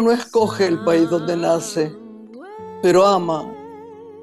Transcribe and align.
Uno 0.00 0.12
no 0.12 0.16
escoge 0.16 0.66
el 0.66 0.82
país 0.82 1.10
donde 1.10 1.36
nace, 1.36 1.94
pero 2.80 3.04
ama 3.04 3.52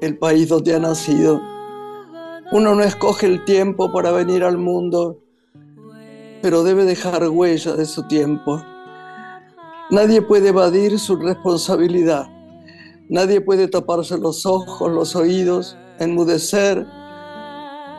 el 0.00 0.18
país 0.18 0.48
donde 0.48 0.74
ha 0.74 0.80
nacido. 0.80 1.40
Uno 2.50 2.74
no 2.74 2.82
escoge 2.82 3.26
el 3.26 3.44
tiempo 3.44 3.92
para 3.92 4.10
venir 4.10 4.42
al 4.42 4.58
mundo, 4.58 5.22
pero 6.42 6.64
debe 6.64 6.84
dejar 6.84 7.28
huella 7.28 7.76
de 7.76 7.86
su 7.86 8.08
tiempo. 8.08 8.60
Nadie 9.92 10.20
puede 10.20 10.48
evadir 10.48 10.98
su 10.98 11.14
responsabilidad. 11.14 12.26
Nadie 13.08 13.40
puede 13.40 13.68
taparse 13.68 14.18
los 14.18 14.46
ojos, 14.46 14.90
los 14.90 15.14
oídos, 15.14 15.78
enmudecer 16.00 16.84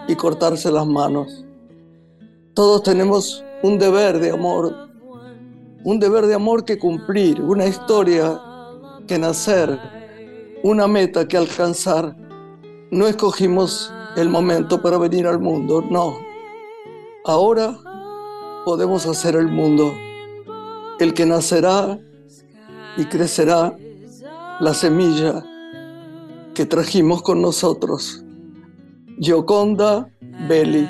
y 0.09 0.15
cortarse 0.15 0.69
las 0.69 0.85
manos. 0.85 1.45
Todos 2.53 2.83
tenemos 2.83 3.41
un 3.63 3.79
deber 3.79 4.19
de 4.19 4.31
amor 4.31 4.88
un 5.83 5.99
deber 5.99 6.27
de 6.27 6.35
amor 6.35 6.65
que 6.65 6.77
cumplir, 6.77 7.41
una 7.41 7.65
historia 7.65 8.39
que 9.07 9.17
nacer, 9.17 9.79
una 10.63 10.87
meta 10.87 11.27
que 11.27 11.37
alcanzar. 11.37 12.15
No 12.91 13.07
escogimos 13.07 13.93
el 14.15 14.29
momento 14.29 14.81
para 14.81 14.97
venir 14.97 15.27
al 15.27 15.39
mundo, 15.39 15.83
no. 15.89 16.17
Ahora 17.25 17.77
podemos 18.65 19.05
hacer 19.05 19.35
el 19.35 19.47
mundo, 19.47 19.93
el 20.99 21.13
que 21.13 21.25
nacerá 21.25 21.97
y 22.97 23.05
crecerá 23.05 23.75
la 24.59 24.73
semilla 24.73 25.43
que 26.53 26.65
trajimos 26.65 27.21
con 27.21 27.41
nosotros. 27.41 28.23
Gioconda 29.19 30.09
Belli. 30.47 30.87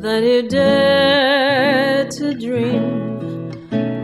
That 0.00 0.22
you 0.22 0.48
dare 0.48 2.08
to 2.08 2.34
dream 2.34 3.50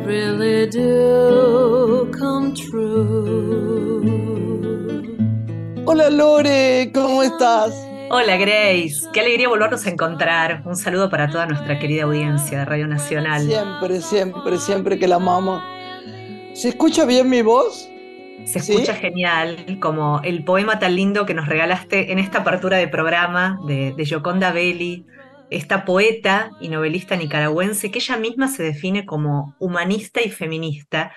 really 0.04 0.66
do 0.66 2.10
come 2.12 2.52
true. 2.52 4.02
Hola 5.86 6.10
Lore, 6.10 6.90
¿cómo 6.92 7.22
estás? 7.22 7.72
Hola 8.10 8.36
Grace, 8.36 9.08
qué 9.14 9.20
alegría 9.20 9.48
volvernos 9.48 9.86
a 9.86 9.90
encontrar. 9.90 10.62
Un 10.66 10.76
saludo 10.76 11.08
para 11.08 11.30
toda 11.30 11.46
nuestra 11.46 11.78
querida 11.78 12.04
audiencia 12.04 12.58
de 12.58 12.64
Radio 12.66 12.86
Nacional. 12.86 13.46
Siempre, 13.46 14.00
siempre, 14.02 14.58
siempre 14.58 14.98
que 14.98 15.08
la 15.08 15.16
amamos. 15.16 15.62
¿Se 16.52 16.68
escucha 16.68 17.06
bien 17.06 17.30
mi 17.30 17.40
voz? 17.40 17.88
Se 18.44 18.58
escucha 18.58 18.94
genial, 18.94 19.78
como 19.80 20.20
el 20.22 20.44
poema 20.44 20.78
tan 20.78 20.94
lindo 20.94 21.24
que 21.24 21.32
nos 21.34 21.48
regalaste 21.48 22.12
en 22.12 22.18
esta 22.18 22.40
apertura 22.40 22.76
de 22.76 22.86
programa 22.86 23.58
de, 23.66 23.92
de 23.96 24.04
Gioconda 24.04 24.52
Belli, 24.52 25.06
esta 25.50 25.84
poeta 25.84 26.50
y 26.60 26.68
novelista 26.68 27.16
nicaragüense 27.16 27.90
que 27.90 27.98
ella 27.98 28.16
misma 28.16 28.48
se 28.48 28.62
define 28.62 29.06
como 29.06 29.54
humanista 29.58 30.20
y 30.22 30.30
feminista, 30.30 31.12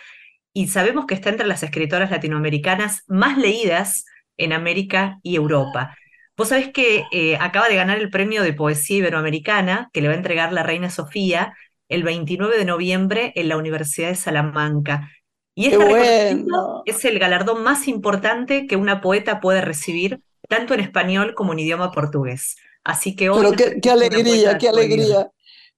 y 0.53 0.67
sabemos 0.67 1.05
que 1.05 1.13
está 1.13 1.29
entre 1.29 1.47
las 1.47 1.63
escritoras 1.63 2.11
latinoamericanas 2.11 3.03
más 3.07 3.37
leídas 3.37 4.05
en 4.37 4.53
América 4.53 5.19
y 5.23 5.35
Europa. 5.35 5.95
Vos 6.35 6.49
sabés 6.49 6.69
que 6.69 7.03
eh, 7.11 7.37
acaba 7.39 7.67
de 7.67 7.75
ganar 7.75 7.97
el 7.97 8.09
premio 8.09 8.43
de 8.43 8.53
poesía 8.53 8.97
iberoamericana 8.97 9.89
que 9.93 10.01
le 10.01 10.07
va 10.07 10.13
a 10.13 10.17
entregar 10.17 10.53
la 10.53 10.63
reina 10.63 10.89
Sofía 10.89 11.53
el 11.89 12.03
29 12.03 12.57
de 12.57 12.65
noviembre 12.65 13.33
en 13.35 13.49
la 13.49 13.57
Universidad 13.57 14.09
de 14.09 14.15
Salamanca. 14.15 15.11
Y 15.55 15.67
este 15.67 16.45
es 16.85 17.05
el 17.05 17.19
galardón 17.19 17.63
más 17.63 17.87
importante 17.87 18.67
que 18.67 18.77
una 18.77 19.01
poeta 19.01 19.41
puede 19.41 19.61
recibir, 19.61 20.21
tanto 20.47 20.73
en 20.73 20.79
español 20.79 21.33
como 21.35 21.51
en 21.51 21.59
idioma 21.59 21.91
portugués. 21.91 22.55
Así 22.83 23.15
que 23.15 23.29
hoy... 23.29 23.39
Pero 23.39 23.79
qué, 23.81 23.89
alegría, 23.89 24.57
qué 24.57 24.69
alegría. 24.69 25.31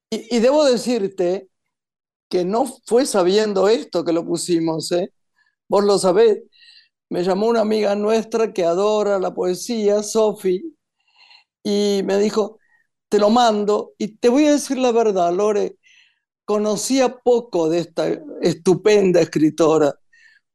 Y, 0.10 0.40
debo 0.40 0.66
decirte 0.66 1.48
que 2.30 2.46
no 2.46 2.66
fue 2.86 3.06
sabiendo 3.06 3.68
esto 3.70 4.04
que 4.04 4.14
lo 4.14 4.26
pusimos, 4.26 4.92
¿eh? 4.92 5.12
Vos 5.68 5.84
lo 5.84 5.98
sabés. 5.98 6.40
Me 7.10 7.24
llamó 7.24 7.48
una 7.48 7.62
amiga 7.62 7.96
nuestra 7.96 8.54
que 8.54 8.64
adora 8.64 9.20
la 9.20 9.34
poesía, 9.34 10.04
Sofi, 10.04 10.62
y 11.64 12.02
me 12.06 12.18
dijo, 12.18 12.60
te 13.10 13.20
lo 13.20 13.30
mando. 13.30 13.94
Y 13.98 14.18
te 14.18 14.30
voy 14.30 14.48
a 14.48 14.54
decir 14.54 14.78
la 14.78 14.92
verdad, 14.92 15.34
Lore, 15.34 15.78
conocía 16.46 17.18
poco 17.20 17.70
de 17.70 17.80
esta 17.80 18.08
estupenda 18.42 19.22
escritora. 19.22 19.94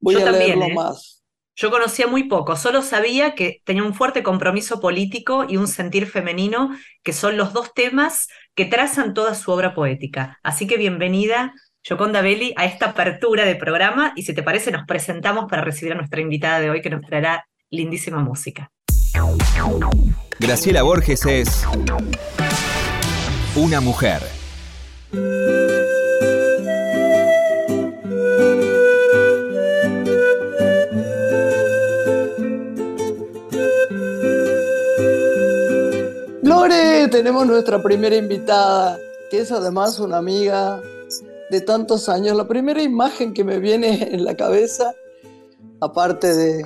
Voy 0.00 0.16
a 0.16 0.30
leerlo 0.30 0.66
¿eh? 0.66 0.74
más. 0.74 1.15
Yo 1.58 1.70
conocía 1.70 2.06
muy 2.06 2.24
poco, 2.24 2.54
solo 2.54 2.82
sabía 2.82 3.34
que 3.34 3.62
tenía 3.64 3.82
un 3.82 3.94
fuerte 3.94 4.22
compromiso 4.22 4.78
político 4.78 5.46
y 5.48 5.56
un 5.56 5.68
sentir 5.68 6.06
femenino, 6.06 6.76
que 7.02 7.14
son 7.14 7.38
los 7.38 7.54
dos 7.54 7.72
temas 7.72 8.28
que 8.54 8.66
trazan 8.66 9.14
toda 9.14 9.34
su 9.34 9.50
obra 9.50 9.74
poética. 9.74 10.38
Así 10.42 10.66
que 10.66 10.76
bienvenida, 10.76 11.54
Yoconda 11.82 12.20
Belli, 12.20 12.52
a 12.58 12.66
esta 12.66 12.90
apertura 12.90 13.46
de 13.46 13.56
programa 13.56 14.12
y 14.16 14.24
si 14.24 14.34
te 14.34 14.42
parece 14.42 14.70
nos 14.70 14.84
presentamos 14.86 15.46
para 15.48 15.62
recibir 15.62 15.94
a 15.94 15.96
nuestra 15.96 16.20
invitada 16.20 16.60
de 16.60 16.68
hoy 16.68 16.82
que 16.82 16.90
nos 16.90 17.00
traerá 17.00 17.46
lindísima 17.70 18.18
música. 18.18 18.70
Graciela 20.38 20.82
Borges 20.82 21.24
es 21.24 21.66
una 23.54 23.80
mujer. 23.80 24.20
Tenemos 37.16 37.46
nuestra 37.46 37.82
primera 37.82 38.14
invitada, 38.14 38.98
que 39.30 39.38
es 39.38 39.50
además 39.50 39.98
una 40.00 40.18
amiga 40.18 40.82
de 41.50 41.62
tantos 41.62 42.10
años. 42.10 42.36
La 42.36 42.46
primera 42.46 42.82
imagen 42.82 43.32
que 43.32 43.42
me 43.42 43.58
viene 43.58 44.06
en 44.12 44.22
la 44.22 44.36
cabeza, 44.36 44.92
aparte 45.80 46.34
de 46.34 46.62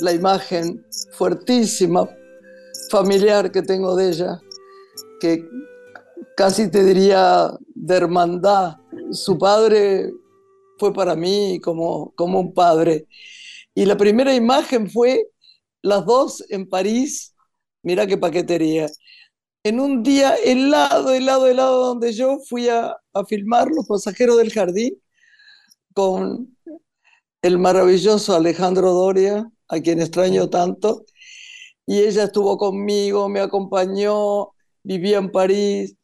la 0.00 0.10
imagen 0.10 0.84
fuertísima, 1.12 2.10
familiar 2.90 3.52
que 3.52 3.62
tengo 3.62 3.94
de 3.94 4.08
ella, 4.08 4.42
que 5.20 5.48
casi 6.36 6.68
te 6.68 6.82
diría 6.82 7.48
de 7.76 7.94
hermandad. 7.94 8.78
Su 9.12 9.38
padre 9.38 10.10
fue 10.80 10.92
para 10.92 11.14
mí 11.14 11.60
como, 11.62 12.12
como 12.16 12.40
un 12.40 12.52
padre. 12.52 13.06
Y 13.72 13.84
la 13.86 13.96
primera 13.96 14.34
imagen 14.34 14.90
fue 14.90 15.28
las 15.80 16.04
dos 16.04 16.42
en 16.48 16.68
París, 16.68 17.36
mira 17.84 18.04
qué 18.04 18.18
paquetería 18.18 18.88
en 19.64 19.80
un 19.80 20.02
día 20.02 20.36
helado, 20.36 21.14
helado, 21.14 21.48
helado, 21.48 21.86
donde 21.86 22.12
yo 22.12 22.38
fui 22.38 22.68
a, 22.68 22.96
filmar 23.28 23.68
Los 23.70 23.86
Pasajeros 23.86 24.36
del 24.38 24.52
Jardín 24.52 25.00
con 25.94 26.56
el 27.42 27.58
maravilloso 27.58 28.34
Alejandro 28.34 28.92
Doria, 28.92 29.50
a 29.68 29.80
quien 29.80 30.00
extraño 30.00 30.50
tanto, 30.50 31.04
y 31.86 32.00
ella 32.00 32.24
estuvo 32.24 32.58
conmigo, 32.58 33.28
me 33.28 33.40
acompañó, 33.40 34.50
vivía 34.82 35.18
en 35.18 35.30
París. 35.30 35.96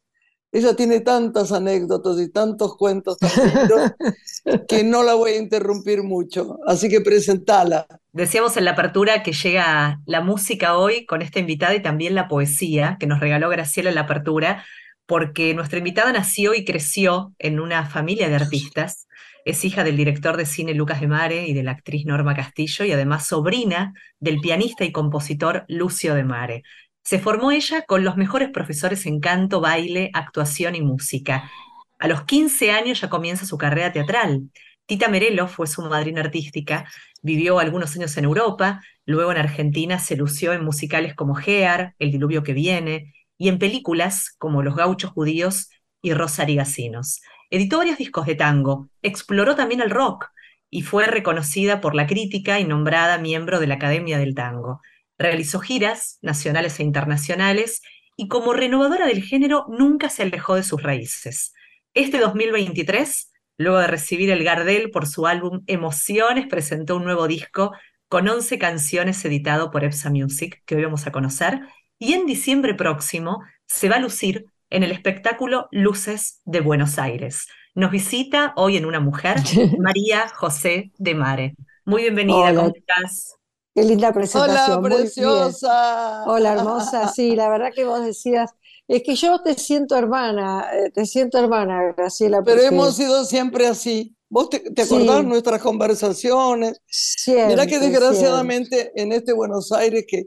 Ella 0.52 0.74
tiene 0.74 1.00
tantas 1.00 1.52
anécdotas 1.52 2.20
y 2.20 2.28
tantos 2.28 2.76
cuentos 2.76 3.18
tan 3.18 3.30
que 4.68 4.82
no 4.82 5.04
la 5.04 5.14
voy 5.14 5.32
a 5.32 5.38
interrumpir 5.38 6.02
mucho, 6.02 6.58
así 6.66 6.88
que 6.88 7.00
presentala. 7.00 7.86
Decíamos 8.12 8.56
en 8.56 8.64
la 8.64 8.72
apertura 8.72 9.22
que 9.22 9.32
llega 9.32 10.00
la 10.06 10.20
música 10.20 10.76
hoy 10.76 11.06
con 11.06 11.22
esta 11.22 11.38
invitada 11.38 11.76
y 11.76 11.82
también 11.82 12.16
la 12.16 12.26
poesía 12.26 12.96
que 12.98 13.06
nos 13.06 13.20
regaló 13.20 13.48
Graciela 13.48 13.90
en 13.90 13.94
la 13.94 14.02
apertura, 14.02 14.64
porque 15.06 15.54
nuestra 15.54 15.78
invitada 15.78 16.12
nació 16.12 16.54
y 16.54 16.64
creció 16.64 17.32
en 17.38 17.60
una 17.60 17.86
familia 17.86 18.28
de 18.28 18.34
artistas. 18.34 19.06
Es 19.44 19.64
hija 19.64 19.84
del 19.84 19.96
director 19.96 20.36
de 20.36 20.46
cine 20.46 20.74
Lucas 20.74 21.00
de 21.00 21.06
Mare 21.06 21.46
y 21.46 21.54
de 21.54 21.62
la 21.62 21.72
actriz 21.72 22.06
Norma 22.06 22.34
Castillo 22.34 22.84
y 22.84 22.92
además 22.92 23.26
sobrina 23.26 23.92
del 24.18 24.40
pianista 24.40 24.84
y 24.84 24.92
compositor 24.92 25.64
Lucio 25.68 26.14
de 26.14 26.24
Mare. 26.24 26.62
Se 27.10 27.18
formó 27.18 27.50
ella 27.50 27.82
con 27.82 28.04
los 28.04 28.16
mejores 28.16 28.50
profesores 28.50 29.04
en 29.04 29.18
canto, 29.18 29.60
baile, 29.60 30.12
actuación 30.14 30.76
y 30.76 30.80
música. 30.80 31.50
A 31.98 32.06
los 32.06 32.22
15 32.22 32.70
años 32.70 33.00
ya 33.00 33.10
comienza 33.10 33.46
su 33.46 33.58
carrera 33.58 33.92
teatral. 33.92 34.42
Tita 34.86 35.08
Merelo 35.08 35.48
fue 35.48 35.66
su 35.66 35.82
madrina 35.82 36.20
artística 36.20 36.88
Vivió 37.20 37.58
algunos 37.58 37.96
años 37.96 38.16
en 38.16 38.26
Europa, 38.26 38.80
luego 39.06 39.32
en 39.32 39.38
Argentina 39.38 39.98
se 39.98 40.14
lució 40.14 40.52
en 40.52 40.64
musicales 40.64 41.16
como 41.16 41.34
Gear, 41.34 41.96
El 41.98 42.12
diluvio 42.12 42.44
que 42.44 42.52
viene, 42.52 43.12
y 43.36 43.48
en 43.48 43.58
películas 43.58 44.36
como 44.38 44.62
Los 44.62 44.76
gauchos 44.76 45.10
judíos 45.10 45.68
y 46.02 46.14
Rosarigacinos. 46.14 47.22
Editó 47.50 47.78
varios 47.78 47.98
discos 47.98 48.24
de 48.26 48.36
tango, 48.36 48.88
exploró 49.02 49.56
también 49.56 49.80
el 49.80 49.90
rock 49.90 50.28
y 50.70 50.82
fue 50.82 51.06
reconocida 51.06 51.80
por 51.80 51.96
la 51.96 52.06
crítica 52.06 52.60
y 52.60 52.64
nombrada 52.64 53.18
miembro 53.18 53.58
de 53.58 53.66
la 53.66 53.74
Academia 53.74 54.16
del 54.16 54.36
Tango. 54.36 54.80
Realizó 55.20 55.60
giras 55.60 56.18
nacionales 56.22 56.80
e 56.80 56.82
internacionales 56.82 57.80
y 58.16 58.26
como 58.26 58.54
renovadora 58.54 59.06
del 59.06 59.22
género 59.22 59.66
nunca 59.68 60.08
se 60.08 60.24
alejó 60.24 60.56
de 60.56 60.64
sus 60.64 60.82
raíces. 60.82 61.52
Este 61.94 62.18
2023 62.18 63.30
Luego 63.60 63.76
de 63.76 63.88
recibir 63.88 64.30
el 64.30 64.42
Gardel 64.42 64.90
por 64.90 65.06
su 65.06 65.26
álbum 65.26 65.60
Emociones, 65.66 66.46
presentó 66.46 66.96
un 66.96 67.04
nuevo 67.04 67.28
disco 67.28 67.72
con 68.08 68.26
11 68.26 68.58
canciones 68.58 69.22
editado 69.26 69.70
por 69.70 69.84
EPSA 69.84 70.08
Music, 70.08 70.62
que 70.64 70.76
hoy 70.76 70.84
vamos 70.84 71.06
a 71.06 71.12
conocer, 71.12 71.60
y 71.98 72.14
en 72.14 72.24
diciembre 72.24 72.72
próximo 72.72 73.42
se 73.66 73.90
va 73.90 73.96
a 73.96 74.00
lucir 74.00 74.46
en 74.70 74.82
el 74.82 74.92
espectáculo 74.92 75.68
Luces 75.72 76.40
de 76.46 76.62
Buenos 76.62 76.98
Aires. 76.98 77.48
Nos 77.74 77.90
visita 77.90 78.54
hoy 78.56 78.78
en 78.78 78.86
Una 78.86 79.00
Mujer 79.00 79.36
María 79.78 80.30
José 80.30 80.90
de 80.96 81.14
Mare. 81.14 81.54
Muy 81.84 82.00
bienvenida, 82.00 82.54
¿cómo 82.54 82.72
estás? 82.74 83.39
Qué 83.80 83.86
linda 83.86 84.12
presentación. 84.12 84.84
Hola, 84.84 84.96
preciosa. 84.96 86.24
Hola, 86.26 86.52
hermosa. 86.52 87.08
Sí, 87.08 87.34
la 87.34 87.48
verdad 87.48 87.70
que 87.74 87.84
vos 87.84 88.04
decías, 88.04 88.50
es 88.86 89.02
que 89.02 89.14
yo 89.14 89.40
te 89.42 89.54
siento 89.54 89.96
hermana, 89.96 90.68
eh, 90.72 90.90
te 90.90 91.06
siento 91.06 91.38
hermana, 91.38 91.94
Graciela. 91.96 92.42
Pero 92.42 92.60
hemos 92.60 92.96
sido 92.96 93.24
siempre 93.24 93.66
así. 93.66 94.14
¿Vos 94.28 94.50
te, 94.50 94.82
acordás 94.82 95.24
nuestras 95.24 95.62
conversaciones? 95.62 96.80
Siempre. 96.86 97.46
Mira 97.46 97.66
que 97.66 97.78
desgraciadamente 97.78 98.92
en 98.94 99.12
este 99.12 99.32
Buenos 99.32 99.72
Aires 99.72 100.04
que 100.06 100.26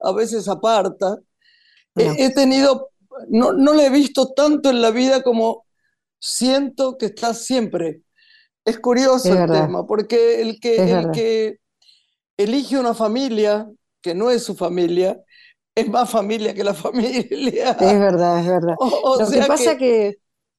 a 0.00 0.12
veces 0.12 0.46
aparta, 0.46 1.16
he, 1.94 2.30
tenido, 2.34 2.90
no, 3.28 3.54
no 3.54 3.72
le 3.72 3.86
he 3.86 3.90
visto 3.90 4.34
tanto 4.34 4.68
en 4.68 4.82
la 4.82 4.90
vida 4.90 5.22
como 5.22 5.64
siento 6.18 6.98
que 6.98 7.06
está 7.06 7.32
siempre. 7.32 8.02
Es 8.66 8.78
curioso 8.78 9.32
el 9.32 9.50
tema, 9.50 9.86
porque 9.86 10.42
el 10.42 10.60
que, 10.60 10.76
el 10.76 11.10
que 11.12 11.60
elige 12.36 12.78
una 12.78 12.94
familia 12.94 13.70
que 14.00 14.14
no 14.14 14.30
es 14.30 14.44
su 14.44 14.54
familia, 14.54 15.20
es 15.74 15.88
más 15.88 16.10
familia 16.10 16.54
que 16.54 16.64
la 16.64 16.74
familia. 16.74 17.76
Es 17.78 17.98
verdad, 17.98 18.40
es 18.40 18.46
verdad. 18.46 18.76
Lo 19.18 19.30
que 19.30 19.42
pasa 19.42 19.76
que... 19.76 19.78
que 19.78 20.18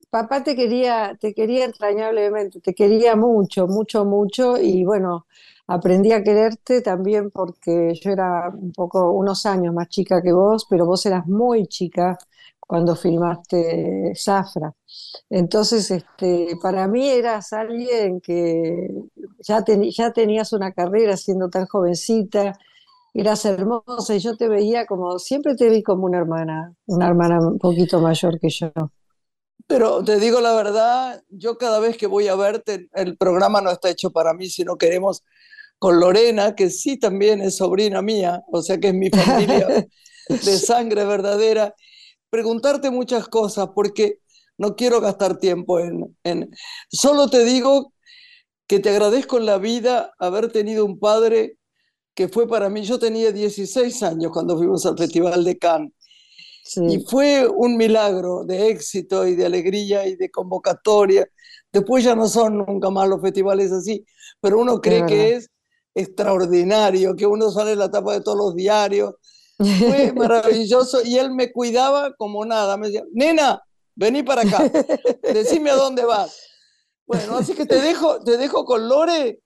papá 0.10 0.44
te 0.44 0.56
quería, 0.56 1.18
te 1.20 1.34
quería 1.34 1.66
entrañablemente, 1.66 2.62
te 2.62 2.74
quería 2.74 3.16
mucho, 3.16 3.68
mucho, 3.68 4.06
mucho, 4.06 4.58
y 4.58 4.86
bueno, 4.86 5.28
aprendí 5.68 6.12
a 6.14 6.24
quererte 6.24 6.82
también 6.82 7.32
porque 7.32 7.94
yo 8.02 8.12
era 8.12 8.50
un 8.50 8.72
poco, 8.74 9.12
unos 9.12 9.46
años 9.46 9.74
más 9.74 9.90
chica 9.90 10.22
que 10.22 10.32
vos, 10.34 10.66
pero 10.70 10.86
vos 10.86 11.06
eras 11.06 11.28
muy 11.28 11.68
chica 11.68 12.18
cuando 12.68 12.96
filmaste 12.96 14.14
Zafra. 14.16 14.74
Entonces, 15.30 15.90
este, 15.90 16.58
para 16.62 16.88
mí 16.88 17.10
eras 17.10 17.54
alguien 17.54 18.22
que 18.22 18.90
ya, 19.40 19.64
ya 19.66 20.12
tenías 20.14 20.54
una 20.54 20.74
carrera 20.74 21.18
siendo 21.18 21.50
tan 21.50 21.66
jovencita, 21.66 22.54
eras 23.14 23.46
hermosa 23.46 24.16
y 24.16 24.19
yo 24.19 24.36
te 24.38 24.48
veía 24.48 24.86
como, 24.86 25.18
siempre 25.18 25.56
te 25.56 25.69
vi 25.69 25.81
como 25.81 26.06
una 26.06 26.19
hermana, 26.19 26.75
una 26.86 27.08
hermana 27.08 27.40
un 27.40 27.58
poquito 27.58 28.00
mayor 28.00 28.40
que 28.40 28.50
yo. 28.50 28.72
Pero 29.66 30.04
te 30.04 30.19
digo 30.19 30.40
la 30.40 30.54
verdad, 30.54 31.24
yo 31.30 31.58
cada 31.58 31.80
vez 31.80 31.98
que 31.98 32.08
voy 32.08 32.28
a 32.28 32.36
verte, 32.36 32.90
el 32.94 33.18
programa 33.18 33.62
no 33.62 33.72
está 33.72 33.90
hecho 33.90 34.12
para 34.12 34.34
mí, 34.34 34.50
sino 34.50 34.78
queremos 34.78 35.24
con 35.80 36.00
Lorena, 36.00 36.56
que 36.56 36.69
sí 36.69 36.98
también 36.98 37.42
es 37.42 37.58
sobrina 37.58 38.02
mía, 38.02 38.44
o 38.52 38.62
sea 38.62 38.78
que 38.78 38.90
es 38.90 38.94
mi 38.94 39.10
familia 39.10 39.68
de 40.30 40.58
sangre 40.58 41.06
verdadera, 41.06 41.75
preguntarte 42.30 42.90
muchas 42.90 43.28
cosas, 43.28 43.70
porque 43.74 44.20
no 44.58 44.76
quiero 44.76 45.02
gastar 45.02 45.38
tiempo 45.38 45.80
en, 45.80 46.18
en... 46.24 46.50
Solo 46.90 47.30
te 47.30 47.46
digo 47.46 47.94
que 48.68 48.80
te 48.80 48.90
agradezco 48.90 49.38
en 49.38 49.46
la 49.46 49.58
vida 49.58 50.12
haber 50.20 50.52
tenido 50.52 50.86
un 50.86 51.00
padre 51.00 51.58
que 52.18 52.28
fue 52.28 52.48
para 52.48 52.68
mí, 52.68 52.82
yo 52.82 52.98
tenía 52.98 53.32
16 53.32 54.02
años 54.02 54.32
cuando 54.32 54.58
fuimos 54.58 54.84
al 54.88 54.98
Festival 54.98 55.44
de 55.44 55.58
Cannes. 55.60 55.94
Y 56.76 57.06
fue 57.06 57.48
un 57.48 57.78
milagro 57.78 58.44
de 58.44 58.70
éxito 58.70 59.26
y 59.28 59.36
de 59.36 59.46
alegría 59.46 60.06
y 60.08 60.16
de 60.16 60.30
convocatoria. 60.32 61.28
Después 61.72 62.04
ya 62.04 62.16
no 62.16 62.28
son 62.28 62.58
nunca 62.58 62.90
más 62.90 63.08
los 63.08 63.22
festivales 63.22 63.72
así, 63.72 64.04
pero 64.42 64.60
uno 64.60 64.82
cree 64.82 65.06
que 65.06 65.36
es 65.36 65.50
extraordinario, 65.94 67.16
que 67.16 67.26
uno 67.26 67.52
sale 67.52 67.74
en 67.74 67.80
la 67.80 67.92
tapa 67.92 68.14
de 68.14 68.22
todos 68.22 68.38
los 68.38 68.56
diarios. 68.56 69.14
Fue 69.57 70.12
maravilloso 70.15 71.01
y 71.04 71.18
él 71.18 71.31
me 71.31 71.51
cuidaba 71.51 72.13
como 72.15 72.45
nada. 72.45 72.77
Me 72.77 72.88
decía, 72.88 73.04
nena, 73.13 73.62
vení 73.95 74.24
para 74.24 74.44
acá, 74.44 74.71
decime 75.33 75.71
a 75.71 75.75
dónde 75.75 76.06
vas. 76.06 76.42
Bueno, 77.06 77.38
así 77.38 77.54
que 77.54 77.65
te 77.65 77.81
dejo, 77.81 78.21
te 78.24 78.38
dejo 78.38 78.65
con 78.65 78.88
Lore, 78.88 79.39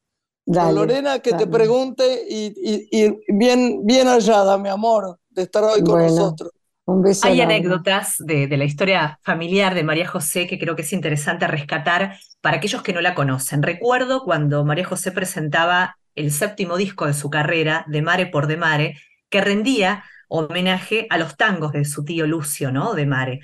con 0.45 0.75
Lorena, 0.75 1.19
que 1.19 1.33
te 1.33 1.45
pregunte 1.47 2.25
y, 2.27 2.53
y, 2.91 3.17
bien, 3.27 3.85
bien 3.85 4.07
hallada, 4.07 4.57
mi 4.57 4.69
amor, 4.69 5.19
de 5.29 5.43
estar 5.43 5.63
hoy 5.63 5.83
con 5.83 6.01
nosotros. 6.01 6.51
Un 6.85 7.03
beso 7.03 7.27
Hay 7.27 7.39
anécdotas 7.39 8.15
de, 8.17 8.47
de, 8.47 8.57
la 8.57 8.65
historia 8.65 9.19
familiar 9.21 9.75
de 9.75 9.83
María 9.83 10.07
José 10.07 10.47
que 10.47 10.57
creo 10.57 10.75
que 10.75 10.81
es 10.81 10.91
interesante 10.91 11.45
rescatar 11.45 12.17
para 12.41 12.57
aquellos 12.57 12.81
que 12.81 12.91
no 12.91 13.01
la 13.01 13.13
conocen. 13.13 13.61
Recuerdo 13.61 14.23
cuando 14.23 14.65
María 14.65 14.83
José 14.83 15.11
presentaba 15.11 15.95
el 16.15 16.31
séptimo 16.31 16.77
disco 16.77 17.05
de 17.05 17.13
su 17.13 17.29
carrera, 17.29 17.85
De 17.87 18.01
Mare 18.01 18.25
por 18.25 18.47
De 18.47 18.57
Mare, 18.57 18.95
que 19.31 19.42
rendía 19.42 20.04
homenaje 20.28 21.07
a 21.10 21.18
los 21.18 21.36
tangos 21.36 21.72
de 21.72 21.86
su 21.86 22.06
tío 22.06 22.28
Lucio, 22.28 22.72
¿no? 22.72 22.94
De 22.94 23.07
Mare. 23.07 23.39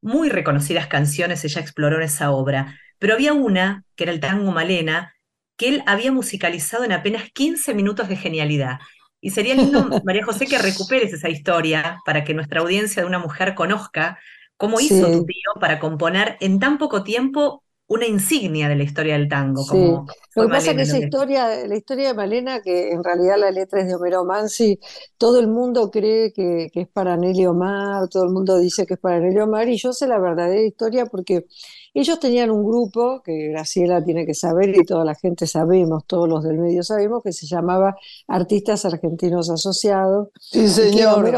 Muy 0.00 0.28
reconocidas 0.28 0.86
canciones 0.86 1.44
ella 1.44 1.60
exploró 1.60 1.96
en 1.96 2.02
esa 2.02 2.30
obra, 2.30 2.78
pero 2.98 3.14
había 3.14 3.32
una, 3.32 3.84
que 3.96 4.04
era 4.04 4.12
el 4.12 4.20
tango 4.20 4.52
Malena, 4.52 5.12
que 5.56 5.68
él 5.68 5.82
había 5.86 6.12
musicalizado 6.12 6.84
en 6.84 6.92
apenas 6.92 7.30
15 7.32 7.74
minutos 7.74 8.08
de 8.08 8.16
genialidad. 8.16 8.78
Y 9.20 9.30
sería 9.30 9.54
lindo, 9.54 9.88
María 10.04 10.24
José, 10.24 10.46
que 10.46 10.58
recuperes 10.58 11.12
esa 11.12 11.28
historia 11.28 11.98
para 12.06 12.24
que 12.24 12.32
nuestra 12.32 12.60
audiencia 12.60 13.02
de 13.02 13.08
una 13.08 13.18
mujer 13.18 13.54
conozca 13.54 14.18
cómo 14.56 14.80
hizo 14.80 15.10
tu 15.10 15.26
tío 15.26 15.50
para 15.60 15.78
componer 15.78 16.36
en 16.40 16.58
tan 16.58 16.78
poco 16.78 17.02
tiempo 17.02 17.64
una 17.90 18.06
insignia 18.06 18.68
de 18.68 18.76
la 18.76 18.84
historia 18.84 19.14
del 19.14 19.28
tango. 19.28 19.66
Como 19.66 20.06
Lo 20.36 20.42
que 20.44 20.48
pasa 20.48 20.70
es 20.70 20.76
que 20.76 20.82
esa 20.82 20.98
historia, 20.98 21.66
la 21.66 21.76
historia 21.76 22.08
de 22.08 22.14
Malena, 22.14 22.62
que 22.62 22.92
en 22.92 23.02
realidad 23.02 23.36
la 23.36 23.50
letra 23.50 23.80
es 23.80 23.88
de 23.88 23.96
Homero 23.96 24.24
Mansi, 24.24 24.78
todo 25.18 25.40
el 25.40 25.48
mundo 25.48 25.90
cree 25.90 26.32
que, 26.32 26.70
es 26.72 26.88
para 26.88 27.16
Nelly 27.16 27.46
Omar, 27.46 28.08
todo 28.08 28.22
el 28.22 28.30
mundo 28.30 28.58
dice 28.58 28.86
que 28.86 28.94
es 28.94 29.00
para 29.00 29.18
Nelly 29.18 29.40
Omar, 29.40 29.68
y 29.68 29.76
yo 29.76 29.92
sé 29.92 30.06
la 30.06 30.20
verdadera 30.20 30.62
historia 30.62 31.06
porque 31.06 31.46
ellos 31.92 32.20
tenían 32.20 32.52
un 32.52 32.64
grupo, 32.64 33.22
que 33.24 33.48
Graciela 33.48 34.04
tiene 34.04 34.24
que 34.24 34.34
saber 34.34 34.68
y 34.68 34.84
toda 34.84 35.04
la 35.04 35.16
gente 35.16 35.48
sabemos, 35.48 36.04
todos 36.06 36.28
los 36.28 36.44
del 36.44 36.58
medio 36.58 36.84
sabemos, 36.84 37.24
que 37.24 37.32
se 37.32 37.48
llamaba 37.48 37.96
Artistas 38.28 38.84
Argentinos 38.84 39.50
Asociados. 39.50 40.28
Sí, 40.38 40.68
señor. 40.68 41.28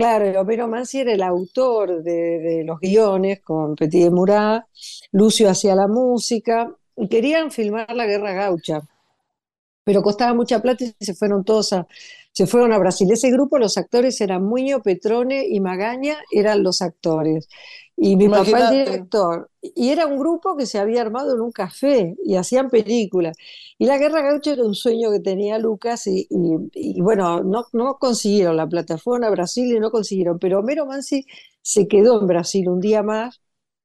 Claro, 0.00 0.40
Homero 0.40 0.66
Mansi 0.66 1.00
era 1.00 1.12
el 1.12 1.22
autor 1.22 2.02
de, 2.02 2.62
los 2.64 2.80
guiones 2.80 3.42
con 3.42 3.74
Petit 3.74 4.04
de 4.04 4.10
Murat, 4.10 4.64
Lucio 5.12 5.50
hacía 5.50 5.74
la 5.74 5.88
música, 5.88 6.74
y 6.96 7.06
querían 7.06 7.50
filmar 7.50 7.94
la 7.94 8.06
Guerra 8.06 8.32
Gaucha, 8.32 8.80
pero 9.84 10.00
costaba 10.00 10.32
mucha 10.32 10.62
plata 10.62 10.84
y 10.84 11.04
se 11.04 11.12
fueron 11.12 11.44
todos 11.44 11.74
a, 11.74 11.86
se 12.32 12.46
fueron 12.46 12.72
a 12.72 12.78
Brasil. 12.78 13.10
Ese 13.12 13.30
grupo, 13.30 13.58
los 13.58 13.76
actores 13.76 14.18
eran 14.22 14.42
Muño, 14.42 14.80
Petrone 14.80 15.46
y 15.46 15.60
Magaña, 15.60 16.16
eran 16.30 16.62
los 16.62 16.80
actores. 16.80 17.46
Y 18.02 18.16
mi 18.16 18.30
papá 18.30 18.70
el 18.70 18.84
director. 18.84 19.50
Y 19.60 19.90
era 19.90 20.06
un 20.06 20.18
grupo 20.18 20.56
que 20.56 20.64
se 20.64 20.78
había 20.78 21.02
armado 21.02 21.34
en 21.34 21.42
un 21.42 21.52
café 21.52 22.16
y 22.24 22.36
hacían 22.36 22.70
películas. 22.70 23.36
Y 23.78 23.84
la 23.84 23.98
Guerra 23.98 24.22
Gaucha 24.22 24.52
era 24.52 24.64
un 24.64 24.74
sueño 24.74 25.10
que 25.12 25.20
tenía 25.20 25.58
Lucas 25.58 26.06
y, 26.06 26.26
bueno, 27.02 27.42
no, 27.42 27.66
no 27.74 27.98
consiguieron 27.98 28.56
la 28.56 28.66
plataforma 28.66 29.26
a 29.26 29.30
Brasil 29.30 29.70
y 29.76 29.78
no 29.78 29.90
consiguieron. 29.90 30.38
Pero 30.38 30.60
Homero 30.60 30.86
Mansi 30.86 31.26
se 31.60 31.88
quedó 31.88 32.18
en 32.20 32.26
Brasil 32.26 32.70
un 32.70 32.80
día 32.80 33.02
más 33.02 33.42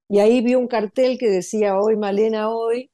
y 0.07 0.19
ahí 0.19 0.39
vio 0.41 0.59
un 0.59 0.67
cartel 0.67 1.17
que 1.17 1.29
decía 1.29 1.77
hoy 1.77 1.97
Malena 1.97 2.49
hoy 2.49 2.91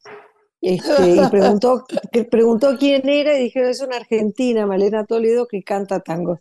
este, 0.61 1.15
y 1.15 1.29
preguntó, 1.29 1.85
preguntó 2.29 2.77
quién 2.77 3.09
era 3.09 3.37
y 3.37 3.43
dijeron, 3.43 3.69
es 3.71 3.81
una 3.81 3.97
argentina, 3.97 4.67
Malena 4.67 5.05
Toledo, 5.05 5.47
que 5.47 5.63
canta 5.63 6.01
tango. 6.01 6.39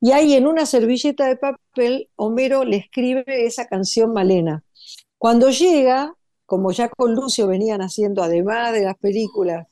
Y 0.00 0.12
ahí 0.12 0.34
en 0.34 0.46
una 0.46 0.66
servilleta 0.66 1.26
de 1.26 1.36
papel, 1.36 2.10
Homero 2.16 2.64
le 2.64 2.76
escribe 2.76 3.46
esa 3.46 3.66
canción 3.66 4.12
Malena. 4.12 4.62
Cuando 5.16 5.50
llega, 5.50 6.14
como 6.44 6.72
ya 6.72 6.88
con 6.90 7.14
Lucio 7.14 7.46
venían 7.46 7.80
haciendo, 7.80 8.22
además 8.22 8.72
de 8.72 8.84
las 8.84 8.98
películas, 8.98 9.68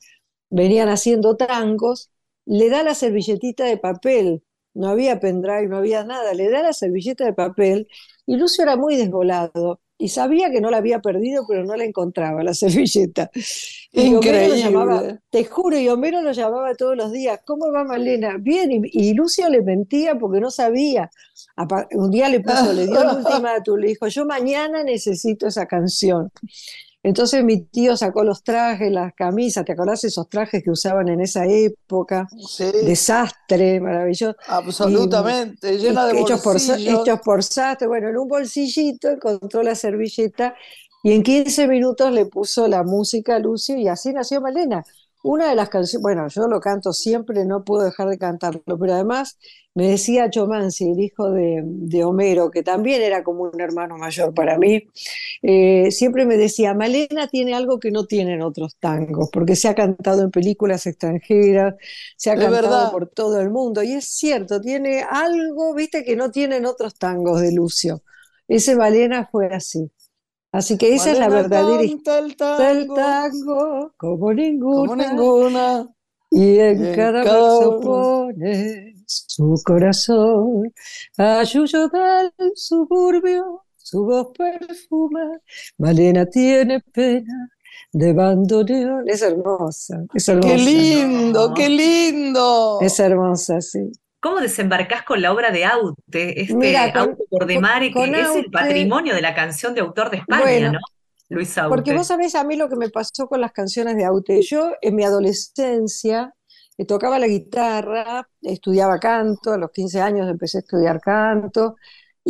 venían 0.48 0.88
haciendo 0.88 1.36
tangos, 1.36 2.10
le 2.46 2.70
da 2.70 2.82
la 2.82 2.94
servilletita 2.94 3.64
de 3.64 3.76
papel, 3.76 4.42
no 4.74 4.88
había 4.88 5.20
pendrive, 5.20 5.66
no 5.68 5.76
había 5.76 6.04
nada, 6.04 6.32
le 6.34 6.48
da 6.48 6.62
la 6.62 6.72
servilleta 6.72 7.24
de 7.24 7.32
papel 7.32 7.88
y 8.26 8.36
Lucio 8.36 8.62
era 8.64 8.76
muy 8.76 8.96
desvolado 8.96 9.80
y 10.00 10.08
sabía 10.08 10.50
que 10.50 10.62
no 10.62 10.70
la 10.70 10.78
había 10.78 11.00
perdido, 11.00 11.44
pero 11.46 11.62
no 11.62 11.76
la 11.76 11.84
encontraba, 11.84 12.42
la 12.42 12.54
servilleta. 12.54 13.30
Increíble. 13.92 15.20
te 15.28 15.44
juro, 15.44 15.78
y 15.78 15.88
Homero 15.90 16.22
lo 16.22 16.32
llamaba 16.32 16.74
todos 16.74 16.96
los 16.96 17.12
días, 17.12 17.40
¿cómo 17.44 17.70
va 17.70 17.84
Malena? 17.84 18.38
Bien, 18.38 18.70
y, 18.82 19.12
Lucio 19.12 19.50
le 19.50 19.60
mentía 19.60 20.18
porque 20.18 20.40
no 20.40 20.50
sabía. 20.50 21.10
Un 21.92 22.10
día 22.10 22.30
le 22.30 22.40
puso, 22.40 22.72
le 22.72 22.86
dio 22.86 23.02
el 23.02 23.18
ultimátum, 23.18 23.76
le 23.80 23.88
dijo, 23.88 24.08
yo 24.08 24.24
mañana 24.24 24.82
necesito 24.82 25.46
esa 25.46 25.66
canción. 25.66 26.30
Entonces 27.02 27.42
mi 27.42 27.62
tío 27.62 27.96
sacó 27.96 28.24
los 28.24 28.42
trajes, 28.42 28.92
las 28.92 29.14
camisas, 29.14 29.64
¿te 29.64 29.72
acordás 29.72 30.04
esos 30.04 30.28
trajes 30.28 30.62
que 30.62 30.70
usaban 30.70 31.08
en 31.08 31.22
esa 31.22 31.46
época? 31.46 32.28
Sí. 32.46 32.70
Desastre, 32.84 33.80
maravilloso. 33.80 34.36
Absolutamente, 34.46 35.78
llena 35.78 36.06
de 36.06 36.20
hechos 36.20 36.42
por, 36.42 36.56
hechos 36.56 37.20
por 37.24 37.42
sastre. 37.42 37.88
Bueno, 37.88 38.10
en 38.10 38.18
un 38.18 38.28
bolsillito 38.28 39.08
encontró 39.08 39.62
la 39.62 39.74
servilleta 39.74 40.54
y 41.02 41.12
en 41.12 41.22
15 41.22 41.68
minutos 41.68 42.12
le 42.12 42.26
puso 42.26 42.68
la 42.68 42.82
música 42.82 43.36
a 43.36 43.38
Lucio 43.38 43.76
y 43.76 43.88
así 43.88 44.12
nació 44.12 44.42
Malena. 44.42 44.84
Una 45.22 45.50
de 45.50 45.54
las 45.54 45.68
canciones, 45.68 46.02
bueno, 46.02 46.28
yo 46.28 46.48
lo 46.48 46.60
canto 46.60 46.92
siempre, 46.92 47.44
no 47.44 47.64
puedo 47.64 47.84
dejar 47.84 48.08
de 48.08 48.18
cantarlo, 48.18 48.62
pero 48.78 48.94
además 48.94 49.38
me 49.74 49.88
decía 49.88 50.30
Chomansi, 50.30 50.90
el 50.90 51.00
hijo 51.00 51.30
de, 51.30 52.04
Homero, 52.04 52.50
que 52.50 52.62
también 52.62 53.02
era 53.02 53.22
como 53.22 53.44
un 53.44 53.60
hermano 53.60 53.96
mayor 53.96 54.34
para 54.34 54.58
mí, 54.58 54.84
eh, 55.42 55.90
siempre 55.90 56.26
me 56.26 56.36
decía, 56.36 56.74
Malena 56.74 57.28
tiene 57.28 57.54
algo 57.54 57.78
que 57.78 57.90
no 57.90 58.06
tienen 58.06 58.42
otros 58.42 58.76
tangos, 58.80 59.28
porque 59.32 59.56
se 59.56 59.68
ha 59.68 59.74
cantado 59.74 60.22
en 60.22 60.30
películas 60.30 60.86
extranjeras, 60.86 61.74
se 62.16 62.30
ha 62.30 62.36
cantado 62.36 62.90
por 62.90 63.08
todo 63.08 63.40
el 63.40 63.50
mundo, 63.50 63.82
y 63.82 63.92
es 63.92 64.06
cierto, 64.06 64.60
tiene 64.60 65.04
algo, 65.08 65.74
viste, 65.74 66.02
que 66.02 66.16
no 66.16 66.30
tienen 66.30 66.66
otros 66.66 66.94
tangos 66.96 67.40
de 67.40 67.52
Lucio. 67.52 68.02
Ese 68.48 68.74
Malena 68.74 69.28
fue 69.30 69.46
así. 69.46 69.90
Así 70.52 70.76
que 70.76 70.94
esa 70.94 71.12
es 71.12 71.18
la 71.18 71.28
verdadera 71.28 71.80
del 71.80 72.86
tango, 72.88 73.92
como 73.96 74.32
ninguna. 74.32 74.88
Como 74.88 74.96
ninguna. 74.96 75.88
Y 76.30 76.58
en, 76.58 76.94
cada, 76.94 77.24
verso 77.24 77.80
pone 77.80 78.94
su 79.06 79.54
corazón. 79.64 80.72
A 81.18 81.42
Yuyo 81.44 81.88
del 81.88 82.52
suburbio, 82.54 83.64
su 83.76 84.04
voz 84.04 84.28
perfuma. 84.36 85.40
Malena 85.78 86.26
tiene 86.26 86.80
pena 86.80 87.50
de 87.92 88.12
bandoneón. 88.12 89.08
Es 89.08 89.22
hermosa, 89.22 90.04
es 90.14 90.28
hermosa. 90.28 90.48
Qué 90.48 90.58
lindo, 90.58 91.54
qué 91.54 91.68
lindo. 91.68 92.78
Es 92.80 92.98
hermosa, 92.98 93.60
sí. 93.60 93.90
¿Cómo 94.20 94.40
desembarcás 94.40 95.02
con 95.02 95.22
la 95.22 95.32
obra 95.32 95.50
de 95.50 95.64
Aute, 95.64 96.42
este 96.42 96.76
Aute 96.76 97.24
por 97.30 97.46
que 97.46 98.20
es 98.20 98.36
el 98.36 98.50
patrimonio 98.50 99.14
de 99.14 99.22
la 99.22 99.34
canción 99.34 99.74
de 99.74 99.80
autor 99.80 100.10
de 100.10 100.18
España, 100.18 100.72
¿no? 100.72 100.78
Luis 101.30 101.56
Aute. 101.56 101.74
Porque 101.74 101.94
vos 101.94 102.06
sabés 102.06 102.34
a 102.34 102.44
mí 102.44 102.56
lo 102.56 102.68
que 102.68 102.76
me 102.76 102.90
pasó 102.90 103.28
con 103.28 103.40
las 103.40 103.52
canciones 103.52 103.96
de 103.96 104.04
Aute. 104.04 104.42
Yo 104.42 104.72
en 104.82 104.94
mi 104.94 105.04
adolescencia 105.04 106.34
eh, 106.76 106.84
tocaba 106.84 107.18
la 107.18 107.28
guitarra, 107.28 108.28
estudiaba 108.42 108.98
canto, 108.98 109.52
a 109.52 109.58
los 109.58 109.70
15 109.70 110.00
años 110.00 110.28
empecé 110.28 110.58
a 110.58 110.60
estudiar 110.60 111.00
canto, 111.00 111.76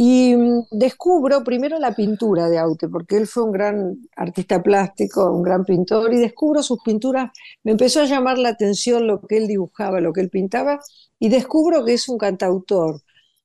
y 0.02 0.35
mm, 0.35 0.69
descubro 0.71 1.45
primero 1.45 1.78
la 1.78 1.95
pintura 1.95 2.49
de 2.49 2.57
Aute, 2.59 2.88
porque 2.88 3.19
él 3.19 3.26
fue 3.26 3.42
un 3.42 3.52
gran 3.52 3.99
artista 4.16 4.62
plástico, 4.62 5.30
un 5.30 5.42
gran 5.42 5.62
pintor, 5.62 6.14
y 6.14 6.16
descubro 6.16 6.62
sus 6.62 6.78
pinturas, 6.83 7.30
me 7.64 7.73
empezó 7.73 8.00
a 8.00 8.07
llamar 8.07 8.38
la 8.38 8.49
atención 8.49 9.07
lo 9.07 9.21
que 9.21 9.37
él 9.37 9.47
dibujaba, 9.47 10.00
lo 10.00 10.14
que 10.14 10.23
él 10.23 10.30
pintaba, 10.30 10.80
y 11.19 11.28
descubro 11.28 11.85
que 11.85 11.92
es 11.92 12.09
un 12.09 12.16
cantautor. 12.16 13.02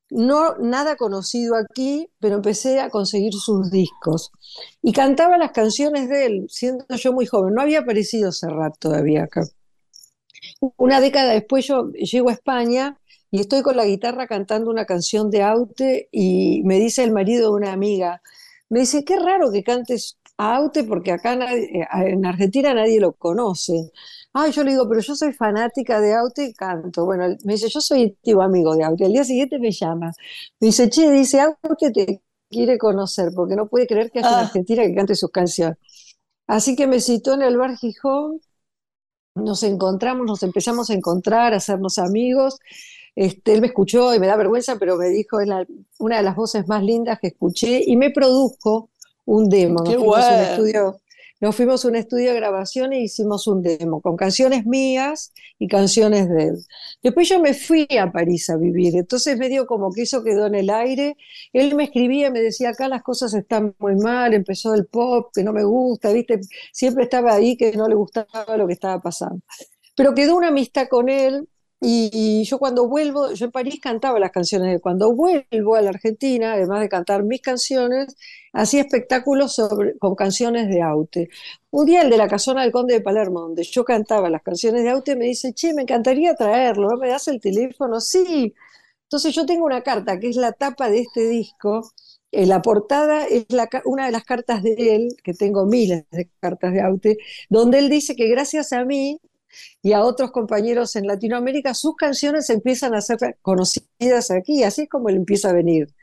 No 0.09 0.55
nada 0.55 0.95
conocido 0.95 1.57
aquí, 1.57 2.07
pero 2.21 2.35
empecé 2.35 2.79
a 2.79 2.89
conseguir 2.89 3.33
sus 3.33 3.69
discos. 3.69 4.31
Y 4.81 4.93
cantaba 4.93 5.37
las 5.37 5.51
canciones 5.51 6.07
de 6.07 6.25
él, 6.25 6.45
siendo 6.47 6.85
yo 6.87 7.11
muy 7.11 7.25
joven. 7.25 7.53
No 7.53 7.63
había 7.63 7.79
aparecido 7.79 8.31
Serrat 8.31 8.77
todavía 8.79 9.23
acá. 9.23 9.41
Una 10.77 11.01
década 11.01 11.33
después 11.33 11.67
yo 11.67 11.91
llego 11.91 12.29
a 12.29 12.33
España 12.33 12.97
y 13.35 13.41
estoy 13.41 13.63
con 13.63 13.75
la 13.75 13.85
guitarra 13.85 14.27
cantando 14.27 14.71
una 14.71 14.85
canción 14.85 15.29
de 15.29 15.43
Aute 15.43 16.07
y 16.09 16.61
me 16.63 16.79
dice 16.79 17.03
el 17.03 17.11
marido 17.11 17.49
de 17.49 17.55
una 17.57 17.73
amiga, 17.73 18.21
me 18.69 18.79
dice, 18.79 19.03
qué 19.03 19.17
raro 19.19 19.51
que 19.51 19.61
cantes 19.61 20.17
a 20.37 20.55
Aute 20.55 20.85
porque 20.85 21.11
acá 21.11 21.33
eh, 21.53 21.85
en 22.07 22.25
Argentina 22.25 22.73
nadie 22.73 23.01
lo 23.01 23.11
conoce. 23.11 23.91
Ay, 24.31 24.53
yo 24.53 24.63
le 24.63 24.71
digo, 24.71 24.87
pero 24.87 25.01
yo 25.01 25.15
soy 25.15 25.33
fanática 25.33 25.99
de 25.99 26.13
Aute 26.13 26.45
y 26.45 26.53
canto. 26.53 27.03
Bueno, 27.03 27.27
me 27.43 27.53
dice, 27.53 27.67
yo 27.67 27.81
soy 27.81 28.17
tío 28.21 28.41
amigo 28.41 28.73
de 28.73 28.85
Aute. 28.85 29.03
Al 29.03 29.11
día 29.11 29.25
siguiente 29.25 29.59
me 29.59 29.71
llama. 29.71 30.13
Me 30.61 30.67
dice, 30.67 30.89
che, 30.89 31.11
dice, 31.11 31.41
Aute 31.41 31.91
te 31.91 32.21
quiere 32.49 32.77
conocer 32.77 33.31
porque 33.35 33.57
no 33.57 33.67
puede 33.67 33.85
creer 33.85 34.11
que 34.11 34.19
haya 34.19 34.29
en 34.29 34.35
ah. 34.35 34.39
Argentina 34.41 34.83
que 34.83 34.95
cante 34.95 35.15
sus 35.15 35.31
canciones. 35.31 35.77
Así 36.47 36.77
que 36.77 36.87
me 36.87 37.01
citó 37.01 37.33
en 37.33 37.41
el 37.41 37.57
bar 37.57 37.75
Gijón, 37.77 38.39
nos 39.35 39.63
encontramos, 39.63 40.25
nos 40.25 40.43
empezamos 40.43 40.89
a 40.89 40.93
encontrar, 40.93 41.53
a 41.53 41.57
hacernos 41.57 41.97
amigos. 41.97 42.57
Este, 43.15 43.53
él 43.53 43.61
me 43.61 43.67
escuchó 43.67 44.13
y 44.13 44.19
me 44.19 44.27
da 44.27 44.35
vergüenza, 44.35 44.77
pero 44.77 44.97
me 44.97 45.07
dijo, 45.09 45.39
es 45.39 45.49
una 45.99 46.17
de 46.17 46.23
las 46.23 46.35
voces 46.35 46.67
más 46.67 46.83
lindas 46.83 47.19
que 47.19 47.27
escuché 47.27 47.81
y 47.85 47.95
me 47.95 48.11
produjo 48.11 48.89
un 49.25 49.49
demo. 49.49 49.83
Qué 49.83 49.97
un 49.97 50.19
estudio 50.19 50.99
nos 51.41 51.55
fuimos 51.55 51.83
a 51.83 51.89
un 51.89 51.95
estudio 51.95 52.31
de 52.31 52.37
grabación 52.37 52.93
e 52.93 53.01
hicimos 53.01 53.45
un 53.45 53.61
demo 53.61 53.99
con 54.01 54.15
canciones 54.15 54.65
mías 54.65 55.33
y 55.59 55.67
canciones 55.67 56.29
de 56.29 56.43
él. 56.43 56.55
Después 57.03 57.27
yo 57.27 57.41
me 57.41 57.53
fui 57.53 57.87
a 57.99 58.09
París 58.11 58.49
a 58.49 58.55
vivir, 58.55 58.95
entonces 58.95 59.37
medio 59.37 59.67
como 59.67 59.91
que 59.91 60.03
eso 60.03 60.23
quedó 60.23 60.47
en 60.47 60.55
el 60.55 60.69
aire. 60.69 61.17
Él 61.51 61.75
me 61.75 61.83
escribía, 61.83 62.31
me 62.31 62.41
decía, 62.41 62.69
acá 62.69 62.87
las 62.87 63.03
cosas 63.03 63.33
están 63.33 63.75
muy 63.79 63.95
mal, 63.95 64.33
empezó 64.33 64.73
el 64.73 64.85
pop, 64.85 65.31
que 65.33 65.43
no 65.43 65.51
me 65.51 65.65
gusta, 65.65 66.13
¿viste? 66.13 66.39
Siempre 66.71 67.03
estaba 67.03 67.33
ahí 67.33 67.57
que 67.57 67.73
no 67.73 67.87
le 67.89 67.95
gustaba 67.95 68.57
lo 68.57 68.65
que 68.65 68.73
estaba 68.73 69.01
pasando. 69.01 69.41
Pero 69.95 70.15
quedó 70.15 70.37
una 70.37 70.47
amistad 70.47 70.87
con 70.89 71.09
él 71.09 71.49
y 71.87 72.43
yo 72.45 72.57
cuando 72.57 72.87
vuelvo, 72.87 73.31
yo 73.33 73.45
en 73.45 73.51
París 73.51 73.79
cantaba 73.81 74.17
las 74.19 74.31
canciones 74.31 74.71
de 74.71 74.79
cuando 74.79 75.13
vuelvo 75.13 75.75
a 75.75 75.81
la 75.81 75.89
Argentina, 75.89 76.53
además 76.53 76.81
de 76.81 76.89
cantar 76.89 77.23
mis 77.23 77.41
canciones, 77.41 78.15
hacía 78.53 78.81
espectáculos 78.81 79.61
con 79.99 80.15
canciones 80.15 80.67
de 80.67 80.81
Aute. 80.81 81.29
Un 81.71 81.85
día 81.85 82.01
el 82.01 82.09
de 82.09 82.17
la 82.17 82.27
casona 82.27 82.63
del 82.63 82.71
Conde 82.71 82.95
de 82.95 83.01
Palermo, 83.01 83.41
donde 83.41 83.63
yo 83.63 83.83
cantaba 83.85 84.29
las 84.29 84.41
canciones 84.41 84.83
de 84.83 84.89
Aute, 84.89 85.15
me 85.15 85.25
dice, 85.25 85.53
che, 85.53 85.73
me 85.73 85.83
encantaría 85.83 86.35
traerlo, 86.35 86.89
¿no 86.89 86.97
me 86.97 87.09
das 87.09 87.27
el 87.27 87.39
teléfono? 87.39 88.01
Sí. 88.01 88.53
Entonces 89.03 89.35
yo 89.35 89.45
tengo 89.45 89.65
una 89.65 89.81
carta 89.83 90.19
que 90.19 90.29
es 90.29 90.35
la 90.37 90.53
tapa 90.53 90.89
de 90.89 91.01
este 91.01 91.27
disco. 91.27 91.91
La 92.31 92.61
portada 92.61 93.25
es 93.25 93.45
una 93.85 94.07
de 94.07 94.11
las 94.11 94.23
cartas 94.25 94.63
de 94.63 94.75
él, 94.95 95.09
que 95.23 95.33
tengo 95.33 95.65
miles 95.65 96.05
de 96.11 96.29
cartas 96.39 96.73
de 96.73 96.81
Aute, 96.81 97.17
donde 97.49 97.79
él 97.79 97.89
dice 97.89 98.15
que 98.15 98.27
gracias 98.27 98.73
a 98.73 98.83
mí 98.85 99.19
y 99.81 99.93
a 99.93 100.03
otros 100.03 100.31
compañeros 100.31 100.95
en 100.95 101.07
Latinoamérica, 101.07 101.73
sus 101.73 101.95
canciones 101.95 102.49
empiezan 102.49 102.95
a 102.95 103.01
ser 103.01 103.37
conocidas 103.41 104.31
aquí, 104.31 104.63
así 104.63 104.83
es 104.83 104.89
como 104.89 105.09
él 105.09 105.15
empieza 105.15 105.49
a 105.49 105.53
venir. 105.53 105.93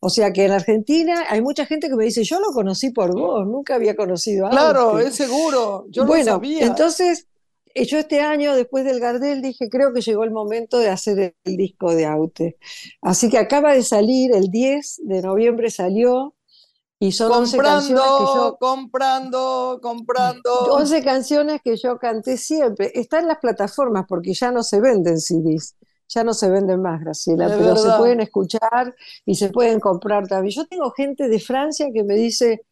O 0.00 0.10
sea 0.10 0.32
que 0.32 0.44
en 0.44 0.52
Argentina 0.52 1.24
hay 1.28 1.42
mucha 1.42 1.66
gente 1.66 1.88
que 1.88 1.94
me 1.94 2.04
dice, 2.04 2.24
yo 2.24 2.40
lo 2.40 2.52
conocí 2.52 2.90
por 2.90 3.14
vos, 3.14 3.46
nunca 3.46 3.76
había 3.76 3.94
conocido 3.94 4.46
a 4.46 4.50
Claro, 4.50 4.98
es 4.98 5.14
seguro, 5.14 5.86
yo 5.88 6.04
bueno, 6.06 6.24
lo 6.24 6.30
sabía. 6.32 6.66
Entonces, 6.66 7.26
eh, 7.74 7.84
yo 7.84 7.98
este 7.98 8.20
año, 8.20 8.54
después 8.54 8.84
del 8.84 9.00
Gardel, 9.00 9.42
dije, 9.42 9.68
creo 9.68 9.92
que 9.92 10.00
llegó 10.00 10.24
el 10.24 10.30
momento 10.30 10.78
de 10.78 10.88
hacer 10.88 11.34
el 11.44 11.56
disco 11.56 11.94
de 11.94 12.06
Aute. 12.06 12.56
Así 13.00 13.30
que 13.30 13.38
acaba 13.38 13.74
de 13.74 13.82
salir, 13.82 14.34
el 14.34 14.50
10 14.50 15.02
de 15.04 15.22
noviembre 15.22 15.70
salió, 15.70 16.34
y 17.02 17.10
son 17.10 17.32
comprando, 17.32 17.48
11 17.50 17.58
canciones 17.58 18.04
que 18.16 18.38
yo. 18.38 18.56
Comprando, 18.60 19.80
comprando. 19.82 20.52
11 20.70 21.02
canciones 21.02 21.60
que 21.60 21.76
yo 21.76 21.98
canté 21.98 22.36
siempre. 22.36 22.92
Están 22.94 23.22
en 23.22 23.28
las 23.28 23.38
plataformas 23.38 24.04
porque 24.08 24.32
ya 24.34 24.52
no 24.52 24.62
se 24.62 24.80
venden 24.80 25.18
CDs. 25.18 25.74
Ya 26.08 26.22
no 26.22 26.32
se 26.32 26.48
venden 26.48 26.80
más, 26.80 27.00
Graciela, 27.00 27.48
pero 27.48 27.74
se 27.74 27.90
pueden 27.98 28.20
escuchar 28.20 28.94
y 29.26 29.34
se 29.34 29.48
pueden 29.48 29.80
comprar 29.80 30.28
también. 30.28 30.54
Yo 30.54 30.64
tengo 30.66 30.92
gente 30.92 31.26
de 31.26 31.40
Francia 31.40 31.88
que 31.92 32.04
me 32.04 32.14
dice 32.14 32.66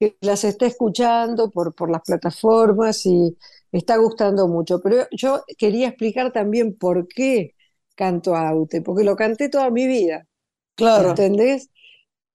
que 0.00 0.16
las 0.20 0.42
está 0.42 0.66
escuchando 0.66 1.52
por, 1.52 1.72
por 1.72 1.88
las 1.88 2.02
plataformas 2.02 3.06
y 3.06 3.38
está 3.70 3.98
gustando 3.98 4.48
mucho. 4.48 4.80
Pero 4.80 5.06
yo 5.12 5.44
quería 5.56 5.88
explicar 5.88 6.32
también 6.32 6.76
por 6.76 7.06
qué 7.06 7.54
canto 7.94 8.34
Aute, 8.34 8.82
porque 8.82 9.04
lo 9.04 9.14
canté 9.14 9.48
toda 9.48 9.70
mi 9.70 9.86
vida. 9.86 10.26
Claro. 10.74 11.10
¿Entendés? 11.10 11.70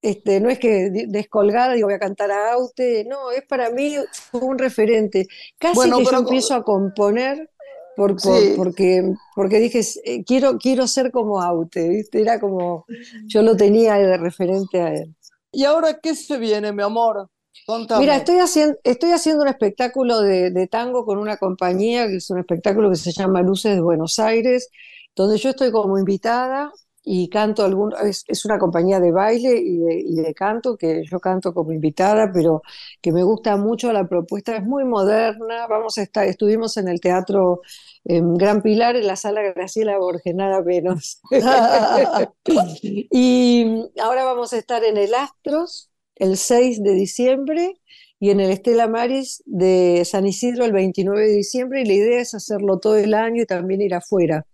Este, 0.02 0.40
no 0.40 0.50
es 0.50 0.58
que 0.58 0.90
descolgada 1.08 1.76
digo 1.76 1.88
voy 1.88 1.94
a 1.94 2.00
cantar 2.00 2.32
a 2.32 2.54
Aute, 2.54 3.06
no, 3.06 3.30
es 3.32 3.44
para 3.44 3.70
mí 3.70 3.96
un 4.32 4.58
referente. 4.58 5.28
Casi 5.60 5.80
que 5.80 6.04
yo 6.04 6.18
empiezo 6.18 6.56
a 6.56 6.64
componer 6.64 7.50
por, 7.96 8.16
porque, 8.56 9.14
porque 9.36 9.60
dije, 9.60 9.82
eh, 10.06 10.24
quiero, 10.24 10.58
quiero 10.58 10.88
ser 10.88 11.12
como 11.12 11.42
Aute, 11.42 11.88
¿viste? 11.88 12.20
Era 12.20 12.40
como, 12.40 12.86
yo 13.28 13.44
lo 13.44 13.56
tenía 13.56 13.96
de 13.96 14.18
referente 14.18 14.82
a 14.82 14.94
él. 14.94 15.16
¿Y 15.52 15.66
ahora 15.66 16.00
qué 16.02 16.16
se 16.16 16.38
viene, 16.38 16.72
mi 16.72 16.82
amor? 16.82 17.30
Mira, 18.00 18.16
estoy 18.16 18.40
haciendo, 18.40 18.78
estoy 18.84 19.12
haciendo 19.12 19.44
un 19.44 19.50
espectáculo 19.50 20.22
de, 20.22 20.50
de, 20.50 20.68
tango 20.68 21.06
con 21.06 21.20
una 21.20 21.38
compañía, 21.38 22.08
que 22.08 22.16
es 22.16 22.30
un 22.32 22.40
espectáculo 22.40 22.90
que 22.90 22.96
se 22.96 23.12
llama 23.12 23.42
Luces 23.44 23.76
de 23.76 23.82
Buenos 23.82 24.18
Aires, 24.20 24.70
donde 25.16 25.38
yo 25.38 25.52
estoy 25.52 25.72
como 25.72 26.00
invitada 26.00 26.72
y 27.04 27.30
canto 27.30 27.64
algún, 27.66 27.94
es, 28.04 28.24
es, 28.28 28.46
una 28.46 28.60
compañía 28.60 29.00
de 29.00 29.12
baile 29.12 29.58
y 29.58 29.78
de, 29.78 30.00
y 30.00 30.16
de, 30.16 30.34
canto 30.34 30.78
que 30.78 31.04
yo 31.04 31.20
canto 31.20 31.54
como 31.54 31.72
invitada, 31.72 32.32
pero 32.32 32.62
que 33.02 33.12
me 33.12 33.24
gusta 33.24 33.58
mucho 33.58 33.92
la 33.92 34.08
propuesta, 34.08 34.56
es 34.56 34.64
muy 34.64 34.84
moderna, 34.86 35.68
vamos 35.68 35.98
a 35.98 36.04
estar, 36.04 36.28
estuvimos 36.28 36.78
en 36.78 36.88
el 36.88 37.02
teatro 37.02 37.62
en 38.04 38.36
Gran 38.36 38.62
Pilar, 38.62 38.96
en 38.96 39.08
la 39.08 39.16
sala 39.16 39.42
Graciela 39.42 39.98
Borges, 39.98 40.36
nada 40.36 40.62
menos. 40.62 41.22
y 42.84 43.90
ahora 44.02 44.24
vamos 44.24 44.54
a 44.54 44.58
estar 44.58 44.84
en 44.84 44.98
el 44.98 45.14
Astros 45.16 45.90
el 46.16 46.38
6 46.38 46.84
de 46.84 46.94
diciembre 46.94 47.82
y 48.20 48.30
en 48.30 48.40
el 48.40 48.52
Estela 48.52 48.88
Maris 48.88 49.42
de 49.48 50.04
San 50.06 50.28
Isidro 50.28 50.66
el 50.66 50.72
29 50.72 51.28
de 51.28 51.34
diciembre 51.34 51.82
y 51.82 51.86
la 51.86 51.94
idea 51.94 52.22
es 52.22 52.36
hacerlo 52.36 52.78
todo 52.78 52.96
el 52.98 53.16
año 53.16 53.42
y 53.42 53.46
también 53.48 53.82
ir 53.82 53.96
afuera. 53.96 54.46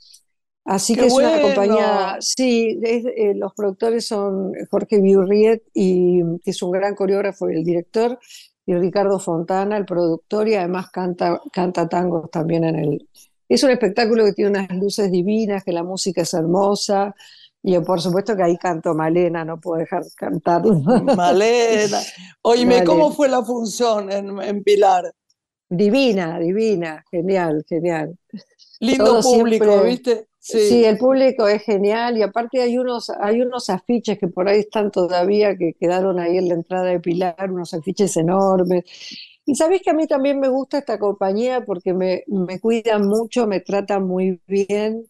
Así 0.67 0.95
que 0.95 1.05
es 1.05 1.13
una 1.13 1.41
compañía, 1.41 2.17
sí, 2.19 2.77
eh, 2.83 3.33
los 3.35 3.53
productores 3.53 4.05
son 4.05 4.51
Jorge 4.69 4.99
Biurriet, 4.99 5.63
y, 5.73 6.21
que 6.43 6.51
es 6.51 6.61
un 6.61 6.71
gran 6.71 6.93
coreógrafo 6.93 7.49
y 7.49 7.55
el 7.55 7.63
director, 7.63 8.19
y 8.65 8.73
Ricardo 8.73 9.17
Fontana, 9.17 9.77
el 9.77 9.85
productor, 9.85 10.49
y 10.49 10.55
además 10.55 10.89
canta, 10.89 11.41
canta 11.53 11.87
tangos 11.87 12.29
también 12.29 12.65
en 12.65 12.75
el... 12.75 13.07
Es 13.47 13.63
un 13.63 13.69
espectáculo 13.69 14.25
que 14.25 14.33
tiene 14.33 14.51
unas 14.51 14.69
luces 14.71 15.09
divinas, 15.09 15.63
que 15.63 15.71
la 15.71 15.83
música 15.83 16.23
es 16.23 16.33
hermosa, 16.33 17.15
y 17.63 17.79
por 17.79 18.01
supuesto 18.01 18.35
que 18.35 18.43
ahí 18.43 18.57
canto 18.57 18.93
Malena, 18.93 19.45
no 19.45 19.61
puedo 19.61 19.79
dejar 19.79 20.03
cantar. 20.17 20.65
Malena. 20.65 21.99
Oíme, 22.41 22.83
¿cómo 22.83 23.13
fue 23.13 23.29
la 23.29 23.41
función 23.41 24.11
en, 24.11 24.63
Pilar? 24.65 25.13
Divina, 25.69 26.39
divina, 26.39 27.05
genial, 27.09 27.63
genial. 27.69 28.17
Lindo 28.81 29.21
público, 29.21 29.81
¿viste? 29.83 30.27
Sí. 30.47 30.85
el 30.85 30.97
público 30.97 31.47
es 31.47 31.63
genial 31.63 32.17
y 32.17 32.21
aparte 32.21 32.61
hay 32.61 32.77
unos, 32.77 33.09
hay 33.09 33.41
unos 33.41 33.69
afiches 33.69 34.17
que 34.17 34.27
por 34.27 34.47
ahí 34.47 34.59
están 34.61 34.91
todavía, 34.91 35.57
que 35.57 35.73
quedaron 35.73 36.19
ahí 36.19 36.37
en 36.37 36.47
la 36.47 36.53
entrada 36.55 36.85
de 36.85 36.99
Pilar, 36.99 37.51
unos 37.51 37.73
afiches 37.73 38.15
enormes. 38.17 38.85
Y 39.45 39.55
sabés 39.55 39.81
que 39.81 39.89
a 39.91 39.93
mí 39.93 40.07
también 40.07 40.39
me 40.39 40.49
gusta 40.49 40.77
esta 40.79 40.99
compañía 40.99 41.65
porque 41.65 41.93
me, 41.93 42.23
me 42.27 42.59
cuidan 42.59 43.07
mucho, 43.07 43.47
me 43.47 43.59
tratan 43.61 44.05
muy 44.07 44.41
bien. 44.47 45.05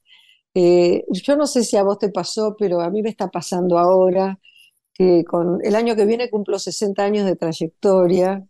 Eh, 0.53 1.05
yo 1.09 1.35
no 1.37 1.47
sé 1.47 1.63
si 1.63 1.77
a 1.77 1.83
vos 1.83 1.99
te 1.99 2.09
pasó, 2.09 2.55
pero 2.57 2.81
a 2.81 2.89
mí 2.89 3.01
me 3.03 3.09
está 3.09 3.29
pasando 3.29 3.77
ahora 3.77 4.39
que 4.93 5.23
con 5.25 5.59
el 5.63 5.75
año 5.75 5.95
que 5.95 6.05
viene 6.05 6.29
cumplo 6.29 6.59
60 6.59 7.03
años 7.03 7.25
de 7.25 7.35
trayectoria. 7.35 8.47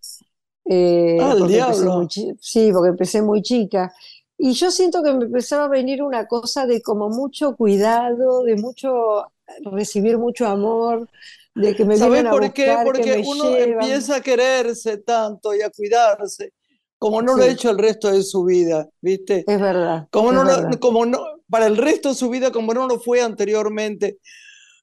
Eh, 0.65 1.17
ah, 1.21 1.35
diablo. 1.47 2.07
sí, 2.39 2.71
porque 2.73 2.89
empecé 2.89 3.21
muy 3.21 3.41
chica. 3.41 3.93
Y 4.37 4.53
yo 4.53 4.69
siento 4.69 5.01
que 5.03 5.13
me 5.13 5.25
empezaba 5.25 5.65
a 5.65 5.69
venir 5.69 6.03
una 6.03 6.27
cosa 6.27 6.65
de 6.65 6.81
como 6.81 7.09
mucho 7.09 7.55
cuidado, 7.55 8.43
de 8.43 8.55
mucho 8.55 9.31
recibir 9.71 10.17
mucho 10.17 10.47
amor, 10.47 11.09
de 11.55 11.75
que 11.75 11.85
me 11.85 11.97
¿Sabes 11.97 12.23
por 12.25 12.53
qué? 12.53 12.75
Porque 12.83 13.23
uno 13.25 13.55
empieza 13.55 14.17
a 14.17 14.21
quererse 14.21 14.97
tanto 14.97 15.55
y 15.55 15.61
a 15.61 15.71
cuidarse, 15.71 16.53
como 16.99 17.21
no 17.21 17.35
lo 17.35 17.43
ha 17.43 17.47
hecho 17.47 17.71
el 17.71 17.79
resto 17.79 18.11
de 18.11 18.21
su 18.21 18.43
vida, 18.43 18.87
¿viste? 19.01 19.43
Es 19.47 19.59
verdad. 19.59 20.07
Como 20.11 20.31
no, 20.31 20.43
como 20.79 21.05
no, 21.05 21.19
para 21.49 21.65
el 21.65 21.77
resto 21.77 22.09
de 22.09 22.15
su 22.15 22.29
vida, 22.29 22.51
como 22.51 22.73
no 22.73 22.87
lo 22.87 22.99
fue 22.99 23.21
anteriormente. 23.21 24.19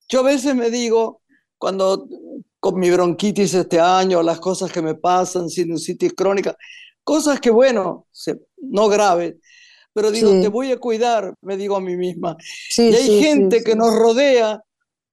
Yo 0.08 0.20
a 0.20 0.24
veces 0.24 0.54
me 0.54 0.70
digo, 0.70 1.22
cuando 1.58 2.08
con 2.58 2.78
mi 2.78 2.90
bronquitis 2.90 3.54
este 3.54 3.78
año, 3.78 4.22
las 4.22 4.40
cosas 4.40 4.72
que 4.72 4.82
me 4.82 4.94
pasan, 4.94 5.48
sinusitis 5.48 6.12
crónica, 6.14 6.56
cosas 7.04 7.40
que, 7.40 7.50
bueno, 7.50 8.06
no 8.56 8.88
graves, 8.88 9.36
pero 9.92 10.10
digo, 10.10 10.30
te 10.40 10.48
voy 10.48 10.72
a 10.72 10.78
cuidar, 10.78 11.34
me 11.40 11.56
digo 11.56 11.76
a 11.76 11.80
mí 11.80 11.96
misma. 11.96 12.36
y 12.76 12.94
hay 12.94 13.22
gente 13.22 13.62
que 13.62 13.76
nos 13.76 13.94
rodea 13.94 14.60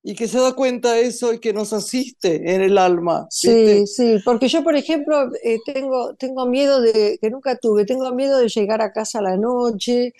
y 0.03 0.15
que 0.15 0.27
se 0.27 0.39
da 0.39 0.53
cuenta 0.53 0.93
de 0.93 1.05
eso 1.05 1.31
y 1.31 1.39
que 1.39 1.53
nos 1.53 1.73
asiste 1.73 2.55
en 2.55 2.61
el 2.61 2.77
alma. 2.79 3.27
Sí, 3.29 3.85
sí, 3.85 4.17
porque 4.25 4.47
yo, 4.47 4.63
por 4.63 4.75
ejemplo, 4.75 5.29
eh, 5.43 5.59
tengo, 5.63 6.15
tengo 6.15 6.47
miedo 6.47 6.81
de, 6.81 7.19
que 7.21 7.29
nunca 7.29 7.55
tuve, 7.57 7.85
tengo 7.85 8.11
miedo 8.13 8.39
de 8.39 8.49
llegar 8.49 8.81
a 8.81 8.91
casa 8.91 9.19
a 9.19 9.21
la 9.21 9.37
noche, 9.37 10.13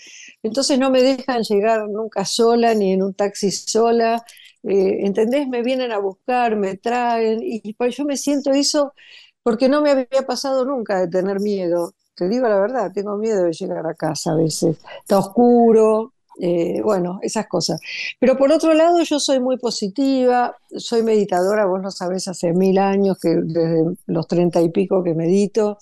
entonces 0.44 0.78
no 0.78 0.92
me 0.92 1.02
dejan 1.02 1.42
llegar 1.42 1.90
nunca 1.90 2.26
sola 2.26 2.76
ni 2.76 2.94
en 2.94 3.02
un 3.02 3.16
taxi 3.16 3.52
sola. 3.52 4.24
Eh, 4.64 5.00
¿Entendés? 5.08 5.48
Me 5.48 5.64
vienen 5.64 5.92
a 5.92 5.98
buscar, 5.98 6.56
me 6.56 6.78
traen, 6.78 7.40
y 7.42 7.74
pues 7.74 7.98
yo 7.98 8.06
me 8.06 8.16
siento 8.16 8.52
eso 8.52 8.94
porque 9.44 9.70
no 9.70 9.82
me 9.82 9.92
había 9.92 10.26
pasado 10.28 10.66
nunca 10.66 11.00
de 11.00 11.08
tener 11.08 11.40
miedo. 11.40 11.94
Te 12.16 12.28
digo 12.28 12.48
la 12.48 12.60
verdad, 12.60 12.92
tengo 12.94 13.18
miedo 13.18 13.44
de 13.44 13.54
llegar 13.54 13.88
a 13.88 13.94
casa 13.94 14.34
a 14.34 14.36
veces. 14.36 14.78
Está 15.00 15.18
oscuro, 15.18 16.14
eh, 16.40 16.82
bueno, 16.82 17.20
esas 17.22 17.48
cosas. 17.48 17.80
Pero 18.20 18.38
por 18.38 18.52
otro 18.52 18.74
lado, 18.74 19.02
yo 19.04 19.20
soy 19.20 19.40
muy 19.40 19.58
positiva, 19.58 20.56
soy 20.76 21.04
meditadora, 21.04 21.66
vos 21.66 21.82
lo 21.82 21.92
sabés, 21.92 22.28
hace 22.28 22.54
mil 22.54 22.78
años, 22.78 23.18
que 23.20 23.30
desde 23.30 23.96
los 24.08 24.28
treinta 24.28 24.62
y 24.62 24.70
pico 24.70 25.04
que 25.04 25.14
medito, 25.14 25.78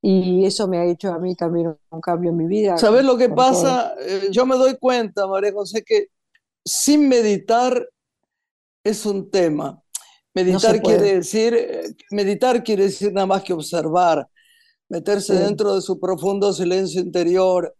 y 0.00 0.44
eso 0.44 0.68
me 0.68 0.78
ha 0.78 0.84
hecho 0.84 1.12
a 1.12 1.18
mí 1.18 1.34
también 1.34 1.76
un 1.90 2.00
cambio 2.00 2.30
en 2.30 2.36
mi 2.36 2.46
vida. 2.46 2.78
¿Sabés 2.78 3.04
lo 3.04 3.16
que 3.16 3.28
pasa? 3.28 3.94
Eh, 4.00 4.28
yo 4.30 4.46
me 4.46 4.56
doy 4.56 4.76
cuenta, 4.78 5.26
María 5.26 5.52
José, 5.52 5.82
que 5.84 6.08
sin 6.64 7.08
meditar 7.08 7.88
es 8.84 9.04
un 9.06 9.30
tema. 9.30 9.82
Meditar 10.44 10.80
quiere 10.80 11.14
decir, 11.14 11.96
meditar 12.10 12.62
quiere 12.62 12.84
decir 12.84 13.12
nada 13.12 13.26
más 13.26 13.42
que 13.42 13.52
observar, 13.52 14.28
meterse 14.88 15.34
dentro 15.34 15.74
de 15.74 15.82
su 15.82 15.98
profundo 15.98 16.52
silencio 16.52 17.00
interior, 17.00 17.74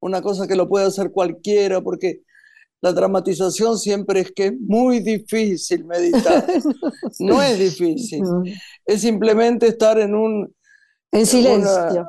una 0.00 0.20
cosa 0.20 0.48
que 0.48 0.56
lo 0.56 0.68
puede 0.68 0.86
hacer 0.86 1.12
cualquiera, 1.12 1.80
porque 1.80 2.22
la 2.80 2.92
dramatización 2.92 3.78
siempre 3.78 4.20
es 4.20 4.32
que 4.32 4.46
es 4.46 4.54
muy 4.58 4.98
difícil 4.98 5.84
meditar. 5.84 6.44
no 7.20 7.40
es 7.40 7.58
difícil, 7.58 8.22
es 8.84 9.00
simplemente 9.00 9.68
estar 9.68 9.98
en 9.98 10.14
un... 10.14 10.54
En 11.12 11.26
silencio. 11.26 12.08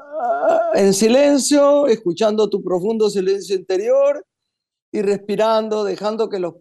en 0.73 0.93
silencio, 0.93 1.87
escuchando 1.87 2.49
tu 2.49 2.63
profundo 2.63 3.09
silencio 3.09 3.55
interior 3.55 4.25
y 4.91 5.01
respirando, 5.01 5.83
dejando 5.83 6.29
que 6.29 6.39
los 6.39 6.55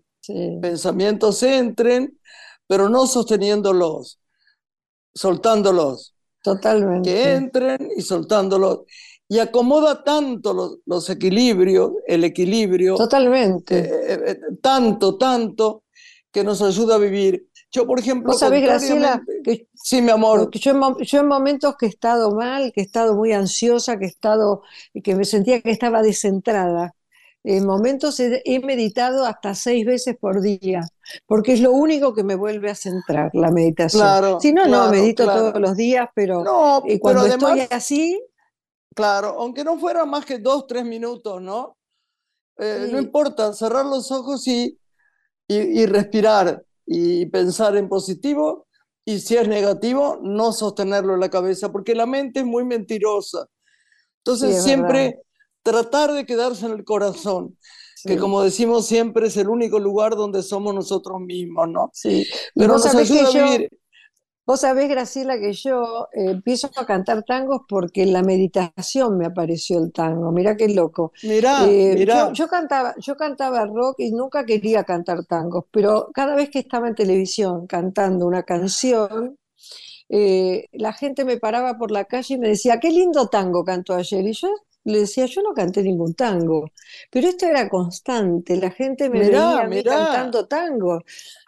pensamientos 0.61 1.43
entren, 1.43 2.19
pero 2.67 2.89
no 2.89 3.07
sosteniéndolos, 3.07 4.21
soltándolos. 5.15 6.15
Totalmente. 6.43 7.13
Que 7.13 7.33
entren 7.35 7.89
y 7.97 8.03
soltándolos. 8.03 8.81
Y 9.29 9.39
acomoda 9.39 10.05
tanto 10.05 10.81
los, 10.85 11.09
equilibrios, 11.09 11.93
el 12.07 12.25
equilibrio. 12.25 12.97
Totalmente. 12.97 13.79
Eh, 13.79 14.21
eh, 14.27 14.41
tanto, 14.61 15.17
tanto, 15.17 15.85
que 16.31 16.45
nos 16.45 16.61
ayuda 16.61 16.97
a 16.97 16.99
vivir. 16.99 17.49
Yo, 17.71 17.87
por 17.87 17.99
ejemplo. 17.99 18.33
¿Vos 18.33 18.41
Graciela? 18.43 19.23
Que, 19.43 19.69
sí, 19.75 20.03
mi 20.03 20.11
amor. 20.11 20.51
yo, 20.53 20.99
yo, 21.01 21.21
en 21.21 21.27
momentos 21.27 21.77
que 21.79 21.87
he 21.87 21.89
estado 21.89 22.35
mal, 22.35 22.73
que 22.75 22.83
he 22.83 22.85
estado 22.85 23.15
muy 23.15 23.33
ansiosa, 23.33 23.99
que 23.99 24.05
he 24.05 24.09
estado. 24.09 24.63
que 25.03 25.15
me 25.15 25.25
sentía 25.25 25.63
que 25.63 25.71
estaba 25.71 26.03
descentrada. 26.03 26.95
En 27.45 27.67
momentos 27.67 28.21
he, 28.21 28.61
meditado 28.61 29.25
hasta 29.25 29.55
seis 29.55 29.85
veces 29.85 30.17
por 30.17 30.41
día, 30.41 30.83
porque 31.27 31.53
es 31.53 31.61
lo 31.61 31.73
único 31.73 32.15
que 32.15 32.25
me 32.25 32.35
vuelve 32.35 32.71
a 32.71 32.75
centrar, 32.75 33.31
la 33.35 33.51
meditación. 33.51 34.03
Claro, 34.03 34.41
si 34.41 34.53
no, 34.53 34.67
no, 34.67 34.91
medito 34.91 35.25
todos 35.25 35.61
los 35.61 35.77
días, 35.77 36.09
pero 36.15 36.43
no, 36.43 36.83
eh, 36.87 36.99
cuando 36.99 37.27
estoy 37.27 37.67
así... 37.71 38.23
Claro, 38.95 39.37
aunque 39.39 39.65
no 39.65 39.79
fuera 39.79 40.05
más 40.05 40.27
que 40.27 40.39
dos, 40.39 40.67
tres 40.67 40.85
minutos, 40.85 41.41
¿no? 41.41 41.79
Eh, 42.59 42.89
no 42.93 42.99
importa, 42.99 43.53
cerrar 43.55 43.87
los 43.87 44.11
ojos 44.13 44.47
y, 44.47 44.79
y, 45.49 45.87
respirar 45.87 46.63
y 46.87 47.27
pensar 47.27 47.77
en 47.77 47.89
positivo 47.89 48.67
y 49.05 49.19
si 49.19 49.37
es 49.37 49.49
negativo, 49.49 50.19
no 50.23 50.53
sostenerlo 50.53 51.15
en 51.15 51.21
la 51.21 51.31
cabeza, 51.31 51.73
porque 51.73 51.95
la 51.95 52.07
mente 52.07 52.41
es 52.41 52.47
muy 52.47 52.65
mentirosa. 52.65 53.47
Entonces 54.19 54.63
siempre 54.63 55.21
tratar 55.63 56.13
de 56.13 56.25
quedarse 56.25 56.67
en 56.67 56.73
el 56.73 56.85
corazón, 56.85 57.59
que 58.05 58.19
como 58.19 58.43
decimos 58.43 58.87
siempre 58.87 59.29
es 59.29 59.37
el 59.37 59.49
único 59.49 59.79
lugar 59.79 60.17
donde 60.17 60.43
somos 60.43 60.75
nosotros 60.75 61.21
mismos, 61.21 61.69
¿no? 61.69 61.91
Sí. 61.93 62.27
Pero 62.55 62.75
nos 62.75 62.95
ayuda 62.95 63.29
a 63.29 63.31
vivir. 63.31 63.71
Vos 64.45 64.61
sabés, 64.61 64.89
Graciela, 64.89 65.39
que 65.39 65.53
yo 65.53 66.09
eh, 66.13 66.31
empiezo 66.33 66.69
a 66.77 66.85
cantar 66.85 67.23
tangos 67.23 67.63
porque 67.69 68.03
en 68.03 68.13
la 68.13 68.23
meditación 68.23 69.17
me 69.17 69.27
apareció 69.27 69.79
el 69.79 69.93
tango. 69.93 70.33
Mirá 70.33 70.57
qué 70.57 70.69
loco. 70.69 71.13
Mirá, 71.23 71.65
eh, 71.69 71.95
mirá. 71.97 72.33
Yo, 72.33 72.49
cantaba, 72.49 72.93
yo 72.99 73.17
cantaba 73.17 73.65
rock 73.67 74.01
y 74.01 74.11
nunca 74.11 74.45
quería 74.45 74.83
cantar 74.83 75.25
tangos, 75.27 75.67
pero 75.71 76.11
cada 76.13 76.35
vez 76.35 76.51
que 76.51 76.59
estaba 76.59 76.89
en 76.89 76.97
televisión 76.97 77.69
cantando 77.69 78.27
una 78.27 78.43
canción, 78.43 79.39
eh, 80.09 80.67
la 80.73 80.93
gente 80.93 81.25
me 81.25 81.37
paraba 81.37 81.79
por 81.79 81.93
la 81.93 82.07
calle 82.07 82.35
y 82.35 82.39
me 82.39 82.49
decía, 82.49 82.81
qué 82.81 82.91
lindo 82.91 83.29
tango 83.29 83.65
cantó 83.65 83.95
ayer. 83.95 84.27
Y 84.27 84.33
yo 84.33 84.49
le 84.85 85.01
decía, 85.01 85.27
yo 85.27 85.43
no 85.43 85.55
canté 85.55 85.83
ningún 85.83 86.15
tango, 86.15 86.71
pero 87.11 87.29
esto 87.29 87.47
era 87.47 87.69
constante, 87.69 88.57
la 88.57 88.71
gente 88.71 89.09
me 89.11 89.21
veía 89.21 89.69
cantando 89.85 90.47
tango. 90.47 91.03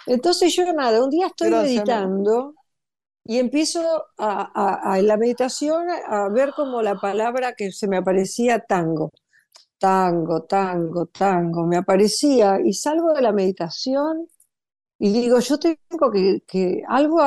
Entonces 0.07 0.55
yo 0.55 0.73
nada, 0.73 1.03
un 1.03 1.11
día 1.11 1.27
estoy 1.29 1.51
meditando 1.51 2.55
y 3.25 3.38
empiezo 3.38 3.81
a, 4.18 4.97
en 4.99 5.07
la 5.09 5.16
meditación 5.16 5.88
a 5.90 6.29
ver 6.29 6.53
como 6.55 6.83
la 6.83 6.97
palabra 6.97 7.55
que 7.55 7.73
se 7.73 7.88
me 7.88 7.97
aparecía 7.97 8.61
tango, 8.61 9.11
tango, 9.79 10.42
tango, 10.44 11.07
tango, 11.07 11.66
me 11.66 11.77
aparecía 11.77 12.61
y 12.64 12.73
salgo 12.75 13.14
de 13.14 13.23
la 13.23 13.33
meditación 13.33 14.29
y 14.99 15.12
digo, 15.12 15.40
yo 15.40 15.59
tengo 15.59 16.11
que, 16.12 16.42
que 16.47 16.83
algo 16.88 17.20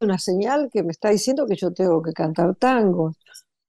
una 0.00 0.18
señal 0.18 0.70
que 0.72 0.82
me 0.82 0.92
está 0.92 1.10
diciendo 1.10 1.46
que 1.46 1.56
yo 1.56 1.72
tengo 1.72 2.02
que 2.02 2.12
cantar 2.12 2.54
tango. 2.56 3.14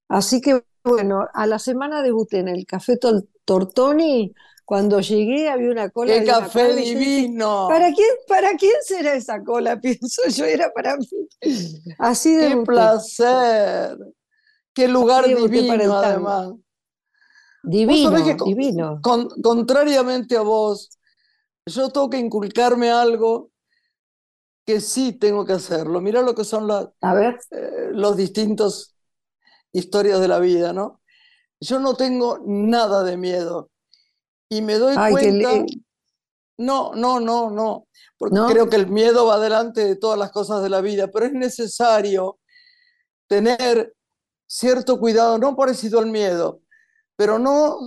Así 0.10 0.42
que 0.42 0.64
bueno, 0.86 1.28
a 1.34 1.48
la 1.48 1.60
semana 1.60 2.02
debuté 2.02 2.40
en 2.40 2.48
el 2.48 2.66
Café 2.66 2.98
Tortoni. 3.46 4.34
Cuando 4.64 5.00
llegué 5.00 5.50
había 5.50 5.70
una 5.70 5.90
cola. 5.90 6.14
¡Qué 6.14 6.26
café 6.26 6.74
divino! 6.76 7.68
¿para 7.68 7.92
quién, 7.94 8.10
¿Para 8.28 8.56
quién 8.56 8.74
será 8.82 9.14
esa 9.14 9.44
cola? 9.44 9.80
Pienso 9.82 10.22
yo, 10.30 10.46
era 10.46 10.72
para 10.74 10.98
mí. 10.98 11.08
Así 12.00 12.36
de. 12.36 12.50
¡Qué 12.50 12.58
placer! 12.58 13.98
¡Qué 14.74 14.88
lugar 14.88 15.28
divino, 15.28 15.98
además! 15.98 16.54
Divino, 17.64 18.12
divino. 18.46 19.00
contrariamente 19.02 20.38
a 20.38 20.42
vos, 20.42 20.98
yo 21.66 21.90
tengo 21.90 22.10
que 22.10 22.20
inculcarme 22.20 22.92
algo 22.92 23.50
que 24.66 24.82
sí 24.82 25.14
tengo 25.14 25.46
que 25.46 25.54
hacerlo. 25.54 26.02
Mira 26.02 26.22
lo 26.22 26.34
que 26.36 26.44
son 26.44 26.68
la- 26.68 26.92
A 27.02 27.14
ver, 27.14 27.40
eh, 27.52 27.90
los 27.92 28.18
distintos 28.18 28.95
historias 29.76 30.22
de 30.22 30.28
la 30.28 30.40
vida, 30.40 30.72
¿no? 30.72 31.02
Yo 31.60 31.80
no 31.80 31.96
tengo 31.96 32.40
nada 32.46 33.04
de 33.04 33.18
miedo 33.18 33.70
y 34.50 34.62
me 34.62 34.76
doy 34.76 34.96
ay, 34.98 35.12
cuenta, 35.12 35.66
no, 36.58 36.94
no, 36.96 37.20
no, 37.20 37.50
no, 37.50 37.88
porque 38.18 38.36
¿No? 38.36 38.48
creo 38.48 38.70
que 38.70 38.78
el 38.78 38.88
miedo 38.88 39.26
va 39.26 39.40
delante 39.40 39.84
de 39.86 39.96
todas 39.98 40.18
las 40.18 40.32
cosas 40.32 40.64
de 40.64 40.70
la 40.70 40.80
vida, 40.80 41.10
pero 41.12 41.26
es 41.26 41.34
necesario 41.34 42.40
tener 43.28 43.94
cierto 44.48 44.98
cuidado, 44.98 45.38
no 45.38 45.56
parecido 45.56 46.00
al 46.00 46.08
miedo, 46.08 46.62
pero 47.18 47.38
no 47.38 47.78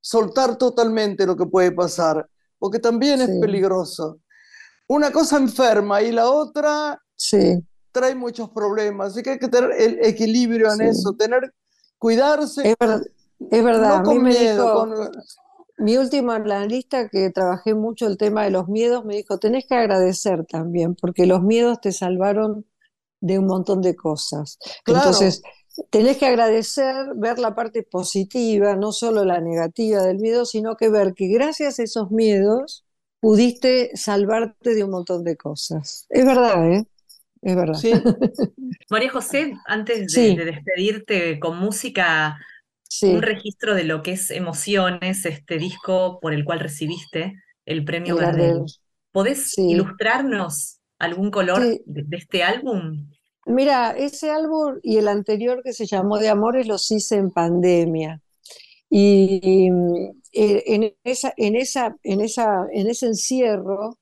soltar 0.00 0.56
totalmente 0.56 1.26
lo 1.26 1.36
que 1.36 1.46
puede 1.46 1.72
pasar, 1.72 2.28
porque 2.58 2.78
también 2.78 3.20
es 3.20 3.30
peligroso. 3.40 4.20
Una 4.88 5.10
cosa 5.10 5.38
enferma 5.38 6.02
y 6.02 6.12
la 6.12 6.28
otra 6.28 7.00
sí, 7.16 7.64
trae 7.92 8.14
muchos 8.14 8.50
problemas, 8.50 9.12
así 9.12 9.22
que 9.22 9.30
hay 9.30 9.38
que 9.38 9.48
tener 9.48 9.70
el 9.78 9.98
equilibrio 10.04 10.72
en 10.72 10.78
Sí. 10.78 10.84
eso, 10.84 11.12
tener, 11.14 11.52
cuidarse, 11.98 12.62
es, 12.70 12.76
ver- 12.80 13.12
es 13.50 13.64
verdad. 13.64 13.88
no 13.90 13.94
A 13.96 14.02
mí 14.02 14.04
con 14.14 14.22
me 14.22 14.30
miedo, 14.30 14.64
dijo 14.64 14.74
con- 14.74 15.10
mi 15.78 15.96
último 15.96 16.32
analista 16.32 17.08
que 17.08 17.30
trabajé 17.30 17.74
mucho 17.74 18.06
el 18.06 18.16
tema 18.16 18.44
de 18.44 18.50
los 18.50 18.68
miedos, 18.68 19.04
me 19.04 19.16
dijo, 19.16 19.38
tenés 19.38 19.66
que 19.66 19.74
agradecer 19.74 20.44
también, 20.46 20.94
porque 20.94 21.26
los 21.26 21.42
miedos 21.42 21.80
te 21.80 21.92
salvaron 21.92 22.66
de 23.20 23.38
un 23.38 23.46
montón 23.46 23.82
de 23.82 23.96
cosas. 23.96 24.58
Claro. 24.84 25.00
Entonces, 25.00 25.42
tenés 25.90 26.18
que 26.18 26.26
agradecer, 26.26 26.94
ver 27.16 27.38
la 27.38 27.54
parte 27.54 27.82
positiva, 27.82 28.76
no 28.76 28.92
solo 28.92 29.24
la 29.24 29.40
negativa 29.40 30.02
del 30.02 30.18
miedo, 30.18 30.44
sino 30.44 30.76
que 30.76 30.88
ver 30.88 31.14
que 31.14 31.28
gracias 31.28 31.78
a 31.78 31.82
esos 31.84 32.10
miedos 32.10 32.84
pudiste 33.20 33.90
salvarte 33.96 34.74
de 34.74 34.84
un 34.84 34.90
montón 34.90 35.24
de 35.24 35.36
cosas. 35.36 36.06
Es 36.10 36.26
verdad, 36.26 36.72
¿eh? 36.72 36.86
Es 37.42 37.56
verdad. 37.56 37.74
Sí, 37.74 37.92
María 38.90 39.10
José, 39.10 39.54
antes 39.66 39.98
de, 40.00 40.08
Sí. 40.08 40.36
de 40.36 40.44
despedirte 40.44 41.38
con 41.40 41.58
música, 41.58 42.38
Sí. 42.84 43.06
un 43.14 43.22
registro 43.22 43.74
de 43.74 43.84
lo 43.84 44.02
que 44.02 44.12
es 44.12 44.30
Emociones, 44.30 45.24
este 45.24 45.58
disco 45.58 46.18
por 46.20 46.34
el 46.34 46.44
cual 46.44 46.60
recibiste 46.60 47.34
el 47.66 47.84
premio 47.84 48.14
El 48.16 48.20
Gardel. 48.20 48.46
Gardel. 48.50 48.66
¿Podés 49.12 49.52
Sí. 49.52 49.70
ilustrarnos 49.70 50.78
algún 50.98 51.30
color 51.30 51.62
Sí. 51.62 51.82
de, 51.86 52.02
de 52.04 52.16
este 52.16 52.42
álbum? 52.42 53.08
Mira, 53.46 53.90
ese 53.96 54.30
álbum 54.30 54.78
y 54.82 54.98
el 54.98 55.08
anterior 55.08 55.62
que 55.64 55.72
se 55.72 55.86
llamó 55.86 56.18
De 56.18 56.28
Amores 56.28 56.68
los 56.68 56.88
hice 56.90 57.16
en 57.16 57.30
pandemia. 57.30 58.20
Y 58.90 59.70
mm, 59.70 59.94
eh, 60.32 60.62
en 60.66 60.94
esa, 61.04 61.32
en 61.36 61.56
esa, 61.56 61.96
en 62.02 62.20
esa, 62.20 62.66
en 62.72 62.88
ese 62.88 63.06
encierro, 63.06 63.98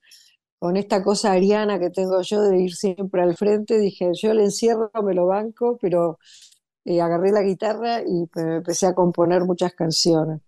con 0.61 0.77
esta 0.79 1.03
cosa 1.05 1.33
ariana 1.33 1.81
que 1.81 1.91
tengo 1.91 2.23
yo 2.23 2.43
de 2.43 2.61
ir 2.63 2.75
siempre 2.77 3.23
al 3.23 3.37
frente, 3.37 3.79
dije, 3.81 4.13
yo 4.15 4.33
el 4.33 4.41
encierro 4.41 4.93
me 5.05 5.15
lo 5.15 5.27
banco, 5.29 5.79
pero 5.83 6.19
eh, 6.85 7.01
agarré 7.01 7.33
la 7.33 7.43
guitarra 7.43 8.03
y 8.03 8.29
empecé 8.37 8.87
a 8.87 8.95
componer 8.95 9.45
muchas 9.45 9.75
canciones. 9.75 10.41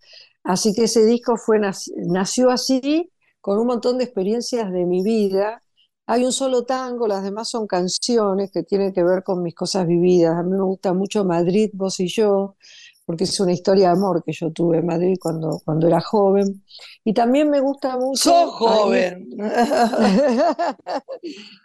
Así 0.44 0.74
que 0.74 0.84
ese 0.84 1.04
disco 1.06 1.36
fue, 1.36 1.58
nac- 1.58 1.92
nació 1.96 2.50
así, 2.50 3.10
con 3.40 3.58
un 3.58 3.66
montón 3.68 3.98
de 3.98 4.04
experiencias 4.04 4.72
de 4.72 4.84
mi 4.86 5.02
vida. 5.02 5.62
Hay 6.06 6.24
un 6.24 6.32
solo 6.32 6.64
tango, 6.64 7.06
las 7.06 7.22
demás 7.22 7.48
son 7.50 7.66
canciones 7.66 8.50
que 8.52 8.62
tienen 8.64 8.92
que 8.92 9.04
ver 9.04 9.22
con 9.22 9.42
mis 9.42 9.54
cosas 9.54 9.86
vividas. 9.86 10.36
A 10.36 10.42
mí 10.42 10.50
me 10.52 10.62
gusta 10.64 10.92
mucho 10.94 11.24
Madrid, 11.24 11.70
vos 11.74 12.00
y 12.00 12.08
yo, 12.08 12.56
porque 13.04 13.24
es 13.24 13.40
una 13.40 13.52
historia 13.52 13.88
de 13.88 13.92
amor 13.92 14.22
que 14.24 14.32
yo 14.32 14.52
tuve 14.52 14.78
en 14.78 14.86
Madrid 14.86 15.16
cuando, 15.20 15.60
cuando 15.64 15.86
era 15.86 16.00
joven. 16.00 16.64
Y 17.04 17.14
también 17.14 17.50
me 17.50 17.60
gusta 17.60 17.96
mucho... 17.96 18.30
sos 18.30 18.50
joven. 18.52 19.28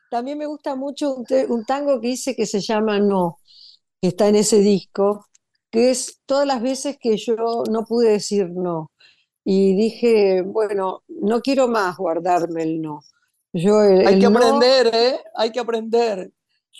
También 0.09 0.37
me 0.39 0.45
gusta 0.45 0.75
mucho 0.75 1.15
un, 1.15 1.25
un 1.49 1.65
tango 1.65 2.01
que 2.01 2.09
hice 2.09 2.35
que 2.35 2.45
se 2.45 2.59
llama 2.59 2.99
No, 2.99 3.39
que 4.01 4.09
está 4.09 4.27
en 4.27 4.35
ese 4.35 4.59
disco, 4.59 5.25
que 5.71 5.91
es 5.91 6.21
todas 6.25 6.47
las 6.47 6.61
veces 6.61 6.97
que 6.99 7.17
yo 7.17 7.63
no 7.69 7.83
pude 7.85 8.11
decir 8.11 8.49
no. 8.49 8.91
Y 9.43 9.75
dije, 9.75 10.41
bueno, 10.41 11.03
no 11.07 11.41
quiero 11.41 11.67
más 11.67 11.97
guardarme 11.97 12.63
el 12.63 12.81
no. 12.81 13.01
Yo 13.53 13.81
el, 13.83 14.05
Hay 14.05 14.15
el 14.15 14.19
que 14.21 14.29
no, 14.29 14.37
aprender, 14.37 14.91
¿eh? 14.93 15.19
Hay 15.35 15.51
que 15.51 15.59
aprender. 15.59 16.31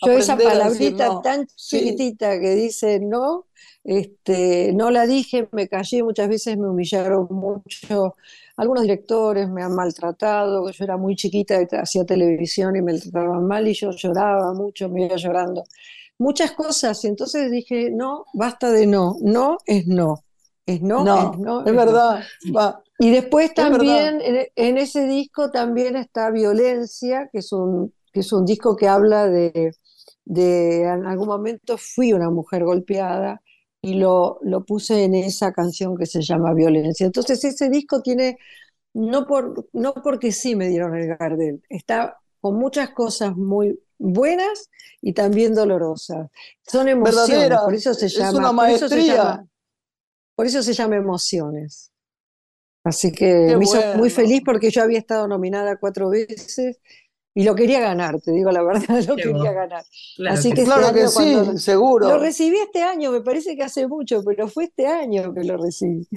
Yo 0.06 0.18
esa 0.18 0.42
palabrita 0.42 1.06
no. 1.06 1.22
tan 1.22 1.48
Sí. 1.56 1.78
chiquitita 1.80 2.40
que 2.40 2.56
dice 2.56 3.00
no, 3.00 3.48
este, 3.84 4.74
no 4.74 4.92
la 4.92 5.06
dije, 5.08 5.48
me 5.52 5.68
callé, 5.68 6.04
muchas 6.04 6.28
veces 6.30 6.58
me 6.58 6.70
humillaron 6.70 7.28
mucho. 7.30 8.16
Algunos 8.58 8.84
directores 8.84 9.50
me 9.50 9.64
han 9.64 9.76
maltratado, 9.76 10.70
yo 10.72 10.84
era 10.84 10.98
muy 10.98 11.16
chiquita, 11.16 11.60
hacía 11.82 12.06
televisión 12.06 12.76
y 12.76 12.82
me 12.82 12.98
trataban 13.00 13.46
mal 13.48 13.68
y 13.68 13.74
yo 13.74 13.92
lloraba 13.92 14.54
mucho, 14.54 14.90
me 14.90 15.06
iba 15.06 15.16
llorando. 15.16 15.64
Muchas 16.20 16.52
cosas, 16.54 17.04
y 17.04 17.08
entonces 17.08 17.52
dije, 17.52 17.92
no, 17.92 18.26
basta 18.34 18.72
de 18.72 18.88
no, 18.88 19.18
no 19.22 19.58
es 19.66 19.86
no, 19.88 20.24
es 20.66 20.82
no, 20.82 21.06
No, 21.06 21.16
es 21.16 21.38
no, 21.38 21.66
es 21.66 21.74
es 21.74 21.74
no. 21.74 21.76
verdad. 21.76 22.24
Va. 22.56 22.84
Y 22.98 23.12
después 23.12 23.54
también 23.54 24.22
en, 24.22 24.48
en 24.56 24.78
ese 24.78 25.06
disco 25.08 25.52
también 25.52 25.96
está 25.96 26.32
Violencia, 26.32 27.30
que 27.32 27.40
es 27.40 27.52
un, 27.52 27.94
que 28.12 28.22
es 28.22 28.32
un 28.34 28.46
disco 28.46 28.76
que 28.76 28.88
habla 28.88 29.28
de, 29.28 29.74
de 30.28 30.84
en 30.84 31.06
algún 31.06 31.28
momento 31.28 31.78
fui 31.78 32.14
una 32.14 32.30
mujer 32.30 32.64
golpeada 32.66 33.42
y 33.82 33.96
lo, 33.96 34.40
lo 34.44 34.66
puse 34.66 35.04
en 35.06 35.16
esa 35.16 35.54
canción 35.54 35.98
que 35.98 36.06
se 36.06 36.22
llama 36.22 36.54
Violencia. 36.54 37.06
Entonces 37.06 37.44
ese 37.46 37.70
disco 37.70 38.02
tiene, 38.02 38.38
no, 38.94 39.28
por, 39.28 39.70
no 39.74 39.94
porque 39.96 40.32
sí 40.32 40.56
me 40.56 40.70
dieron 40.70 40.96
el 40.96 41.08
Gardel, 41.18 41.64
está 41.70 42.18
con 42.42 42.56
muchas 42.58 42.92
cosas 42.92 43.36
muy 43.38 43.80
buenas 44.00 44.70
y 45.02 45.14
también 45.14 45.56
dolorosas. 45.56 46.30
Son 46.68 46.88
emociones, 46.90 47.56
Verdadera. 47.56 47.62
por 47.62 47.74
eso 47.76 47.94
se 47.94 48.10
Es 48.12 48.32
llama, 48.32 48.32
una 48.32 48.54
por 48.54 48.70
eso 48.70 48.90
se 48.90 49.02
maestría. 49.02 49.04
llama, 49.04 49.48
por 50.36 50.46
eso 50.48 50.64
se 50.64 50.74
llama 50.74 50.98
Emociones. 50.98 51.92
Así 52.84 53.12
que 53.12 53.26
Qué 53.46 53.58
me 53.58 53.66
hizo 53.66 53.84
muy 53.92 54.10
bueno. 54.10 54.10
feliz 54.10 54.42
porque 54.46 54.72
yo 54.72 54.82
había 54.84 55.00
estado 55.00 55.28
nominada 55.28 55.78
cuatro 55.78 56.10
veces 56.10 56.80
y 57.38 57.44
lo 57.44 57.54
quería 57.54 57.80
ganar, 57.80 58.20
te 58.20 58.32
digo 58.32 58.50
la 58.52 58.64
verdad, 58.64 59.00
lo 59.08 59.16
quería 59.16 59.52
ganar. 59.52 59.84
Claro 60.16 60.34
Así 60.34 60.52
que 60.54 60.64
este 60.64 60.74
Claro 60.74 60.92
que 60.92 61.08
sí, 61.08 61.14
cuando 61.14 61.52
lo 61.52 61.58
seguro. 61.60 62.18
recibí 62.18 62.58
este 62.58 62.82
año, 62.82 63.12
me 63.12 63.22
parece 63.22 63.56
que 63.56 63.62
hace 63.64 63.88
mucho, 63.88 64.24
pero 64.24 64.48
fue 64.48 64.64
este 64.64 64.88
año 64.88 65.32
que 65.36 65.44
lo 65.44 65.56
recibí. 65.58 66.08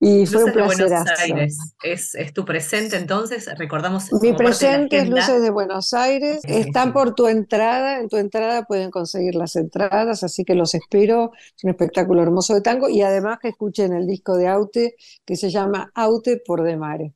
Y 0.00 0.26
fue 0.26 0.44
un 0.44 0.50
Luces 0.50 0.56
de 0.56 0.62
Buenos 0.62 0.76
placerazo. 0.88 1.22
Aires 1.22 1.58
es, 1.82 2.14
es 2.14 2.32
tu 2.32 2.44
presente, 2.46 2.96
entonces 2.96 3.48
recordamos 3.58 4.10
Mi 4.14 4.32
presente 4.32 4.98
es. 4.98 5.08
Luces 5.08 5.42
de 5.42 5.50
Buenos 5.50 5.92
Aires. 5.92 6.40
Sí, 6.42 6.52
Están 6.54 6.94
por 6.94 7.14
tu 7.14 7.28
entrada. 7.28 8.00
En 8.00 8.08
tu 8.08 8.16
entrada 8.16 8.64
pueden 8.64 8.90
conseguir 8.90 9.34
las 9.34 9.54
entradas, 9.56 10.24
así 10.24 10.42
que 10.44 10.54
los 10.54 10.74
espero. 10.74 11.32
Es 11.56 11.64
un 11.64 11.70
espectáculo 11.70 12.22
hermoso 12.22 12.54
de 12.54 12.62
tango. 12.62 12.88
Y 12.88 13.02
además 13.02 13.38
que 13.40 13.48
escuchen 13.48 13.92
el 13.92 14.06
disco 14.06 14.36
de 14.36 14.48
Aute 14.48 14.96
que 15.24 15.36
se 15.36 15.50
llama 15.50 15.92
Aute 15.94 16.42
por 16.44 16.62
de 16.62 16.76
Mare. 16.78 17.14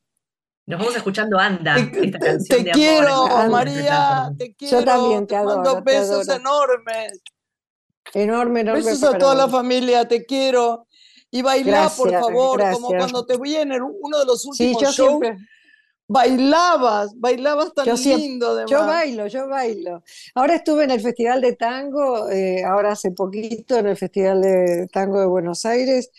Nos 0.67 0.81
vamos 0.81 0.97
escuchando 0.97 1.39
Anda, 1.39 1.75
Te, 1.77 2.07
esta 2.07 2.19
canción 2.19 2.59
te 2.59 2.65
de 2.65 2.71
quiero, 2.73 3.25
amor. 3.25 3.51
María, 3.51 4.33
te 4.37 4.53
quiero. 4.55 4.85
también 4.85 5.27
te 5.27 5.37
adoro, 5.37 5.55
mando 5.63 5.75
te 5.77 5.81
besos 5.93 6.29
adoro. 6.29 6.41
enormes. 6.41 7.21
Enorme, 8.13 8.61
enorme. 8.61 8.83
Besos 8.83 9.05
a 9.05 9.17
toda 9.19 9.35
la 9.37 9.49
familia, 9.49 10.09
te 10.09 10.25
quiero. 10.27 10.89
Y 11.31 11.43
bailá, 11.43 11.89
por 11.97 12.09
Gracias, 12.09 12.21
favor, 12.21 12.61
como 12.73 12.89
cuando 12.89 13.27
te 13.27 13.37
vi 13.39 13.55
en 13.57 13.73
el- 13.73 13.83
uno 13.83 14.19
de 14.19 14.25
los 14.25 14.43
Sí, 14.43 14.49
últimos 14.49 14.83
yo 14.83 14.93
shows, 14.93 15.19
siempre. 15.21 15.37
Bailabas, 16.09 17.11
bailabas 17.19 17.75
tan 17.75 17.85
Yo 17.87 17.97
siempre- 17.97 18.27
lindo 18.27 18.51
además. 18.51 18.71
Yo 18.71 18.87
bailo, 18.87 19.27
yo 19.27 19.49
bailo. 19.49 20.03
Ahora 20.35 20.55
estuve 20.57 20.85
en 20.85 20.91
el 20.93 21.01
Festival 21.01 21.41
de 21.41 21.55
Tango, 21.55 22.29
eh, 22.31 22.65
ahora 22.65 22.93
hace 22.93 23.11
poquito 23.11 23.77
en 23.77 23.87
el 23.89 23.97
Festival 23.97 24.41
de 24.43 24.87
Tango 24.93 25.21
de 25.21 25.27
Buenos 25.27 25.65
Aires, 25.67 26.11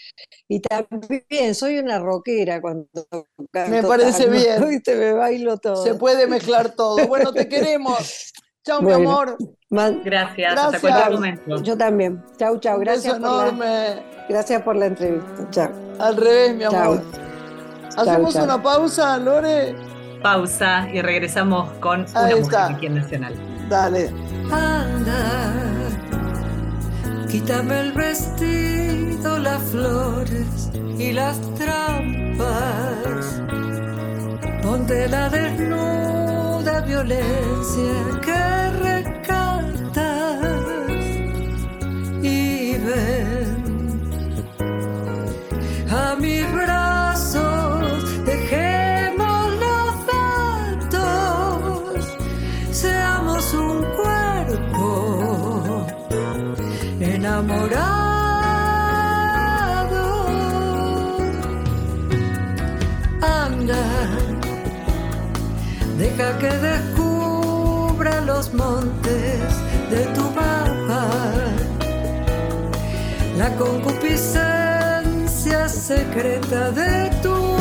y 0.48 0.60
también 0.60 1.56
soy 1.56 1.80
una 1.80 2.00
rockera 2.00 2.60
cuando 2.62 2.88
canto 3.52 3.72
Me 3.72 3.84
parece 3.84 4.26
tango, 4.26 4.32
bien. 4.38 4.68
¿viste? 4.70 4.96
Me 4.96 5.14
bailo 5.14 5.58
todo. 5.58 5.84
Se 5.84 5.94
puede 5.96 6.28
mezclar 6.28 6.72
todo. 6.76 7.08
Bueno, 7.08 7.32
te 7.34 7.48
queremos. 7.50 8.34
Chao, 8.66 8.82
mi 8.82 8.92
amor. 8.92 9.38
Man- 9.70 10.02
Gracias, 10.04 10.52
hasta 10.54 10.70
Gracias. 10.72 10.82
cualquier 10.82 11.12
momento. 11.14 11.64
yo 11.64 11.78
también. 11.78 12.22
Chau, 12.38 12.60
chau. 12.60 12.76
Un 12.78 12.84
Gracias 12.84 13.14
beso 13.20 13.26
por 13.26 13.38
la, 13.38 13.48
enorme. 13.50 14.04
gracias 14.28 14.62
por 14.62 14.76
la 14.76 14.86
entrevista. 14.88 15.48
Chao. 15.52 15.72
Al 16.00 16.18
revés, 16.18 16.56
mi 16.56 16.64
Chao. 16.64 16.76
amor. 16.94 17.27
Hacemos 17.98 18.36
una 18.36 18.62
pausa, 18.62 19.18
Lore. 19.18 19.76
Pausa 20.22 20.88
y 20.92 21.02
regresamos 21.02 21.72
con 21.80 22.06
Ahí 22.16 22.34
una 22.34 22.42
está. 22.42 22.62
mujer 22.64 22.76
aquí 22.76 22.86
en 22.88 22.96
Nacional. 22.96 23.34
Dale. 23.70 24.10
Anda, 24.52 25.44
quítame 27.30 27.80
el 27.82 27.92
vestido, 27.92 29.38
las 29.40 29.62
flores 29.64 30.72
y 30.98 31.12
las 31.12 31.40
trampas. 31.56 33.42
Ponte 34.64 35.08
la 35.08 35.30
desnuda 35.30 36.82
violencia 36.82 37.94
que 38.24 38.37
que 66.36 66.50
descubra 66.50 68.20
los 68.22 68.54
montes 68.54 69.42
de 69.90 70.06
tu 70.14 70.30
mapa, 70.32 71.08
la 73.38 73.56
concupiscencia 73.56 75.70
secreta 75.70 76.72
de 76.72 77.10
tu 77.24 77.57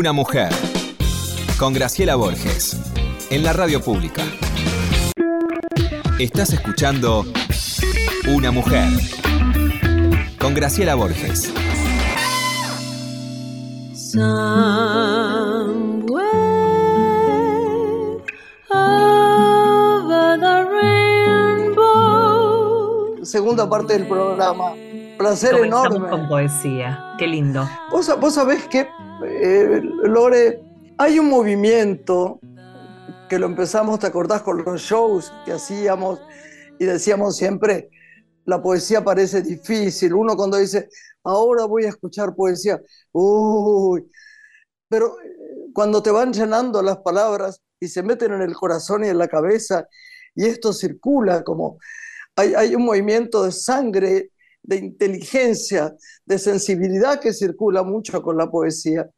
Una 0.00 0.12
mujer. 0.12 0.52
Con 1.58 1.72
Graciela 1.74 2.14
Borges. 2.14 2.78
En 3.30 3.42
la 3.42 3.52
radio 3.52 3.82
pública. 3.82 4.22
Estás 6.20 6.52
escuchando 6.52 7.24
Una 8.28 8.52
mujer. 8.52 8.88
Con 10.38 10.54
Graciela 10.54 10.94
Borges. 10.94 11.52
Somewhere 13.92 16.22
over 18.70 20.38
the 20.38 20.64
rainbow. 21.64 23.24
Segunda 23.24 23.68
parte 23.68 23.94
del 23.94 24.06
programa. 24.06 24.74
Placer 25.18 25.56
Comenzamos 25.56 25.86
enorme. 25.88 26.08
con 26.08 26.28
poesía. 26.28 27.14
Qué 27.18 27.26
lindo. 27.26 27.68
Vos, 27.90 28.08
vos 28.20 28.34
sabés 28.34 28.62
que, 28.68 28.86
eh, 29.24 29.80
Lore, 30.04 30.60
hay 30.96 31.18
un 31.18 31.28
movimiento 31.28 32.40
que 33.28 33.38
lo 33.38 33.46
empezamos, 33.46 33.98
¿te 33.98 34.06
acordás? 34.06 34.42
Con 34.42 34.64
los 34.64 34.80
shows 34.80 35.32
que 35.44 35.52
hacíamos 35.52 36.20
y 36.78 36.84
decíamos 36.84 37.36
siempre, 37.36 37.90
la 38.44 38.62
poesía 38.62 39.04
parece 39.04 39.42
difícil. 39.42 40.14
Uno 40.14 40.36
cuando 40.36 40.56
dice, 40.56 40.88
ahora 41.24 41.64
voy 41.66 41.84
a 41.84 41.90
escuchar 41.90 42.34
poesía, 42.34 42.80
uy, 43.12 44.10
pero 44.88 45.20
eh, 45.20 45.70
cuando 45.74 46.02
te 46.02 46.10
van 46.10 46.32
llenando 46.32 46.82
las 46.82 46.98
palabras 46.98 47.60
y 47.80 47.88
se 47.88 48.02
meten 48.02 48.32
en 48.32 48.42
el 48.42 48.54
corazón 48.54 49.04
y 49.04 49.08
en 49.08 49.18
la 49.18 49.28
cabeza 49.28 49.86
y 50.34 50.46
esto 50.46 50.72
circula 50.72 51.42
como 51.44 51.78
hay, 52.36 52.54
hay 52.54 52.74
un 52.74 52.84
movimiento 52.84 53.44
de 53.44 53.52
sangre, 53.52 54.30
de 54.62 54.76
inteligencia, 54.76 55.94
de 56.24 56.38
sensibilidad 56.38 57.20
que 57.20 57.32
circula 57.32 57.82
mucho 57.82 58.22
con 58.22 58.36
la 58.36 58.50
poesía. 58.50 59.08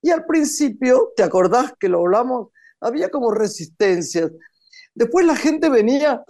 Y 0.00 0.10
al 0.10 0.24
principio, 0.24 1.12
¿te 1.16 1.22
acordás 1.22 1.72
que 1.78 1.88
lo 1.88 2.00
hablamos? 2.00 2.48
Había 2.80 3.10
como 3.10 3.32
resistencias. 3.32 4.30
Después 4.94 5.26
la 5.26 5.36
gente 5.36 5.68
venía 5.68 6.22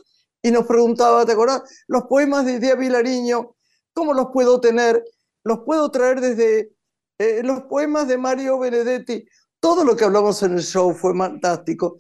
y 0.43 0.51
nos 0.51 0.67
preguntaba, 0.67 1.25
¿te 1.27 1.33
acordás? 1.33 1.63
Los 1.87 2.05
poemas 2.05 2.47
de 2.47 2.59
Díaz 2.59 2.79
Vilariño, 2.79 3.55
¿cómo 3.93 4.15
los 4.15 4.29
puedo 4.33 4.61
tener? 4.61 5.03
Los 5.45 5.61
puedo 5.65 5.91
traer 5.91 6.21
desde 6.21 6.73
eh, 7.19 7.43
los 7.43 7.63
poemas 7.65 8.09
de 8.09 8.19
Mario 8.19 8.59
Benedetti. 8.59 9.27
Todo 9.61 9.85
lo 9.85 9.97
que 9.97 10.05
hablamos 10.05 10.43
en 10.43 10.53
el 10.55 10.63
show 10.63 10.95
fue 10.95 11.17
fantástico. 11.17 11.99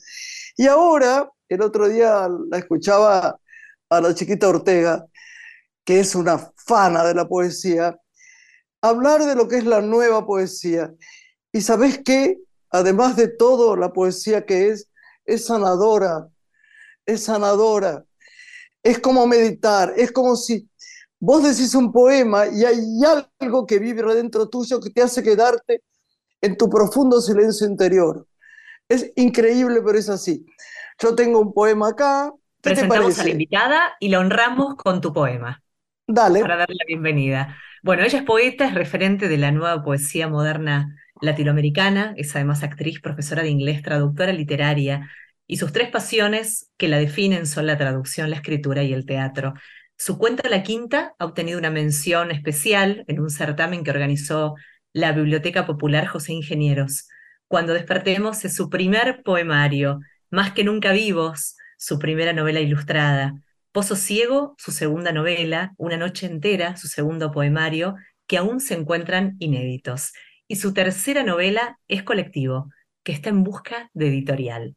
Y 0.56 0.66
ahora, 0.66 1.30
el 1.48 1.62
otro 1.62 1.88
día 1.88 2.28
la 2.50 2.58
escuchaba 2.58 3.38
a 3.90 4.00
la 4.00 4.14
chiquita 4.14 4.48
Ortega, 4.48 5.04
que 5.88 6.01
es 6.01 6.14
una 6.14 6.53
fana 6.55 7.03
de 7.03 7.14
la 7.14 7.27
poesía, 7.27 7.98
hablar 8.83 9.24
de 9.24 9.35
lo 9.35 9.48
que 9.48 9.57
es 9.57 9.64
la 9.64 9.81
nueva 9.81 10.27
poesía. 10.27 10.92
Y 11.51 11.62
sabes 11.62 12.03
qué, 12.05 12.37
además 12.68 13.16
de 13.16 13.29
todo, 13.29 13.74
la 13.74 13.90
poesía 13.90 14.44
que 14.44 14.68
es, 14.68 14.90
es 15.24 15.46
sanadora, 15.46 16.29
es 17.07 17.24
sanadora. 17.24 18.05
Es 18.83 18.98
como 18.98 19.27
meditar, 19.27 19.94
es 19.96 20.12
como 20.12 20.37
si 20.37 20.68
vos 21.18 21.42
decís 21.42 21.74
un 21.74 21.90
poema 21.90 22.46
y 22.48 22.66
hay 22.66 22.85
algo 23.40 23.64
que 23.64 23.79
vive 23.79 24.14
dentro 24.14 24.46
tuyo 24.46 24.81
que 24.81 24.90
te 24.90 25.01
hace 25.01 25.22
quedarte 25.22 25.85
en 26.42 26.59
tu 26.59 26.68
profundo 26.68 27.18
silencio 27.22 27.66
interior. 27.66 28.27
Es 28.90 29.11
increíble, 29.16 29.81
pero 29.81 29.98
es 29.98 30.11
así. 30.11 30.44
Yo 30.98 31.14
tengo 31.14 31.40
un 31.40 31.55
poema 31.55 31.88
acá. 31.88 32.31
¿Qué 32.61 32.74
te 32.74 32.85
Presentamos 32.85 33.07
a 33.07 33.09
la 33.09 33.14
parece? 33.16 33.31
invitada 33.31 33.81
y 34.01 34.11
la 34.11 34.18
honramos 34.18 34.77
con 34.77 35.01
tu 35.01 35.14
poema 35.14 35.62
Para 36.40 36.57
darle 36.57 36.77
la 36.79 36.87
bienvenida. 36.87 37.57
Bueno, 37.83 38.03
ella 38.03 38.21
es 38.21 38.25
poeta, 38.25 38.66
es 38.66 38.75
referente 38.75 39.29
de 39.29 39.37
la 39.37 39.53
nueva 39.53 39.85
poesía 39.85 40.27
moderna 40.27 40.97
latinoamericana, 41.21 42.14
es 42.16 42.35
además 42.35 42.62
actriz, 42.62 43.01
profesora 43.01 43.42
de 43.42 43.51
inglés, 43.51 43.83
traductora 43.83 44.33
literaria, 44.33 45.11
y 45.47 45.59
sus 45.59 45.71
tres 45.73 45.90
pasiones 45.90 46.71
que 46.79 46.88
la 46.88 46.99
definen 46.99 47.47
son 47.47 47.66
la 47.66 47.77
traducción, 47.77 48.31
la 48.31 48.37
escritura 48.37 48.83
y 48.85 48.94
el 48.94 49.05
teatro. 49.05 49.53
Su 49.99 50.16
cuenta 50.16 50.49
La 50.49 50.62
Quinta 50.62 51.14
ha 51.18 51.27
obtenido 51.27 51.59
una 51.59 51.71
mención 51.71 52.31
especial 52.31 53.05
en 53.07 53.21
un 53.21 53.29
certamen 53.29 53.85
que 53.85 53.90
organizó 53.90 54.55
la 54.94 55.12
Biblioteca 55.12 55.66
Popular 55.66 56.07
José 56.07 56.33
Ingenieros. 56.33 57.07
Cuando 57.49 57.75
despertemos 57.75 58.47
es 58.47 58.57
su 58.57 58.71
primer 58.71 59.23
poemario, 59.23 60.01
Más 60.31 60.53
que 60.53 60.64
nunca 60.64 60.92
vivos, 60.92 61.57
su 61.77 61.99
primera 61.99 62.33
novela 62.33 62.61
ilustrada. 62.61 63.35
Pozo 63.72 63.96
Ciego, 63.96 64.54
su 64.59 64.72
segunda 64.72 65.12
novela, 65.12 65.74
Una 65.76 65.96
noche 65.96 66.26
entera, 66.26 66.76
su 66.76 66.88
segundo 66.88 67.31
poemario, 67.31 67.96
que 68.26 68.38
aún 68.38 68.61
se 68.61 68.74
encuentran 68.74 69.37
inéditos. 69.38 70.12
Y 70.46 70.57
su 70.57 70.72
tercera 70.72 71.22
novela 71.22 71.78
es 71.88 72.02
Colectivo, 72.02 72.70
que 73.02 73.12
está 73.12 73.28
en 73.28 73.44
busca 73.44 73.90
de 73.92 74.09
editorial. 74.09 74.76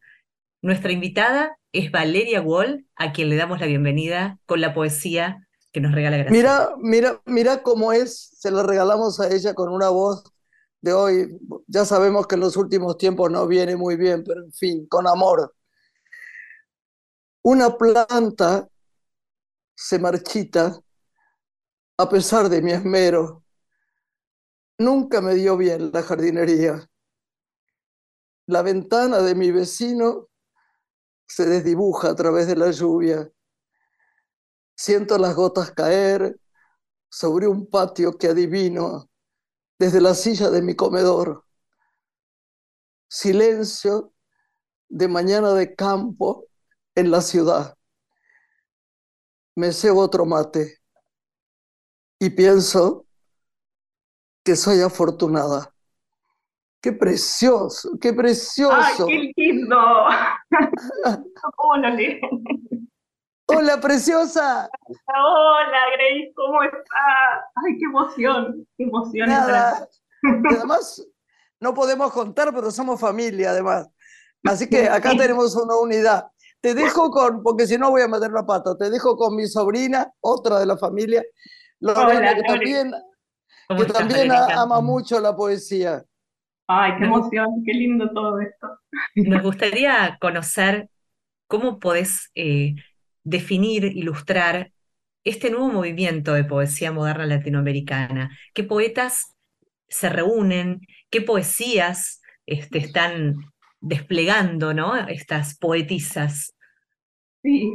Nuestra 0.61 0.91
invitada 0.91 1.57
es 1.71 1.91
Valeria 1.91 2.41
Wall, 2.41 2.85
a 2.95 3.13
quien 3.13 3.29
le 3.29 3.35
damos 3.35 3.59
la 3.59 3.67
bienvenida 3.67 4.37
con 4.45 4.61
la 4.61 4.73
poesía 4.73 5.47
que 5.71 5.79
nos 5.79 5.93
regala. 5.93 6.25
Mira, 6.29 6.69
mira, 6.77 7.21
mira 7.25 7.63
cómo 7.63 7.93
es, 7.93 8.31
se 8.37 8.51
la 8.51 8.63
regalamos 8.63 9.19
a 9.19 9.33
ella 9.33 9.53
con 9.53 9.69
una 9.69 9.89
voz 9.89 10.23
de 10.81 10.93
hoy. 10.93 11.37
Ya 11.67 11.85
sabemos 11.85 12.27
que 12.27 12.35
en 12.35 12.41
los 12.41 12.57
últimos 12.57 12.97
tiempos 12.97 13.31
no 13.31 13.47
viene 13.47 13.75
muy 13.75 13.95
bien, 13.95 14.23
pero 14.25 14.43
en 14.43 14.51
fin, 14.51 14.85
con 14.87 15.07
amor. 15.07 15.53
Una 17.43 17.77
planta 17.77 18.67
se 19.81 19.97
marchita 19.97 20.79
a 21.97 22.07
pesar 22.07 22.49
de 22.49 22.61
mi 22.61 22.71
esmero. 22.71 23.43
Nunca 24.77 25.21
me 25.21 25.33
dio 25.33 25.57
bien 25.57 25.91
la 25.91 26.03
jardinería. 26.03 26.87
La 28.45 28.61
ventana 28.61 29.23
de 29.23 29.33
mi 29.33 29.49
vecino 29.49 30.29
se 31.27 31.47
desdibuja 31.47 32.11
a 32.11 32.15
través 32.15 32.45
de 32.45 32.57
la 32.57 32.69
lluvia. 32.69 33.31
Siento 34.75 35.17
las 35.17 35.35
gotas 35.35 35.71
caer 35.71 36.39
sobre 37.09 37.47
un 37.47 37.67
patio 37.67 38.19
que 38.19 38.27
adivino 38.27 39.09
desde 39.79 39.99
la 39.99 40.13
silla 40.13 40.51
de 40.51 40.61
mi 40.61 40.75
comedor. 40.75 41.43
Silencio 43.09 44.13
de 44.89 45.07
mañana 45.07 45.53
de 45.53 45.73
campo 45.73 46.45
en 46.93 47.09
la 47.09 47.21
ciudad. 47.21 47.75
Me 49.61 49.71
cebo 49.71 50.01
otro 50.01 50.25
mate 50.25 50.79
y 52.19 52.31
pienso 52.31 53.05
que 54.43 54.55
soy 54.55 54.81
afortunada. 54.81 55.71
Qué 56.81 56.91
precioso, 56.91 57.91
qué 58.01 58.07
¡Ay, 58.07 58.15
precioso. 58.15 59.05
qué 59.05 59.31
lindo! 59.37 59.77
¿Cómo 61.57 61.77
lo 61.77 61.89
leen? 61.89 62.21
Hola, 63.45 63.79
preciosa. 63.79 64.67
Hola, 65.05 65.79
Grace, 65.93 66.33
¿cómo 66.35 66.63
estás? 66.63 67.45
¡Ay, 67.53 67.77
qué 67.77 67.85
emoción! 67.85 68.67
¡Qué 68.75 68.83
emoción! 68.85 69.29
Nada. 69.29 69.87
Además, 70.55 71.07
no 71.59 71.71
podemos 71.75 72.11
contar, 72.11 72.51
pero 72.51 72.71
somos 72.71 72.99
familia, 72.99 73.51
además. 73.51 73.87
Así 74.43 74.67
que 74.67 74.89
acá 74.89 75.11
tenemos 75.11 75.55
una 75.55 75.75
unidad. 75.75 76.31
Te 76.61 76.75
dejo 76.75 77.09
con, 77.09 77.41
porque 77.41 77.65
si 77.67 77.77
no 77.77 77.89
voy 77.89 78.03
a 78.03 78.07
meter 78.07 78.31
la 78.31 78.45
pata, 78.45 78.77
te 78.77 78.89
dejo 78.89 79.17
con 79.17 79.35
mi 79.35 79.47
sobrina, 79.47 80.11
otra 80.21 80.59
de 80.59 80.65
la 80.67 80.77
familia, 80.77 81.23
Lorena, 81.79 82.19
Hola, 82.19 82.35
que 82.35 82.43
también, 82.43 82.91
¿Cómo 83.67 83.79
que 83.79 83.87
estás, 83.87 83.99
también 83.99 84.29
Verónica? 84.29 84.61
ama 84.61 84.79
mucho 84.81 85.19
la 85.19 85.35
poesía. 85.35 86.03
¡Ay, 86.67 86.93
qué 86.97 87.05
emoción! 87.05 87.63
¡Qué 87.65 87.73
lindo 87.73 88.11
todo 88.11 88.39
esto! 88.39 88.67
Nos 89.15 89.41
gustaría 89.41 90.17
conocer 90.21 90.89
cómo 91.47 91.79
podés 91.79 92.29
eh, 92.35 92.75
definir, 93.23 93.85
ilustrar 93.85 94.71
este 95.23 95.49
nuevo 95.49 95.69
movimiento 95.69 96.33
de 96.33 96.43
poesía 96.43 96.91
moderna 96.91 97.25
latinoamericana? 97.25 98.37
¿Qué 98.53 98.63
poetas 98.63 99.35
se 99.87 100.09
reúnen? 100.09 100.81
¿Qué 101.09 101.21
poesías 101.21 102.21
este, 102.45 102.79
están 102.79 103.35
desplegando, 103.81 104.73
¿no? 104.73 104.95
Estas 104.95 105.57
poetisas. 105.57 106.55
Sí, 107.43 107.73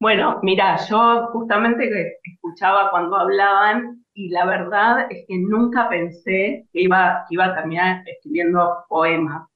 bueno, 0.00 0.40
mira, 0.42 0.76
yo 0.88 1.28
justamente 1.32 2.18
escuchaba 2.22 2.90
cuando 2.90 3.16
hablaban 3.16 4.04
y 4.12 4.28
la 4.30 4.44
verdad 4.44 5.06
es 5.10 5.24
que 5.28 5.38
nunca 5.38 5.88
pensé 5.88 6.66
que 6.72 6.82
iba, 6.82 7.24
iba 7.30 7.46
a 7.46 7.54
terminar 7.54 8.02
escribiendo 8.06 8.84
poemas, 8.88 9.48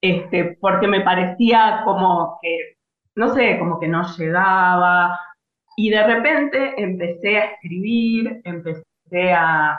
este, 0.00 0.56
porque 0.60 0.88
me 0.88 1.00
parecía 1.02 1.82
como 1.84 2.38
que, 2.42 2.76
no 3.16 3.34
sé, 3.34 3.58
como 3.58 3.80
que 3.80 3.88
no 3.88 4.02
llegaba, 4.16 5.18
y 5.76 5.90
de 5.90 6.04
repente 6.06 6.74
empecé 6.82 7.38
a 7.38 7.44
escribir, 7.52 8.40
empecé 8.44 9.32
a, 9.32 9.72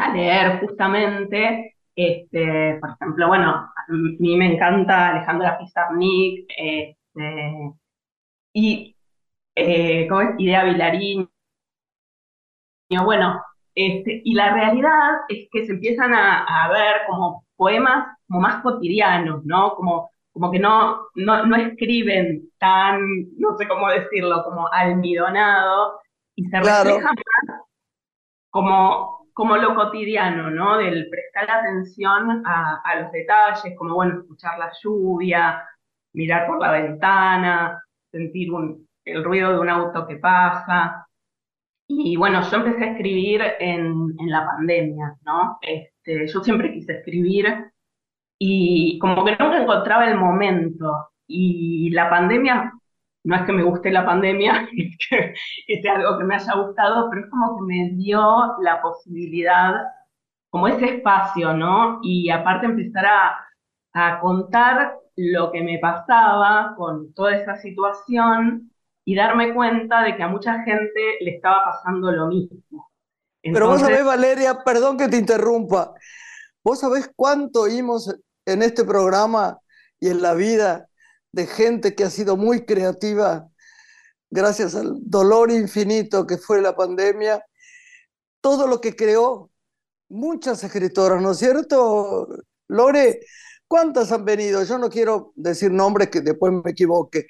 a 0.00 0.12
leer 0.14 0.60
justamente, 0.60 1.73
este, 1.96 2.78
por 2.80 2.90
ejemplo, 2.90 3.28
bueno, 3.28 3.50
a 3.50 3.84
mí 3.88 4.36
me 4.36 4.54
encanta 4.54 5.10
Alejandra 5.10 5.58
Pizarnik, 5.58 6.46
este, 6.56 7.72
y 8.52 8.96
eh, 9.56 10.06
¿cómo 10.08 10.20
es? 10.22 10.28
Idea 10.38 10.64
Vilariño, 10.64 11.28
bueno, 13.04 13.40
este, 13.74 14.22
y 14.24 14.34
la 14.34 14.54
realidad 14.54 15.22
es 15.28 15.48
que 15.50 15.66
se 15.66 15.72
empiezan 15.72 16.14
a, 16.14 16.68
ver 16.72 17.02
como 17.08 17.44
poemas 17.56 18.16
como 18.26 18.40
más 18.40 18.62
cotidianos, 18.62 19.44
¿no? 19.44 19.74
Como, 19.74 20.10
como 20.32 20.50
que 20.50 20.58
no, 20.58 21.06
no, 21.14 21.46
no 21.46 21.56
escriben 21.56 22.50
tan, 22.58 23.00
no 23.36 23.56
sé 23.58 23.68
cómo 23.68 23.88
decirlo, 23.88 24.42
como 24.44 24.68
almidonado, 24.72 26.00
y 26.34 26.44
se 26.46 26.58
reflejan 26.58 27.14
más 27.14 27.60
como, 28.50 29.23
como 29.34 29.56
lo 29.56 29.74
cotidiano, 29.74 30.50
¿no? 30.50 30.78
Del 30.78 31.08
prestar 31.10 31.50
atención 31.50 32.42
a, 32.46 33.00
los 33.02 33.12
detalles, 33.12 33.76
como, 33.76 33.94
bueno, 33.94 34.20
escuchar 34.20 34.58
la 34.58 34.72
lluvia, 34.82 35.62
mirar 36.14 36.46
por 36.46 36.60
la 36.60 36.70
ventana, 36.70 37.82
sentir 38.10 38.48
el 39.04 39.24
ruido 39.24 39.52
de 39.52 39.58
un 39.58 39.68
auto 39.68 40.06
que 40.06 40.16
pasa. 40.16 41.06
Y 41.88 42.16
bueno, 42.16 42.40
yo 42.48 42.56
empecé 42.58 42.84
a 42.84 42.92
escribir 42.92 43.42
en, 43.58 44.14
en 44.18 44.30
la 44.30 44.46
pandemia, 44.46 45.16
¿no? 45.24 45.58
Este, 45.60 46.26
yo 46.28 46.40
siempre 46.40 46.72
quise 46.72 46.98
escribir 46.98 47.72
y 48.38 48.98
como 49.00 49.24
que 49.24 49.32
nunca 49.32 49.62
encontraba 49.62 50.08
el 50.08 50.16
momento. 50.16 51.08
Y 51.26 51.90
la 51.90 52.08
pandemia, 52.08 52.72
no 53.24 53.36
es 53.36 53.42
que 53.42 53.52
me 53.52 53.62
guste 53.62 53.90
la 53.90 54.04
pandemia, 54.04 54.68
es 54.76 54.96
que 55.08 55.34
es 55.66 55.86
algo 55.86 56.18
que 56.18 56.24
me 56.24 56.36
haya 56.36 56.54
gustado, 56.54 57.08
pero 57.10 57.24
es 57.24 57.30
como 57.30 57.56
que 57.56 57.64
me 57.64 57.90
dio 57.94 58.22
la 58.62 58.80
posibilidad, 58.82 59.74
como 60.50 60.68
ese 60.68 60.96
espacio, 60.96 61.54
¿no? 61.54 61.98
Y 62.02 62.30
aparte 62.30 62.66
empezar 62.66 63.06
a, 63.06 63.48
a 63.94 64.20
contar 64.20 64.98
lo 65.16 65.50
que 65.50 65.62
me 65.62 65.78
pasaba 65.78 66.74
con 66.76 67.12
toda 67.14 67.36
esa 67.36 67.56
situación 67.56 68.70
y 69.04 69.14
darme 69.14 69.54
cuenta 69.54 70.02
de 70.02 70.16
que 70.16 70.22
a 70.22 70.28
mucha 70.28 70.62
gente 70.62 71.16
le 71.20 71.36
estaba 71.36 71.64
pasando 71.64 72.10
lo 72.10 72.28
mismo. 72.28 72.90
Pero 73.42 73.68
vos 73.68 73.80
sabés, 73.80 74.04
Valeria, 74.04 74.62
perdón 74.64 74.96
que 74.96 75.08
te 75.08 75.18
interrumpa, 75.18 75.92
vos 76.62 76.80
sabés 76.80 77.10
cuánto 77.14 77.62
oímos 77.62 78.14
en 78.46 78.62
este 78.62 78.84
programa 78.84 79.58
y 80.00 80.08
en 80.08 80.22
la 80.22 80.34
vida 80.34 80.88
de 81.34 81.46
gente 81.48 81.96
que 81.96 82.04
ha 82.04 82.10
sido 82.10 82.36
muy 82.36 82.64
creativa 82.64 83.48
gracias 84.30 84.76
al 84.76 84.98
dolor 85.02 85.50
infinito 85.50 86.26
que 86.26 86.38
fue 86.38 86.62
la 86.62 86.76
pandemia, 86.76 87.44
todo 88.40 88.68
lo 88.68 88.80
que 88.80 88.94
creó 88.94 89.50
muchas 90.08 90.62
escritoras, 90.62 91.20
¿no 91.20 91.32
es 91.32 91.38
cierto, 91.38 92.28
Lore? 92.68 93.20
¿Cuántas 93.66 94.12
han 94.12 94.24
venido? 94.24 94.62
Yo 94.62 94.78
no 94.78 94.88
quiero 94.88 95.32
decir 95.34 95.72
nombres 95.72 96.08
que 96.10 96.20
después 96.20 96.52
me 96.52 96.70
equivoque, 96.70 97.26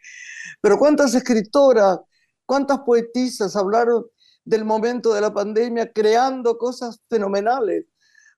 pero 0.60 0.78
¿cuántas 0.78 1.14
escritoras, 1.14 1.98
cuántas 2.44 2.80
poetisas 2.80 3.56
hablaron 3.56 4.04
del 4.44 4.66
momento 4.66 5.14
de 5.14 5.22
la 5.22 5.32
pandemia 5.32 5.90
creando 5.92 6.58
cosas 6.58 7.00
fenomenales? 7.08 7.86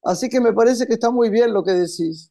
Así 0.04 0.28
que 0.28 0.40
me 0.40 0.52
parece 0.52 0.86
que 0.86 0.94
está 0.94 1.10
muy 1.10 1.28
bien 1.30 1.52
lo 1.52 1.64
que 1.64 1.72
decís. 1.72 2.30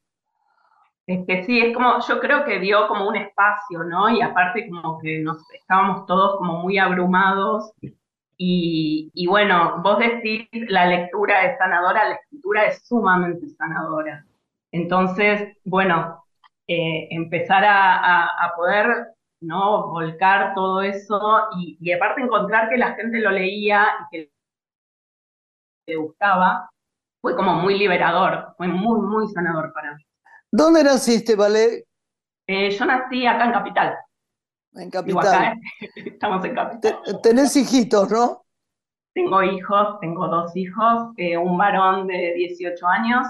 Es 1.07 1.25
que 1.27 1.43
sí, 1.43 1.59
es 1.59 1.73
como, 1.73 1.99
yo 2.07 2.19
creo 2.19 2.45
que 2.45 2.59
dio 2.59 2.87
como 2.87 3.07
un 3.07 3.15
espacio, 3.15 3.83
¿no? 3.83 4.09
Y 4.09 4.21
aparte 4.21 4.67
como 4.69 4.99
que 4.99 5.19
nos 5.19 5.37
estábamos 5.51 6.05
todos 6.07 6.37
como 6.37 6.59
muy 6.61 6.77
abrumados. 6.79 7.71
Y, 8.37 9.11
y 9.13 9.27
bueno, 9.27 9.81
vos 9.83 9.99
decís, 9.99 10.47
la 10.69 10.87
lectura 10.87 11.45
es 11.45 11.57
sanadora, 11.57 12.09
la 12.09 12.15
escritura 12.15 12.65
es 12.65 12.85
sumamente 12.87 13.47
sanadora. 13.49 14.25
Entonces, 14.71 15.55
bueno, 15.63 16.25
eh, 16.67 17.07
empezar 17.11 17.63
a, 17.65 18.53
poder 18.57 18.87
¿no? 19.41 19.89
volcar 19.91 20.55
todo 20.55 20.81
eso 20.81 21.47
y, 21.57 21.91
aparte 21.91 22.21
encontrar 22.21 22.69
que 22.69 22.77
la 22.77 22.95
gente 22.95 23.19
lo 23.19 23.29
leía 23.31 23.85
y 24.11 24.17
que 24.17 24.31
le 25.87 25.95
gustaba, 25.97 26.69
fue 27.21 27.35
como 27.35 27.53
muy 27.55 27.77
liberador, 27.77 28.55
fue 28.57 28.67
muy, 28.67 28.99
muy 29.01 29.27
sanador 29.27 29.71
para 29.73 29.95
mí. 29.95 30.03
¿Dónde 30.55 30.85
naciste, 30.85 31.35
Vale? 31.35 31.83
Eh, 32.47 32.69
yo 32.71 32.85
nací 32.85 33.25
acá 33.25 33.45
en 33.45 33.51
Capital. 33.51 33.95
En 34.73 34.89
Capital. 34.89 35.59
estamos 35.95 36.45
en 36.45 36.55
Capital. 36.55 36.99
Tenés 37.21 37.55
hijitos, 37.57 38.09
¿no? 38.09 38.45
Tengo 39.13 39.43
hijos, 39.43 39.99
tengo 39.99 40.27
dos 40.27 40.55
hijos, 40.55 41.11
eh, 41.17 41.37
un 41.37 41.57
varón 41.57 42.07
de 42.07 42.33
18 42.35 42.87
años 42.87 43.27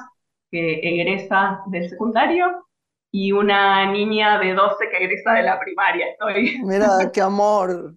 que 0.51 0.79
egresa 0.83 1.61
del 1.67 1.89
secundario 1.89 2.67
y 3.11 3.31
una 3.31 3.91
niña 3.91 4.38
de 4.38 4.53
12 4.53 4.89
que 4.91 5.03
egresa 5.03 5.33
de 5.33 5.43
la 5.43 5.59
primaria. 5.59 6.07
Estoy. 6.09 6.59
Mira, 6.63 7.11
qué 7.11 7.21
amor. 7.21 7.95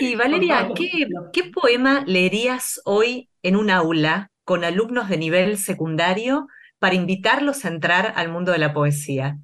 Y 0.00 0.14
Valeria, 0.14 0.68
¿qué, 0.76 1.08
¿qué 1.32 1.50
poema 1.50 2.04
leerías 2.06 2.80
hoy 2.84 3.28
en 3.42 3.56
un 3.56 3.70
aula 3.70 4.30
con 4.44 4.62
alumnos 4.62 5.08
de 5.08 5.16
nivel 5.16 5.58
secundario 5.58 6.46
para 6.78 6.94
invitarlos 6.94 7.64
a 7.64 7.68
entrar 7.68 8.12
al 8.16 8.28
mundo 8.28 8.52
de 8.52 8.58
la 8.58 8.72
poesía? 8.72 9.38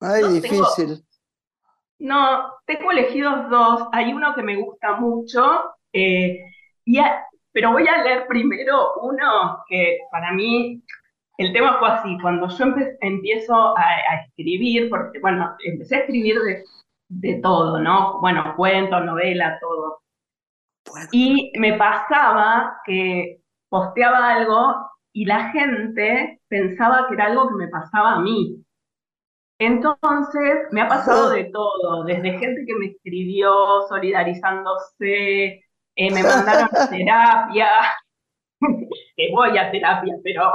Ay, 0.00 0.24
difícil. 0.40 1.04
no, 1.98 2.52
tengo 2.66 2.90
elegidos 2.90 3.48
dos. 3.50 3.88
Hay 3.92 4.12
uno 4.12 4.34
que 4.34 4.42
me 4.42 4.56
gusta 4.56 4.96
mucho, 4.96 5.74
eh, 5.92 6.40
y 6.84 6.98
pero 7.52 7.72
voy 7.72 7.86
a 7.86 8.02
leer 8.02 8.26
primero 8.26 8.94
uno 9.02 9.62
que 9.68 9.98
para 10.10 10.32
mí 10.32 10.82
el 11.38 11.52
tema 11.52 11.78
fue 11.78 11.88
así, 11.88 12.18
cuando 12.20 12.48
yo 12.48 12.64
empiezo 13.00 13.76
a, 13.76 14.24
escribir, 14.26 14.88
porque 14.90 15.18
bueno, 15.18 15.56
empecé 15.64 15.96
a 15.96 15.98
escribir 16.00 16.38
de, 17.08 17.40
todo, 17.42 17.80
¿no? 17.80 18.20
Bueno, 18.20 18.54
cuentos, 18.56 19.04
novela, 19.04 19.58
todo. 19.60 20.02
Y 21.10 21.52
me 21.58 21.74
pasaba 21.74 22.80
que 22.84 23.40
posteaba 23.68 24.34
algo 24.34 24.90
y 25.12 25.24
la 25.26 25.50
gente 25.50 26.40
pensaba 26.48 27.06
que 27.08 27.14
era 27.14 27.26
algo 27.26 27.48
que 27.48 27.54
me 27.54 27.68
pasaba 27.68 28.14
a 28.14 28.20
mí. 28.20 28.64
Entonces, 29.58 30.66
me 30.72 30.80
ha 30.80 30.88
pasado 30.88 31.30
de 31.30 31.44
todo, 31.44 32.04
desde 32.04 32.38
gente 32.38 32.64
que 32.66 32.74
me 32.74 32.86
escribió 32.86 33.82
solidarizándose, 33.88 35.62
eh, 35.94 36.10
me 36.10 36.22
mandaron 36.22 36.68
a 36.76 36.88
terapia, 36.88 37.68
que 39.16 39.30
voy 39.32 39.58
a 39.58 39.70
terapia, 39.70 40.14
pero 40.24 40.50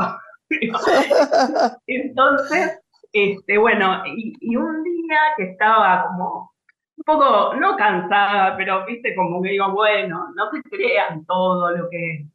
Entonces, 1.87 2.79
este, 3.13 3.57
bueno, 3.57 4.03
y, 4.05 4.55
un 4.55 4.83
día 4.83 5.19
que 5.35 5.51
estaba 5.51 6.05
como 6.07 6.51
un 6.97 7.03
poco, 7.05 7.55
no 7.55 7.75
cansada, 7.77 8.55
pero 8.57 8.85
viste, 8.85 9.15
como 9.15 9.41
que 9.41 9.49
digo, 9.49 9.71
bueno, 9.71 10.27
no 10.35 10.51
se 10.51 10.61
crean 10.63 11.25
todo 11.25 11.71
lo 11.75 11.89
que, 11.89 12.25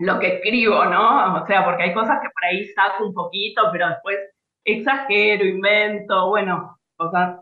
lo 0.00 0.18
que 0.18 0.36
escribo, 0.36 0.84
¿no? 0.86 1.42
O 1.42 1.46
sea, 1.46 1.64
porque 1.64 1.84
hay 1.84 1.94
cosas 1.94 2.20
que 2.22 2.28
por 2.30 2.44
ahí 2.44 2.66
saco 2.68 3.06
un 3.06 3.14
poquito, 3.14 3.62
pero 3.70 3.88
después 3.88 4.18
exagero, 4.64 5.44
invento, 5.44 6.28
bueno, 6.28 6.78
cosas, 6.96 7.40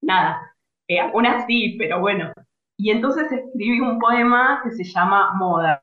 nada, 0.00 0.54
eh, 0.88 1.00
algunas 1.00 1.44
sí, 1.46 1.76
pero 1.78 2.00
bueno. 2.00 2.32
Y 2.78 2.90
entonces 2.90 3.30
escribí 3.30 3.80
un 3.80 3.98
poema 3.98 4.62
que 4.64 4.70
se 4.70 4.84
llama 4.84 5.34
Moda, 5.34 5.82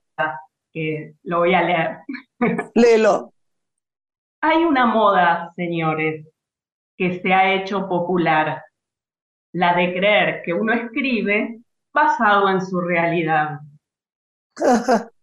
que 0.74 1.14
lo 1.24 1.40
voy 1.40 1.54
a 1.54 1.62
leer. 1.62 1.98
Léelo. 2.74 3.32
Hay 4.42 4.64
una 4.64 4.86
moda, 4.88 5.52
señores, 5.56 6.26
que 6.98 7.20
se 7.20 7.34
ha 7.34 7.54
hecho 7.54 7.88
popular, 7.88 8.64
la 9.54 9.76
de 9.76 9.94
creer 9.94 10.42
que 10.44 10.54
uno 10.54 10.74
escribe 10.74 11.60
basado 11.94 12.50
en 12.50 12.62
su 12.66 12.82
realidad. 12.82 13.60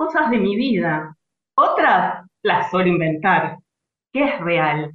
Cosas 0.00 0.30
de 0.30 0.38
mi 0.38 0.56
vida, 0.56 1.14
otras 1.54 2.24
las 2.42 2.70
suelo 2.70 2.88
inventar. 2.88 3.58
¿Qué 4.10 4.24
es 4.24 4.40
real? 4.40 4.94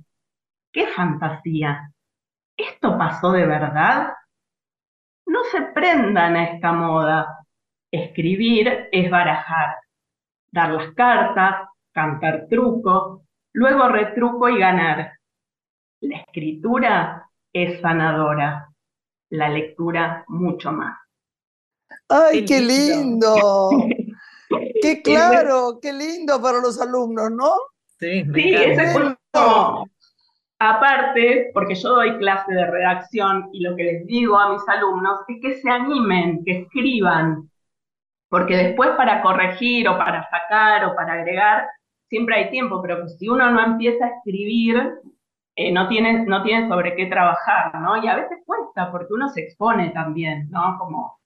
¿Qué 0.73 0.87
fantasía? 0.87 1.91
¿Esto 2.57 2.97
pasó 2.97 3.31
de 3.31 3.45
verdad? 3.45 4.15
no 5.27 5.43
se 5.51 5.61
prendan 5.61 6.35
a 6.35 6.43
esta 6.45 6.71
moda. 6.71 7.45
Escribir 7.91 8.89
es 8.91 9.11
barajar, 9.11 9.75
dar 10.51 10.71
las 10.71 10.91
cartas, 10.95 11.69
cantar 11.91 12.47
truco, 12.49 13.25
luego 13.53 13.87
retruco 13.89 14.49
y 14.49 14.57
ganar. 14.57 15.11
La 16.01 16.17
escritura 16.17 17.29
es 17.53 17.79
sanadora, 17.79 18.69
la 19.29 19.49
lectura 19.49 20.25
mucho 20.29 20.71
más. 20.71 20.97
¡Ay, 22.09 22.43
qué 22.43 22.59
lindo! 22.59 23.69
¡Qué 24.85 25.01
claro! 25.01 25.79
¡Qué 25.81 25.91
lindo 25.91 26.41
para 26.41 26.59
los 26.59 26.79
alumnos, 26.79 27.31
¿no? 27.31 27.51
Sí, 27.99 28.23
Sí, 28.33 28.53
ese 28.53 28.87
fue 28.91 29.15
como, 29.31 29.89
aparte, 30.59 31.49
porque 31.53 31.75
yo 31.75 31.89
doy 31.89 32.17
clase 32.17 32.53
de 32.53 32.65
redacción 32.69 33.49
y 33.51 33.61
lo 33.61 33.75
que 33.75 33.83
les 33.83 34.05
digo 34.05 34.37
a 34.37 34.51
mis 34.51 34.61
alumnos 34.67 35.21
es 35.27 35.41
que 35.41 35.55
se 35.55 35.69
animen, 35.69 36.43
que 36.43 36.61
escriban, 36.61 37.49
porque 38.29 38.57
después 38.57 38.91
para 38.91 39.21
corregir 39.21 39.87
o 39.87 39.97
para 39.97 40.27
sacar 40.29 40.85
o 40.85 40.95
para 40.95 41.13
agregar, 41.13 41.67
siempre 42.09 42.35
hay 42.35 42.51
tiempo, 42.51 42.81
pero 42.81 43.01
que 43.01 43.09
si 43.09 43.27
uno 43.27 43.49
no 43.51 43.63
empieza 43.63 44.05
a 44.05 44.09
escribir, 44.09 44.93
eh, 45.55 45.71
no 45.71 45.87
tiene, 45.87 46.25
no 46.25 46.43
tiene 46.43 46.67
sobre 46.67 46.95
qué 46.95 47.05
trabajar, 47.05 47.73
¿no? 47.79 48.03
Y 48.03 48.07
a 48.07 48.15
veces 48.15 48.39
cuesta, 48.45 48.91
porque 48.91 49.13
uno 49.13 49.29
se 49.29 49.41
expone 49.41 49.89
también, 49.91 50.49
¿no? 50.51 50.77
Como, 50.77 51.19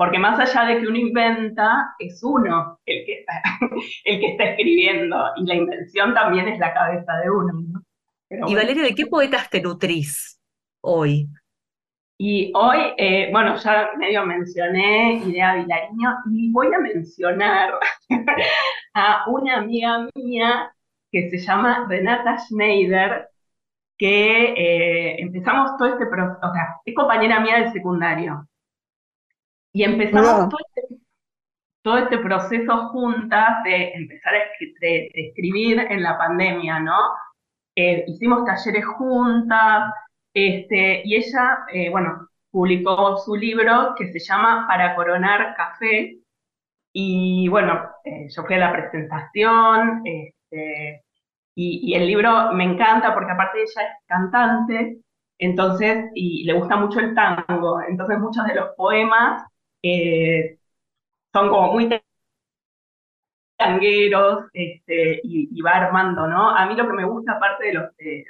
porque 0.00 0.18
más 0.18 0.40
allá 0.40 0.66
de 0.66 0.80
que 0.80 0.86
uno 0.86 0.96
inventa, 0.96 1.94
es 1.98 2.22
uno 2.22 2.80
el 2.86 3.04
que 3.04 3.20
está, 3.20 3.34
el 4.06 4.18
que 4.18 4.26
está 4.28 4.44
escribiendo, 4.44 5.14
y 5.36 5.44
la 5.44 5.54
invención 5.54 6.14
también 6.14 6.48
es 6.48 6.58
la 6.58 6.72
cabeza 6.72 7.18
de 7.18 7.30
uno, 7.30 7.52
¿no? 7.68 7.82
Pero 8.26 8.48
Y 8.48 8.54
bueno. 8.54 8.60
Valeria, 8.60 8.84
¿de 8.84 8.94
qué 8.94 9.04
poetas 9.04 9.50
te 9.50 9.60
nutrís 9.60 10.40
hoy? 10.80 11.28
Y 12.16 12.50
hoy, 12.54 12.78
eh, 12.96 13.28
bueno, 13.30 13.56
ya 13.56 13.90
medio 13.98 14.24
mencioné 14.24 15.16
Idea 15.16 15.56
Vilariño 15.56 16.16
y 16.32 16.50
voy 16.50 16.72
a 16.72 16.78
mencionar 16.78 17.74
a 18.94 19.24
una 19.28 19.58
amiga 19.58 20.08
mía 20.14 20.72
que 21.12 21.28
se 21.28 21.36
llama 21.36 21.84
Renata 21.90 22.38
Schneider, 22.38 23.28
que 23.98 24.54
eh, 24.56 25.20
empezamos 25.20 25.76
todo 25.76 25.88
este 25.88 26.06
proceso, 26.06 26.38
o 26.42 26.54
sea, 26.54 26.76
es 26.86 26.94
compañera 26.94 27.40
mía 27.40 27.58
del 27.58 27.72
secundario. 27.74 28.46
Y 29.72 29.84
empezamos 29.84 30.48
todo 30.48 30.58
este, 30.74 30.96
todo 31.82 31.98
este 31.98 32.18
proceso 32.18 32.88
juntas 32.90 33.62
de 33.64 33.92
empezar 33.94 34.34
a 34.34 34.38
escri- 34.38 34.74
de- 34.80 35.10
de 35.14 35.28
escribir 35.28 35.80
en 35.80 36.02
la 36.02 36.18
pandemia, 36.18 36.80
¿no? 36.80 36.98
Eh, 37.76 38.04
hicimos 38.08 38.44
talleres 38.46 38.86
juntas, 38.86 39.92
este, 40.34 41.02
y 41.04 41.16
ella, 41.16 41.60
eh, 41.72 41.90
bueno, 41.90 42.28
publicó 42.50 43.18
su 43.18 43.36
libro 43.36 43.94
que 43.96 44.12
se 44.12 44.18
llama 44.20 44.66
Para 44.68 44.94
Coronar 44.96 45.54
Café. 45.56 46.18
Y 46.92 47.48
bueno, 47.48 47.90
eh, 48.04 48.28
yo 48.34 48.44
fui 48.44 48.54
a 48.56 48.58
la 48.58 48.72
presentación, 48.72 50.02
este, 50.04 51.04
y, 51.56 51.92
y 51.92 51.94
el 51.94 52.06
libro 52.06 52.52
me 52.52 52.64
encanta 52.64 53.14
porque 53.14 53.32
aparte 53.32 53.60
ella 53.62 53.88
es 53.88 54.06
cantante, 54.06 54.98
entonces, 55.38 56.06
y 56.14 56.44
le 56.44 56.54
gusta 56.54 56.76
mucho 56.76 57.00
el 57.00 57.14
tango, 57.14 57.80
entonces 57.88 58.18
muchos 58.18 58.46
de 58.46 58.54
los 58.56 58.70
poemas 58.76 59.44
eh, 59.82 60.58
son 61.32 61.48
como 61.50 61.72
muy 61.74 61.88
tangueros, 63.56 64.44
este, 64.54 65.20
y, 65.22 65.48
y 65.52 65.60
va 65.62 65.72
armando, 65.72 66.26
¿no? 66.26 66.50
A 66.50 66.66
mí 66.66 66.74
lo 66.74 66.86
que 66.86 66.92
me 66.94 67.04
gusta, 67.04 67.32
aparte 67.32 67.66
de 67.66 67.74
los, 67.74 67.96
de, 67.98 68.24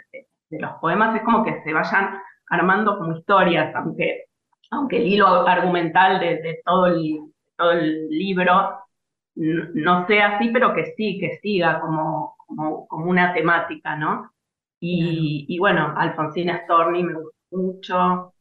los 0.59 0.73
poemas, 0.81 1.15
es 1.17 1.23
como 1.23 1.45
que 1.45 1.63
se 1.63 1.73
vayan 1.73 2.19
armando 2.49 2.99
como 2.99 3.17
historias, 3.17 3.75
aunque, 3.77 4.25
aunque 4.73 4.97
el 4.99 5.07
hilo 5.07 5.27
argumental 5.47 6.19
de, 6.19 6.37
de 6.43 6.61
todo 6.65 6.87
el, 6.87 7.21
todo 7.57 7.73
el 7.73 8.09
libro 8.09 8.81
no 9.37 10.07
sea 10.07 10.37
así, 10.37 10.51
pero 10.53 10.75
que 10.75 10.95
sí, 10.97 11.19
que 11.21 11.39
siga 11.43 11.81
como, 11.81 12.37
como, 12.47 12.87
como 12.89 13.07
una 13.07 13.33
temática, 13.33 13.97
¿no? 13.97 14.33
Y, 14.81 15.47
y 15.49 15.59
bueno, 15.59 15.95
Alfonsina 15.97 16.65
Storni 16.65 17.05
me 17.05 17.15
gusta 17.15 17.39
mucho. 17.53 18.35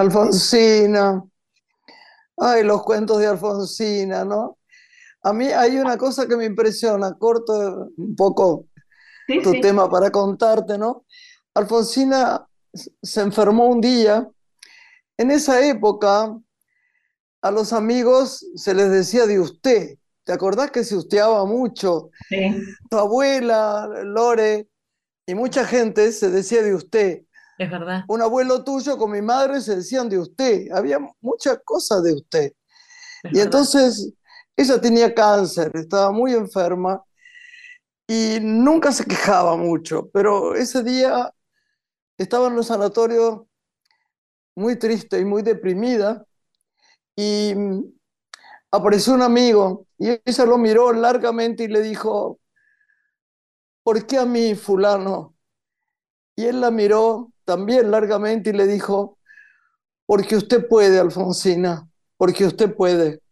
Alfonsina. 0.00 1.22
Ay, 2.42 2.64
los 2.64 2.82
cuentos 2.82 3.18
de 3.18 3.26
Alfonsina, 3.26 4.24
¿no? 4.24 4.58
A 5.22 5.32
mí 5.34 5.46
hay 5.48 5.76
una 5.76 5.98
cosa 5.98 6.26
que 6.26 6.36
me 6.36 6.46
impresiona, 6.46 7.12
corto 7.18 7.90
un 7.98 8.16
poco 8.16 8.66
sí, 9.26 9.42
tu 9.42 9.52
sí. 9.52 9.60
tema 9.60 9.90
para 9.90 10.10
contarte, 10.10 10.78
¿no? 10.78 11.04
Alfonsina 11.54 12.46
se 12.72 13.20
enfermó 13.20 13.66
un 13.66 13.82
día. 13.82 14.26
En 15.18 15.30
esa 15.30 15.60
época, 15.66 16.34
a 17.42 17.50
los 17.50 17.74
amigos 17.74 18.46
se 18.54 18.72
les 18.72 18.90
decía 18.90 19.26
de 19.26 19.38
usted. 19.38 19.98
¿Te 20.24 20.32
acordás 20.32 20.70
que 20.70 20.82
se 20.82 20.96
usteaba 20.96 21.44
mucho? 21.44 22.08
sí. 22.28 22.56
Tu 22.88 22.96
abuela, 22.96 23.86
Lore, 24.02 24.66
y 25.26 25.34
mucha 25.34 25.66
gente 25.66 26.10
se 26.12 26.30
decía 26.30 26.62
de 26.62 26.74
usted. 26.74 27.22
Es 27.60 27.70
verdad. 27.70 28.06
Un 28.08 28.22
abuelo 28.22 28.64
tuyo 28.64 28.98
con 28.98 29.10
mi 29.12 29.22
madre 29.22 29.60
se 29.60 29.76
decían 29.76 30.08
de 30.08 30.18
usted. 30.18 30.66
Había 30.72 30.98
muchas 31.20 31.60
cosas 31.64 32.02
de 32.02 32.14
usted. 32.14 32.52
es 33.22 33.32
Y 33.32 33.40
verdad. 33.40 33.40
entonces 33.40 34.12
ella 34.56 34.80
tenía 34.80 35.14
cáncer, 35.14 35.72
estaba 35.76 36.12
muy 36.12 36.34
enferma 36.34 37.02
y 38.06 38.38
nunca 38.40 38.92
se 38.92 39.04
quejaba 39.04 39.56
mucho, 39.56 40.10
pero 40.12 40.54
ese 40.54 40.82
día 40.82 41.32
estaba 42.18 42.48
en 42.48 42.58
el 42.58 42.64
sanatorio 42.64 43.48
muy 44.54 44.76
triste 44.78 45.18
y 45.20 45.24
muy 45.24 45.42
deprimida 45.42 46.24
y 47.16 47.54
mm, 47.56 47.84
apareció 48.72 49.14
un 49.14 49.22
amigo 49.22 49.86
y 49.98 50.10
ella 50.24 50.46
lo 50.46 50.58
miró 50.58 50.92
largamente 50.92 51.64
y 51.64 51.68
le 51.68 51.82
dijo, 51.82 52.40
¿por 53.82 54.06
qué 54.06 54.18
a 54.18 54.26
mí, 54.26 54.54
fulano? 54.54 55.34
Y 56.36 56.46
él 56.46 56.60
la 56.60 56.70
miró 56.70 57.32
también 57.50 57.90
largamente 57.90 58.50
y 58.50 58.52
le 58.52 58.68
dijo, 58.68 59.18
porque 60.06 60.36
usted 60.36 60.68
puede, 60.68 61.00
Alfonsina, 61.00 61.90
porque 62.16 62.46
usted 62.46 62.72
puede. 62.72 63.22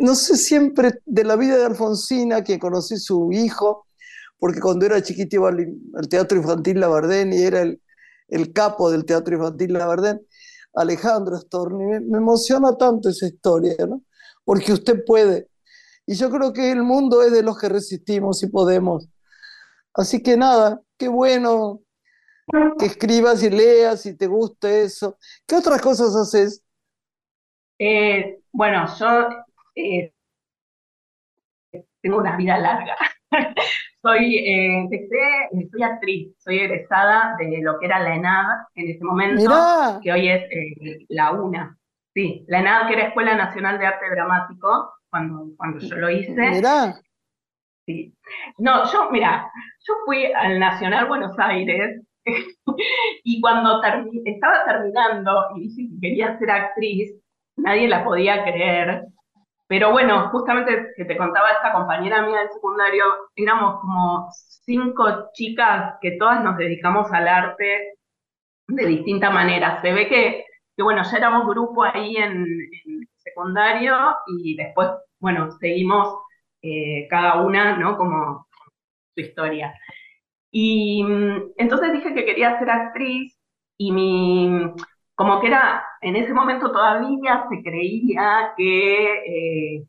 No 0.00 0.14
sé 0.14 0.36
siempre 0.36 1.00
de 1.04 1.24
la 1.24 1.34
vida 1.34 1.56
de 1.56 1.64
Alfonsina, 1.64 2.44
que 2.44 2.60
conocí 2.60 2.98
su 2.98 3.32
hijo, 3.32 3.88
porque 4.38 4.60
cuando 4.60 4.86
era 4.86 5.02
chiquita 5.02 5.34
iba 5.34 5.48
al, 5.48 5.74
al 5.96 6.08
Teatro 6.08 6.38
Infantil 6.38 6.78
Labardén 6.78 7.32
y 7.32 7.42
era 7.42 7.62
el, 7.62 7.82
el 8.28 8.52
capo 8.52 8.92
del 8.92 9.04
Teatro 9.04 9.34
Infantil 9.34 9.72
Labardén, 9.72 10.24
Alejandro 10.74 11.36
Storni. 11.36 11.84
Me, 11.84 12.00
me 12.00 12.18
emociona 12.18 12.76
tanto 12.76 13.08
esa 13.08 13.26
historia, 13.26 13.74
¿no? 13.88 14.02
Porque 14.44 14.72
usted 14.72 15.04
puede. 15.04 15.48
Y 16.06 16.14
yo 16.14 16.30
creo 16.30 16.52
que 16.52 16.70
el 16.70 16.84
mundo 16.84 17.22
es 17.22 17.32
de 17.32 17.42
los 17.42 17.58
que 17.58 17.68
resistimos 17.68 18.40
y 18.44 18.46
podemos. 18.46 19.08
Así 19.94 20.22
que 20.22 20.36
nada, 20.36 20.80
qué 20.96 21.08
bueno 21.08 21.82
que 22.78 22.86
escribas 22.86 23.42
y 23.42 23.50
leas 23.50 24.06
y 24.06 24.16
te 24.16 24.26
guste 24.26 24.84
eso. 24.84 25.16
¿Qué 25.46 25.56
otras 25.56 25.80
cosas 25.80 26.14
haces? 26.14 26.64
Eh, 27.78 28.40
bueno, 28.52 28.86
yo 28.98 29.28
eh, 29.74 30.12
tengo 32.00 32.18
una 32.18 32.36
vida 32.36 32.58
larga. 32.58 32.96
Soy, 34.00 34.36
eh, 34.38 34.78
empecé, 34.78 35.18
soy 35.72 35.82
actriz, 35.82 36.32
soy 36.38 36.60
egresada 36.60 37.34
de 37.36 37.60
lo 37.60 37.80
que 37.80 37.86
era 37.86 37.98
la 37.98 38.14
ENAD 38.14 38.46
en 38.76 38.90
ese 38.90 39.04
momento, 39.04 39.42
Mirá, 39.42 39.98
que 40.00 40.12
hoy 40.12 40.28
es 40.28 40.44
la 41.08 41.32
UNA. 41.32 41.76
Sí, 42.14 42.44
la 42.46 42.60
ENAD, 42.60 42.86
que 42.86 42.92
era 42.94 43.08
Escuela 43.08 43.34
Nacional 43.34 43.76
de 43.76 43.86
Arte 43.86 44.08
Dramático, 44.08 44.92
cuando, 45.10 45.48
cuando 45.56 45.80
yo 45.80 45.96
lo 45.96 46.10
hice. 46.10 46.30
mirá. 46.30 46.94
Sí. 47.86 48.14
No, 48.58 48.90
yo, 48.90 49.10
mira, 49.10 49.50
yo 49.80 49.94
fui 50.04 50.26
al 50.32 50.60
Nacional 50.60 51.06
Buenos 51.08 51.36
Aires 51.36 52.00
y 53.24 53.40
cuando 53.40 53.80
estaba 54.24 54.64
terminando 54.64 55.48
y 55.56 55.60
dije 55.68 55.88
que 55.94 56.00
quería 56.00 56.38
ser 56.38 56.50
actriz, 56.50 57.14
nadie 57.56 57.88
la 57.88 58.04
podía 58.04 58.44
creer. 58.44 59.04
Pero 59.66 59.92
bueno, 59.92 60.30
justamente 60.30 60.92
que 60.96 61.04
te 61.04 61.16
contaba 61.16 61.50
esta 61.50 61.72
compañera 61.72 62.22
mía 62.22 62.40
del 62.40 62.50
secundario, 62.50 63.04
éramos 63.36 63.80
como 63.80 64.28
cinco 64.32 65.30
chicas 65.34 65.96
que 66.00 66.12
todas 66.12 66.42
nos 66.42 66.56
dedicamos 66.56 67.12
al 67.12 67.28
arte 67.28 67.94
de 68.68 68.86
distinta 68.86 69.30
manera. 69.30 69.80
Se 69.82 69.92
ve 69.92 70.08
que, 70.08 70.44
que 70.76 70.82
bueno, 70.82 71.02
ya 71.04 71.18
éramos 71.18 71.46
grupo 71.48 71.84
ahí 71.84 72.16
en, 72.16 72.46
en 72.86 73.08
secundario 73.16 73.94
y 74.26 74.56
después, 74.56 74.88
bueno, 75.20 75.50
seguimos 75.52 76.18
eh, 76.62 77.06
cada 77.08 77.42
una, 77.42 77.76
¿no? 77.76 77.96
Como 77.96 78.46
su 79.14 79.20
historia. 79.20 79.74
Y 80.50 81.04
mm, 81.04 81.52
entonces 81.58 81.92
dije 81.92 82.14
que 82.14 82.24
quería 82.24 82.58
ser 82.58 82.70
actriz 82.70 83.36
y 83.76 83.92
mi, 83.92 84.50
como 85.14 85.40
que 85.40 85.48
era, 85.48 85.84
en 86.00 86.16
ese 86.16 86.32
momento 86.32 86.70
todavía 86.72 87.44
se 87.50 87.62
creía 87.62 88.52
que, 88.56 89.76
eh, 89.78 89.84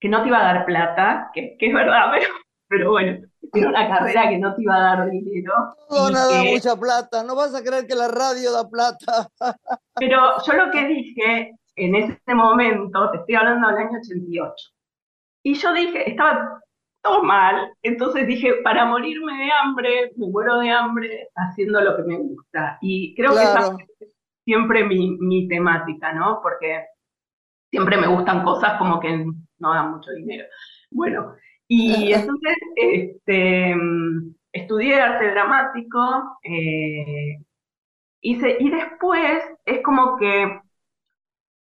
que 0.00 0.08
no 0.08 0.22
te 0.22 0.28
iba 0.28 0.38
a 0.40 0.54
dar 0.54 0.66
plata, 0.66 1.30
que, 1.34 1.56
que 1.58 1.66
es 1.68 1.74
verdad, 1.74 2.10
pero, 2.12 2.34
pero 2.68 2.90
bueno, 2.92 3.18
era 3.54 3.68
una 3.68 3.88
carrera 3.88 4.28
que 4.30 4.38
no 4.38 4.54
te 4.54 4.62
iba 4.62 4.76
a 4.76 4.96
dar 4.96 5.10
dinero. 5.10 5.52
Todo 5.88 6.10
no 6.10 6.18
da 6.18 6.42
que- 6.42 6.52
mucha 6.52 6.76
plata. 6.76 7.22
No 7.22 7.34
vas 7.34 7.54
a 7.54 7.62
creer 7.62 7.86
que 7.86 7.94
la 7.94 8.08
radio 8.08 8.52
da 8.52 8.68
plata. 8.68 9.28
Pero 9.94 10.18
yo 10.46 10.52
lo 10.54 10.70
que 10.70 10.86
dije 10.86 11.52
en 11.76 11.94
ese 11.94 12.34
momento, 12.34 13.10
te 13.10 13.18
estoy 13.18 13.34
hablando 13.34 13.68
del 13.68 13.76
año 13.76 13.98
88, 13.98 14.54
y 15.42 15.54
yo 15.54 15.72
dije, 15.72 16.10
estaba 16.10 16.61
todo 17.02 17.22
mal, 17.24 17.72
entonces 17.82 18.26
dije, 18.26 18.54
para 18.62 18.84
morirme 18.84 19.32
de 19.44 19.50
hambre, 19.52 20.12
me 20.16 20.26
muero 20.28 20.58
de 20.60 20.70
hambre 20.70 21.28
haciendo 21.34 21.80
lo 21.80 21.96
que 21.96 22.02
me 22.04 22.16
gusta. 22.16 22.78
Y 22.80 23.14
creo 23.16 23.32
que 23.32 23.42
esa 23.42 23.72
fue 23.72 23.86
siempre 24.44 24.84
mi, 24.84 25.16
mi 25.18 25.48
temática, 25.48 26.12
¿no? 26.12 26.40
Porque 26.42 26.84
siempre 27.70 27.96
me 27.96 28.06
gustan 28.06 28.44
cosas 28.44 28.78
como 28.78 29.00
que 29.00 29.24
no 29.58 29.74
dan 29.74 29.92
mucho 29.92 30.12
dinero. 30.12 30.44
Bueno, 30.90 31.34
y 31.68 32.12
entonces 32.12 32.56
este, 32.76 33.74
estudié 34.52 35.00
arte 35.00 35.30
dramático, 35.30 36.38
eh, 36.44 37.38
hice, 38.20 38.56
y 38.60 38.70
después 38.70 39.42
es 39.64 39.82
como 39.82 40.16
que, 40.18 40.60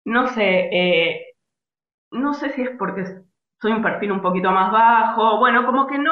no 0.06 0.28
sé, 0.28 0.70
eh, 0.72 1.26
no 2.12 2.34
sé 2.34 2.52
si 2.52 2.64
es 2.64 2.72
porque 2.78 3.06
soy 3.64 3.72
un 3.72 3.82
perfil 3.82 4.12
un 4.12 4.22
poquito 4.22 4.52
más 4.52 4.74
bajo, 4.74 5.40
bueno, 5.40 5.66
como 5.66 5.88
que 5.88 5.98
no 5.98 6.12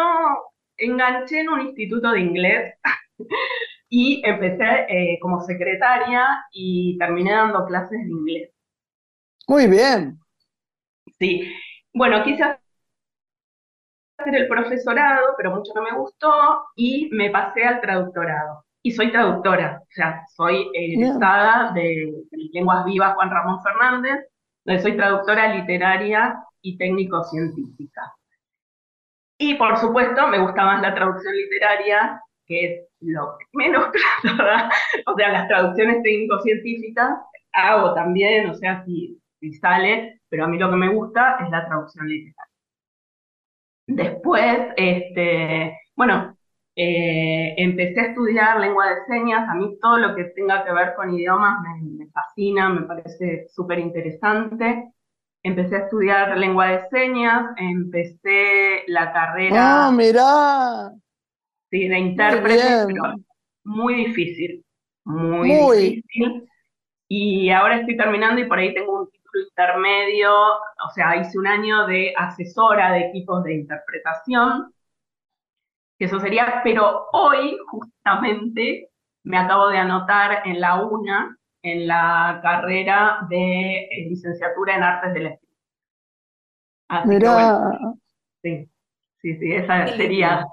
enganché 0.77 1.41
en 1.41 1.49
un 1.49 1.59
instituto 1.59 2.11
de 2.11 2.21
inglés 2.21 2.75
y 3.89 4.21
empecé 4.25 4.85
eh, 4.87 5.19
como 5.21 5.41
secretaria 5.41 6.45
y 6.53 6.97
terminé 6.97 7.33
dando 7.33 7.65
clases 7.65 7.99
de 7.99 8.09
inglés. 8.09 8.51
Muy 9.49 9.67
bien. 9.67 10.17
Sí, 11.19 11.53
bueno, 11.93 12.23
quise 12.23 12.41
hacer 12.41 12.59
el 14.33 14.47
profesorado, 14.47 15.33
pero 15.35 15.51
mucho 15.51 15.73
no 15.75 15.81
me 15.81 15.97
gustó 15.97 16.31
y 16.77 17.09
me 17.11 17.31
pasé 17.31 17.65
al 17.65 17.81
traductorado. 17.81 18.63
Y 18.81 18.91
soy 18.91 19.11
traductora, 19.11 19.81
o 19.81 19.87
sea, 19.89 20.23
soy 20.37 20.69
eh, 20.73 20.93
egresada 20.93 21.73
de, 21.73 22.13
de 22.31 22.37
Lenguas 22.53 22.85
Vivas 22.85 23.13
Juan 23.15 23.29
Ramón 23.29 23.61
Fernández, 23.61 24.25
donde 24.63 24.81
soy 24.81 24.95
traductora 24.95 25.53
literaria 25.53 26.41
y 26.61 26.77
técnico-científica. 26.77 28.13
Y 29.37 29.55
por 29.55 29.77
supuesto, 29.77 30.27
me 30.27 30.39
gusta 30.39 30.63
más 30.63 30.81
la 30.81 30.93
traducción 30.93 31.35
literaria, 31.35 32.21
que 32.45 32.65
es 32.65 32.87
lo 33.01 33.37
menos 33.53 33.85
plata 34.23 34.43
da. 34.43 34.71
O 35.07 35.15
sea, 35.15 35.29
las 35.31 35.47
traducciones 35.47 36.03
técnico-científicas 36.03 37.17
hago 37.53 37.93
también, 37.93 38.49
o 38.49 38.53
sea, 38.53 38.83
si, 38.85 39.19
si 39.39 39.53
sale, 39.53 40.21
pero 40.29 40.45
a 40.45 40.47
mí 40.47 40.57
lo 40.57 40.69
que 40.69 40.77
me 40.77 40.89
gusta 40.89 41.37
es 41.43 41.49
la 41.49 41.65
traducción 41.65 42.07
literaria. 42.07 42.51
Después, 43.87 44.59
este, 44.77 45.77
bueno, 45.95 46.37
eh, 46.75 47.53
empecé 47.57 47.99
a 47.99 48.05
estudiar 48.05 48.59
lengua 48.59 48.89
de 48.89 49.05
señas. 49.07 49.47
A 49.49 49.55
mí 49.55 49.77
todo 49.81 49.97
lo 49.97 50.15
que 50.15 50.25
tenga 50.35 50.63
que 50.63 50.71
ver 50.71 50.93
con 50.95 51.13
idiomas 51.13 51.59
me, 51.61 52.05
me 52.05 52.11
fascina, 52.11 52.69
me 52.69 52.83
parece 52.83 53.47
súper 53.49 53.79
interesante. 53.79 54.93
Empecé 55.43 55.75
a 55.75 55.79
estudiar 55.85 56.37
lengua 56.37 56.67
de 56.67 56.87
señas, 56.89 57.51
empecé 57.57 58.83
la 58.87 59.11
carrera 59.13 59.87
Ah, 59.87 59.91
mirá. 59.91 60.91
sí, 61.69 61.87
de 61.87 61.99
intérprete, 61.99 62.63
bien. 62.63 62.87
pero 62.87 63.15
muy 63.63 63.95
difícil, 63.95 64.63
muy 65.05 65.49
Muy. 65.49 65.77
difícil. 65.77 66.47
Y 67.09 67.49
ahora 67.51 67.79
estoy 67.79 67.97
terminando 67.97 68.41
y 68.41 68.47
por 68.47 68.59
ahí 68.59 68.73
tengo 68.73 69.01
un 69.01 69.11
título 69.11 69.45
intermedio, 69.49 70.31
o 70.33 70.89
sea, 70.95 71.17
hice 71.17 71.37
un 71.39 71.47
año 71.47 71.85
de 71.87 72.13
asesora 72.17 72.93
de 72.93 73.01
equipos 73.09 73.43
de 73.43 73.55
interpretación, 73.55 74.73
que 75.97 76.05
eso 76.05 76.19
sería, 76.19 76.61
pero 76.63 77.05
hoy 77.13 77.57
justamente 77.69 78.89
me 79.23 79.37
acabo 79.37 79.67
de 79.69 79.77
anotar 79.77 80.47
en 80.47 80.59
la 80.59 80.81
UNA, 80.83 81.37
en 81.63 81.87
la 81.87 82.39
carrera 82.43 83.19
de 83.29 83.83
eh, 83.85 84.07
licenciatura 84.09 84.75
en 84.75 84.83
artes 84.83 85.13
de 85.13 85.19
la 85.21 85.29
escritura. 85.29 85.57
Así 86.89 87.19
que 87.19 87.27
Mirá. 87.27 87.29
bueno, 87.29 87.55
sí, 88.43 88.69
sí, 89.21 89.37
sí, 89.37 89.53
esa 89.53 89.95
sería. 89.97 90.45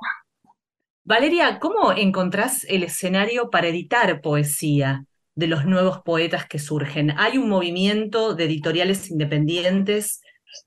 Valeria, 1.04 1.59
¿cómo 1.59 1.92
encontrás 1.92 2.64
el 2.68 2.82
escenario 2.84 3.50
para 3.50 3.68
editar 3.68 4.20
poesía 4.20 5.06
de 5.34 5.46
los 5.46 5.64
nuevos 5.64 6.02
poetas 6.02 6.46
que 6.46 6.59
surgen? 6.59 7.12
¿Hay 7.18 7.38
un 7.38 7.48
movimiento 7.48 8.34
de 8.34 8.44
editoriales 8.44 9.11
independientes 9.11 10.20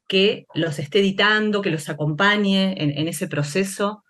que 0.07 0.45
los 0.53 0.79
esté 0.79 0.99
editando, 0.99 1.61
que 1.61 1.69
los 1.71 1.89
acompañe 1.89 2.73
en, 2.81 2.97
en 2.97 3.07
ese 3.07 3.27
proceso? 3.27 4.03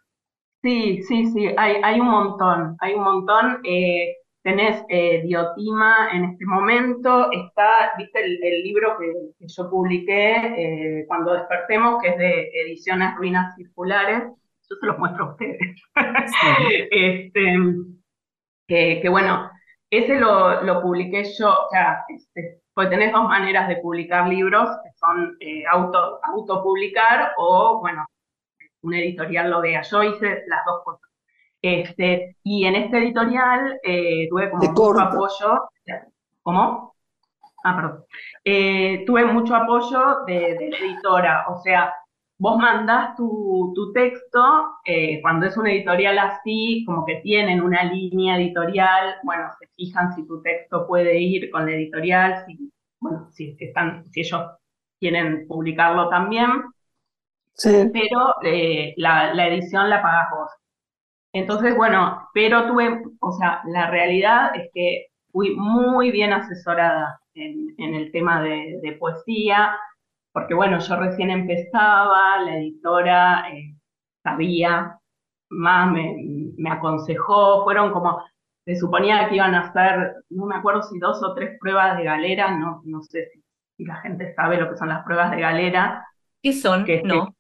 Sí, 0.63 1.01
sí, 1.03 1.25
sí, 1.32 1.47
hay, 1.57 1.75
hay 1.84 1.99
un 1.99 2.07
montón, 2.09 2.77
hay 2.79 2.93
un 2.93 3.03
montón. 3.03 3.59
eh, 3.65 4.15
tenés 4.44 4.84
eh, 4.89 5.22
Diotima 5.24 6.10
en 6.12 6.26
este 6.26 6.46
momento, 6.46 7.32
está, 7.32 7.94
viste 7.98 8.24
el, 8.24 8.44
el 8.44 8.64
libro 8.64 8.98
que, 8.98 9.14
que 9.38 9.48
yo 9.48 9.70
publiqué, 9.70 10.36
eh, 10.58 11.06
Cuando 11.08 11.34
despertemos, 11.34 12.02
que 12.02 12.10
es 12.10 12.18
de 12.18 12.52
Ediciones 12.66 13.16
Ruinas 13.16 13.56
Circulares, 13.56 14.24
yo 14.24 14.76
se 14.80 14.86
los 14.86 14.98
muestro 14.98 15.26
a 15.26 15.32
ustedes. 15.32 15.60
Este, 16.92 17.58
que, 18.68 19.00
que 19.02 19.10
bueno, 19.10 19.50
ese 19.89 20.16
lo, 20.16 20.64
lo 20.64 20.82
publiqué 20.82 21.24
yo, 21.38 21.50
o 21.50 21.70
sea, 21.70 22.04
este, 22.08 22.62
pues 22.74 22.89
tenés 22.89 23.12
dos 23.12 23.28
maneras 23.28 23.68
de 23.68 23.78
publicar 23.78 24.28
libros, 24.28 24.70
que 24.84 24.89
son 24.98 25.38
eh, 25.39 25.64
auto, 25.70 26.20
autopublicar 26.24 27.34
o, 27.38 27.80
bueno, 27.82 28.06
un 28.84 28.94
editorial 28.94 29.50
lo 29.52 29.62
vea. 29.62 29.82
Yo 29.84 30.04
hice 30.04 30.44
las 30.48 30.66
dos 30.66 30.84
cosas. 30.84 31.11
Este, 31.62 32.38
y 32.43 32.66
en 32.66 32.76
este 32.76 32.97
editorial 32.97 33.80
eh, 33.84 34.28
tuve 34.30 34.49
como 34.49 34.64
mucho 34.64 34.99
apoyo. 34.99 35.70
¿Cómo? 36.41 36.95
Ah, 37.64 37.76
perdón. 37.76 38.05
Eh, 38.43 39.03
tuve 39.05 39.26
mucho 39.26 39.55
apoyo 39.55 40.24
de, 40.26 40.55
de 40.57 40.70
la 40.72 40.78
editora, 40.78 41.45
o 41.49 41.57
sea, 41.62 41.93
vos 42.39 42.57
mandás 42.57 43.16
tu, 43.16 43.72
tu 43.76 43.93
texto, 43.93 44.41
eh, 44.84 45.22
cuando 45.22 45.45
es 45.45 45.55
una 45.57 45.72
editorial 45.72 46.18
así, 46.18 46.84
como 46.88 47.05
que 47.05 47.18
tienen 47.18 47.62
una 47.62 47.84
línea 47.84 48.38
editorial, 48.38 49.16
bueno, 49.24 49.51
se 49.59 49.68
fijan 49.76 50.12
si 50.16 50.26
tu 50.26 50.41
texto 50.41 50.88
puede 50.88 51.20
ir 51.20 51.51
con 51.51 51.68
la 51.68 51.74
editorial, 51.74 52.43
si, 52.47 52.72
bueno, 52.99 53.28
si, 53.32 53.55
están, 53.59 54.09
si 54.12 54.22
ellos 54.22 54.41
quieren 54.99 55.45
publicarlo 55.47 56.09
también 56.09 56.49
Sí. 57.53 57.70
pero 57.93 58.34
la, 58.97 59.34
la 59.34 59.47
edición 59.47 59.89
la 59.89 60.01
pagás 60.01 60.28
vos. 60.32 60.49
Entonces, 61.34 61.75
bueno, 61.75 62.27
pero 62.34 62.67
tuve, 62.67 63.01
o 63.19 63.32
sea, 63.34 63.61
la 63.67 63.89
realidad 63.89 64.51
es 64.55 64.69
que 64.73 65.07
fui 65.32 65.55
muy 65.55 66.11
bien 66.11 66.34
asesorada 66.34 67.19
en, 67.34 67.73
en 67.77 67.95
el 67.95 68.11
tema 68.11 68.41
de, 68.41 68.79
de 68.82 68.91
poesía, 68.93 69.75
porque 70.34 70.53
bueno, 70.53 70.79
yo 70.79 70.95
recién 70.97 71.29
empezaba, 71.32 72.41
la 72.43 72.57
editora 72.57 73.49
eh, 73.53 73.75
sabía 74.23 74.97
más, 75.49 75.91
me, 75.91 76.15
me 76.57 76.69
aconsejó, 76.69 77.63
fueron 77.63 77.91
como, 77.91 78.23
se 78.65 78.75
suponía 78.75 79.27
que 79.29 79.36
iban 79.36 79.55
a 79.55 79.69
hacer, 79.69 80.15
no 80.29 80.45
me 80.45 80.55
acuerdo 80.55 80.84
si 80.84 80.99
dos 80.99 81.21
o 81.23 81.34
tres 81.34 81.57
pruebas 81.59 81.97
de 81.97 82.05
galera, 82.05 82.57
no, 82.57 82.82
no 82.86 83.01
sé 83.03 83.27
si, 83.34 83.43
si 83.77 83.86
la 83.86 83.95
gente 83.97 84.34
sabe 84.36 84.57
lo 84.57 84.69
que 84.69 84.77
son 84.77 84.89
las 84.89 85.03
pruebas 85.03 85.32
de 85.32 85.41
galera, 85.41 86.05
¿Qué 86.41 86.53
son? 86.53 86.86
que, 86.86 87.03
No. 87.03 87.36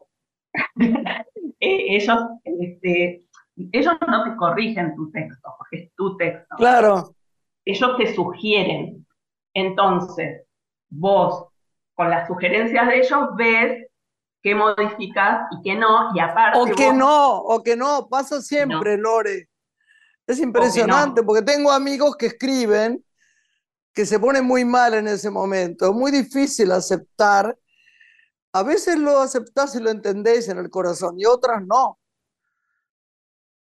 eh, 0.79 1.25
ellos, 1.59 2.19
este, 2.43 3.21
ellos 3.55 3.93
no 4.07 4.23
te 4.23 4.35
corrigen 4.35 4.95
tu 4.95 5.11
texto, 5.11 5.53
porque 5.57 5.83
es 5.85 5.95
tu 5.95 6.17
texto. 6.17 6.55
Claro. 6.57 7.15
Ellos 7.65 7.97
te 7.97 8.13
sugieren. 8.13 9.05
Entonces, 9.53 10.43
vos, 10.89 11.47
con 11.95 12.09
las 12.09 12.27
sugerencias 12.27 12.87
de 12.87 12.97
ellos, 12.99 13.29
ves 13.35 13.87
qué 14.41 14.55
modificas 14.55 15.47
y 15.51 15.61
qué 15.61 15.75
no, 15.75 16.15
y 16.15 16.19
aparte 16.19 16.59
O 16.59 16.65
que 16.65 16.87
vos- 16.87 16.95
no, 16.95 17.37
o 17.37 17.61
que 17.61 17.75
no, 17.75 18.07
pasa 18.09 18.41
siempre, 18.41 18.97
Lore. 18.97 19.49
Es 20.25 20.39
impresionante 20.39 21.23
porque 21.23 21.41
tengo 21.43 21.71
amigos 21.71 22.15
que 22.15 22.27
escriben 22.27 23.03
que 23.93 24.05
se 24.05 24.19
ponen 24.19 24.45
muy 24.45 24.63
mal 24.63 24.93
en 24.93 25.07
ese 25.07 25.29
momento. 25.29 25.87
Es 25.89 25.93
muy 25.93 26.11
difícil 26.11 26.71
aceptar. 26.71 27.57
A 28.53 28.63
veces 28.63 28.97
lo 28.97 29.19
aceptás 29.19 29.75
y 29.75 29.81
lo 29.81 29.89
entendés 29.89 30.47
en 30.47 30.57
el 30.57 30.69
corazón 30.69 31.19
y 31.19 31.25
otras 31.25 31.65
no. 31.65 31.99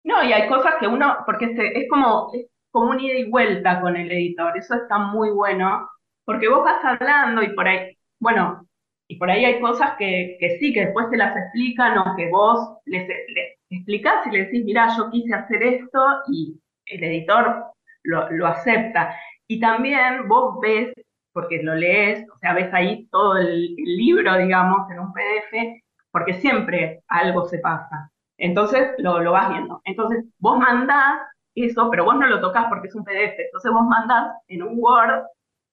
No, 0.08 0.24
y 0.24 0.32
hay 0.34 0.48
cosas 0.48 0.76
que 0.80 0.88
uno, 0.88 1.18
porque 1.26 1.46
este, 1.46 1.80
es 1.82 1.90
como, 1.90 2.32
es 2.34 2.48
como 2.72 2.92
un 2.92 3.00
ida 3.00 3.16
y 3.20 3.30
vuelta 3.30 3.82
con 3.82 3.96
el 3.98 4.10
editor, 4.12 4.58
eso 4.58 4.76
está 4.76 4.98
muy 5.00 5.30
bueno, 5.32 5.90
porque 6.26 6.48
vos 6.48 6.64
vas 6.64 6.84
hablando 6.84 7.44
y 7.44 7.54
por 7.54 7.68
ahí, 7.68 7.98
bueno, 8.20 8.66
y 9.10 9.18
por 9.18 9.30
ahí 9.30 9.44
hay 9.46 9.60
cosas 9.60 9.96
que, 9.98 10.38
que 10.40 10.58
sí, 10.60 10.74
que 10.74 10.86
después 10.86 11.10
te 11.10 11.18
las 11.18 11.36
explican 11.36 11.98
o 11.98 12.16
que 12.16 12.30
vos 12.30 12.78
les, 12.86 13.06
les 13.08 13.58
explicás 13.70 14.26
y 14.28 14.32
le 14.32 14.46
decís, 14.46 14.64
mirá, 14.66 14.88
yo 14.98 15.10
quise 15.12 15.34
hacer 15.34 15.62
esto 15.64 16.00
y 16.32 16.58
el 16.86 17.04
editor 17.04 17.66
lo, 18.04 18.30
lo 18.32 18.48
acepta. 18.48 19.14
Y 19.48 19.60
también 19.60 20.28
vos 20.30 20.60
ves, 20.62 20.94
porque 21.34 21.62
lo 21.64 21.76
lees, 21.76 22.26
o 22.30 22.38
sea, 22.40 22.54
ves 22.54 22.74
ahí 22.74 23.08
todo 23.12 23.38
el, 23.38 23.76
el 23.78 23.98
libro, 23.98 24.38
digamos, 24.38 24.90
en 24.92 25.00
un 25.00 25.14
PDF, 25.14 25.82
porque 26.12 26.34
siempre 26.36 27.02
algo 27.10 27.46
se 27.48 27.60
pasa. 27.60 28.12
Entonces 28.38 28.90
lo, 29.00 29.20
lo 29.20 29.32
vas 29.32 29.50
viendo. 29.50 29.82
Entonces 29.86 30.26
vos 30.40 30.58
mandás 30.58 31.22
eso, 31.56 31.90
pero 31.90 32.06
vos 32.06 32.16
no 32.16 32.28
lo 32.28 32.40
tocas 32.40 32.66
porque 32.70 32.88
es 32.88 32.96
un 32.96 33.04
PDF. 33.04 33.40
Entonces 33.40 33.72
vos 33.72 33.84
mandás 33.84 34.36
en 34.48 34.64
un 34.64 34.76
Word 34.78 35.24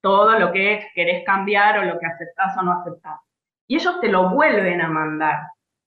todo 0.00 0.38
lo 0.38 0.52
que 0.52 0.86
querés 0.94 1.24
cambiar 1.24 1.78
o 1.78 1.84
lo 1.84 1.98
que 1.98 2.06
aceptás 2.06 2.56
o 2.58 2.62
no 2.62 2.72
aceptás. 2.72 3.20
Y 3.66 3.76
ellos 3.76 4.00
te 4.00 4.08
lo 4.08 4.30
vuelven 4.30 4.80
a 4.80 4.88
mandar. 4.88 5.38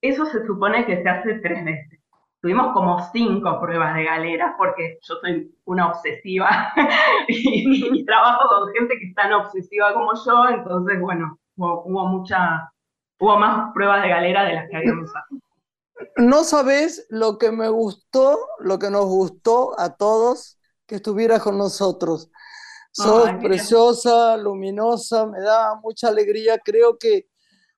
Eso 0.01 0.25
se 0.25 0.45
supone 0.45 0.85
que 0.85 1.01
se 1.01 1.09
hace 1.09 1.35
tres 1.35 1.63
veces. 1.63 1.99
Tuvimos 2.41 2.71
como 2.73 2.99
cinco 3.11 3.59
pruebas 3.59 3.95
de 3.95 4.05
galera 4.05 4.55
porque 4.57 4.99
yo 5.01 5.15
soy 5.15 5.51
una 5.65 5.87
obsesiva 5.89 6.73
y, 7.27 8.05
trabajo 8.05 8.47
con 8.47 8.73
gente 8.73 8.97
que 8.97 9.07
es 9.07 9.15
tan 9.15 9.33
obsesiva 9.33 9.93
como 9.93 10.11
yo, 10.23 10.49
entonces, 10.49 10.99
bueno, 10.99 11.39
hubo, 11.55 11.83
hubo 11.83 12.07
mucha, 12.07 12.71
hubo 13.19 13.37
más 13.37 13.71
pruebas 13.73 14.03
de 14.03 14.09
galera 14.09 14.45
de 14.45 14.53
las 14.53 14.69
que 14.69 14.77
habíamos 14.77 15.09
hecho. 15.09 15.46
No 16.15 16.43
sabes 16.43 17.05
lo 17.09 17.37
que 17.37 17.51
me 17.51 17.69
gustó, 17.69 18.39
lo 18.59 18.79
que 18.79 18.89
nos 18.89 19.05
gustó 19.05 19.79
a 19.79 19.95
todos 19.95 20.57
que 20.87 20.95
estuvieras 20.95 21.41
con 21.41 21.57
nosotros. 21.57 22.31
Sos 22.91 23.29
preciosa, 23.43 24.37
luminosa, 24.37 25.27
me 25.27 25.39
da 25.41 25.75
mucha 25.75 26.07
alegría. 26.07 26.57
Creo 26.57 26.97
que 26.97 27.27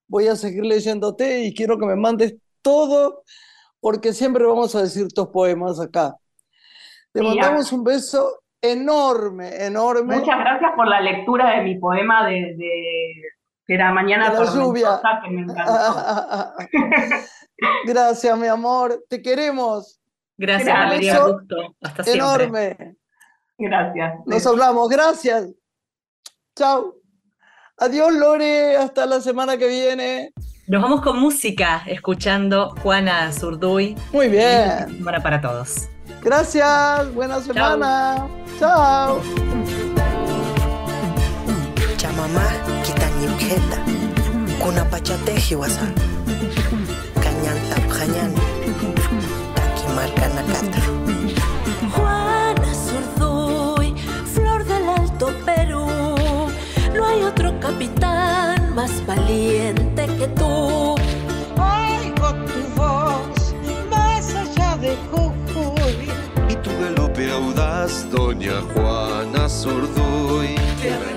voy 0.08 0.28
a 0.28 0.36
seguir 0.36 0.66
leyéndote 0.66 1.42
y 1.42 1.54
quiero 1.54 1.78
que 1.78 1.86
me 1.86 1.98
mandes 1.98 2.36
todo, 2.62 3.24
porque 3.82 4.14
siempre 4.14 4.46
vamos 4.46 4.76
a 4.76 4.84
decir 4.84 5.10
tus 5.10 5.28
poemas 5.28 5.80
acá. 5.80 6.16
Te 7.12 7.22
mandamos 7.22 7.72
un 7.74 7.84
beso 7.84 8.44
enorme, 8.62 9.66
enorme. 9.66 10.18
Muchas 10.18 10.40
gracias 10.40 10.72
por 10.76 10.88
la 10.88 11.02
lectura 11.02 11.58
de 11.58 11.64
mi 11.64 11.80
poema 11.80 12.28
de, 12.28 12.56
que 13.70 13.76
era 13.76 13.92
Mañana 13.92 14.34
la 14.34 14.46
lluvia. 14.46 15.00
que 15.24 15.30
me 15.30 15.42
encantó. 15.42 16.56
Gracias, 17.86 18.36
mi 18.36 18.48
amor. 18.48 19.06
Te 19.08 19.22
queremos. 19.22 20.02
Gracias, 20.36 20.76
Valeria. 20.76 21.20
Gusto. 21.20 21.56
Hasta 21.80 22.04
siempre. 22.04 22.46
Enorme. 22.46 22.96
Gracias. 23.60 24.14
Nos 24.26 24.48
hablamos. 24.48 24.90
Gracias. 24.90 25.50
Chao. 26.56 26.96
Adiós, 27.78 28.12
Lore. 28.12 28.76
Hasta 28.76 29.06
la 29.06 29.22
semana 29.22 29.56
que 29.56 29.68
viene. 29.68 30.34
Nos 30.66 30.82
vamos 30.82 31.02
con 31.02 31.20
música, 31.20 31.84
escuchando 31.86 32.76
Juana 32.82 33.32
Zurduy. 33.32 33.96
Muy 34.12 34.30
bien. 34.30 35.04
Buena 35.04 35.22
para 35.22 35.40
todos. 35.40 35.88
Gracias. 36.24 37.14
Buena 37.14 37.40
semana. 37.40 38.28
Chao. 38.58 39.22
Chamamá, 41.98 42.48
quitañimjeta. 42.84 43.09
Kuna 44.60 44.86
pachateji 44.86 45.56
wasa. 45.56 45.88
Cañanta 47.24 47.76
pjañan. 47.90 48.32
Taki 49.56 49.88
marca 49.96 50.28
nakata. 50.36 50.82
Juana 51.94 52.72
Zurduy, 52.86 53.96
flor 54.34 54.64
del 54.66 54.90
Alto 54.90 55.28
Perú. 55.46 55.88
No 56.96 57.06
hay 57.08 57.24
otro 57.24 57.60
capitán 57.60 58.76
más 58.76 58.92
valiente 59.06 60.06
que 60.18 60.28
tú. 60.28 60.96
Oigo 61.58 62.30
tu 62.50 62.62
voz 62.76 63.54
más 63.90 64.36
allá 64.36 64.78
de 64.78 64.96
Jujuy. 65.10 66.10
Y 66.50 66.56
tu 66.56 66.70
galope 66.82 67.32
audaz, 67.32 68.10
doña 68.12 68.62
Juana 68.74 69.50
Zurduy. 69.50 70.56
Tierra 70.82 71.12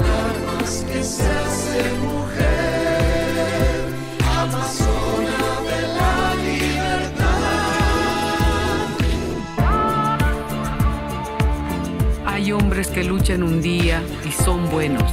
que 12.92 13.04
luchan 13.04 13.42
un 13.42 13.62
día 13.62 14.02
y 14.26 14.30
son 14.30 14.68
buenos. 14.70 15.04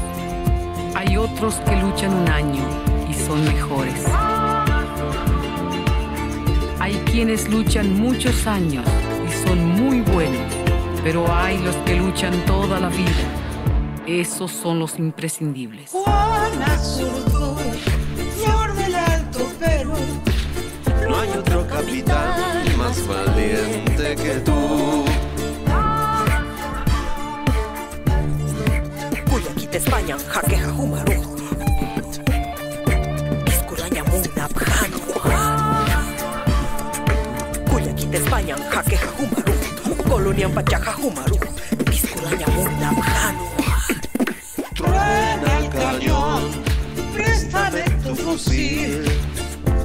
Hay 0.95 1.16
otros 1.16 1.55
que 1.55 1.76
luchan 1.78 2.14
un 2.14 2.28
año 2.28 2.64
y 3.10 3.14
son 3.14 3.43
mejores. 3.45 4.05
Hay 6.80 6.93
quienes 7.05 7.47
luchan 7.49 7.99
muchos 7.99 8.47
años 8.47 8.86
y 9.28 9.47
son 9.47 9.66
muy 9.66 10.01
buenos, 10.01 10.53
pero 11.03 11.32
hay 11.34 11.57
los 11.60 11.76
que 11.78 11.95
luchan 11.95 12.34
toda 12.45 12.80
la 12.80 12.89
vida. 12.89 13.38
Esos 14.10 14.49
son 14.49 14.80
los 14.80 14.97
imprescindibles. 14.97 15.91
Juana 15.91 16.80
Zurduy, 16.80 17.62
flor 18.43 18.74
del 18.74 18.95
Alto 18.95 19.47
Perú. 19.60 19.93
No 21.07 21.20
hay 21.20 21.30
otro 21.30 21.68
capitán 21.68 22.76
más 22.76 23.07
valiente 23.07 24.16
que 24.16 24.34
tú. 24.39 25.05
Kuyakita 29.30 29.78
España, 29.78 30.18
jaqueja 30.28 30.74
humaru. 30.74 31.14
Iskuraña 33.45 34.03
muna. 34.05 34.49
Kuyakita 37.72 38.18
España, 38.18 38.55
jaqueja 38.72 39.10
humaru. 39.20 39.53
Colonia 40.10 40.49
pachaja 40.49 40.97
humaru. 40.97 41.38
Iskuraña 41.91 42.47
muna 42.47 43.59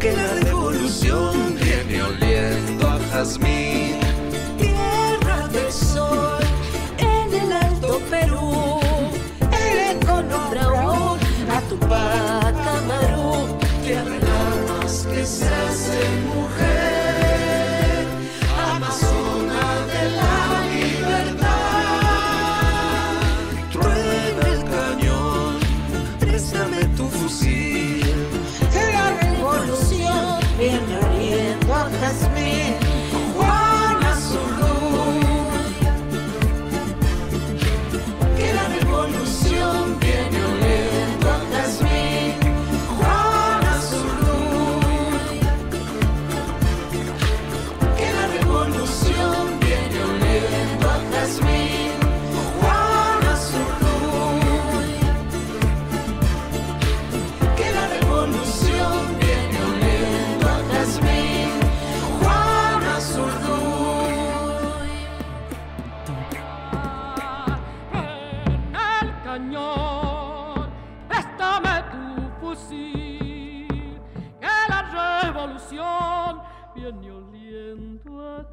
Que 0.01 0.13
la 0.13 0.35
revolución 0.45 1.57
viene 1.61 2.03
oliendo 2.03 2.89
a 2.89 2.99
jazmín. 3.11 3.99
Tierra 4.59 5.49
del 5.49 5.73
sol, 5.73 6.44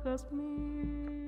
la 0.04 0.18
revolución 0.18 1.21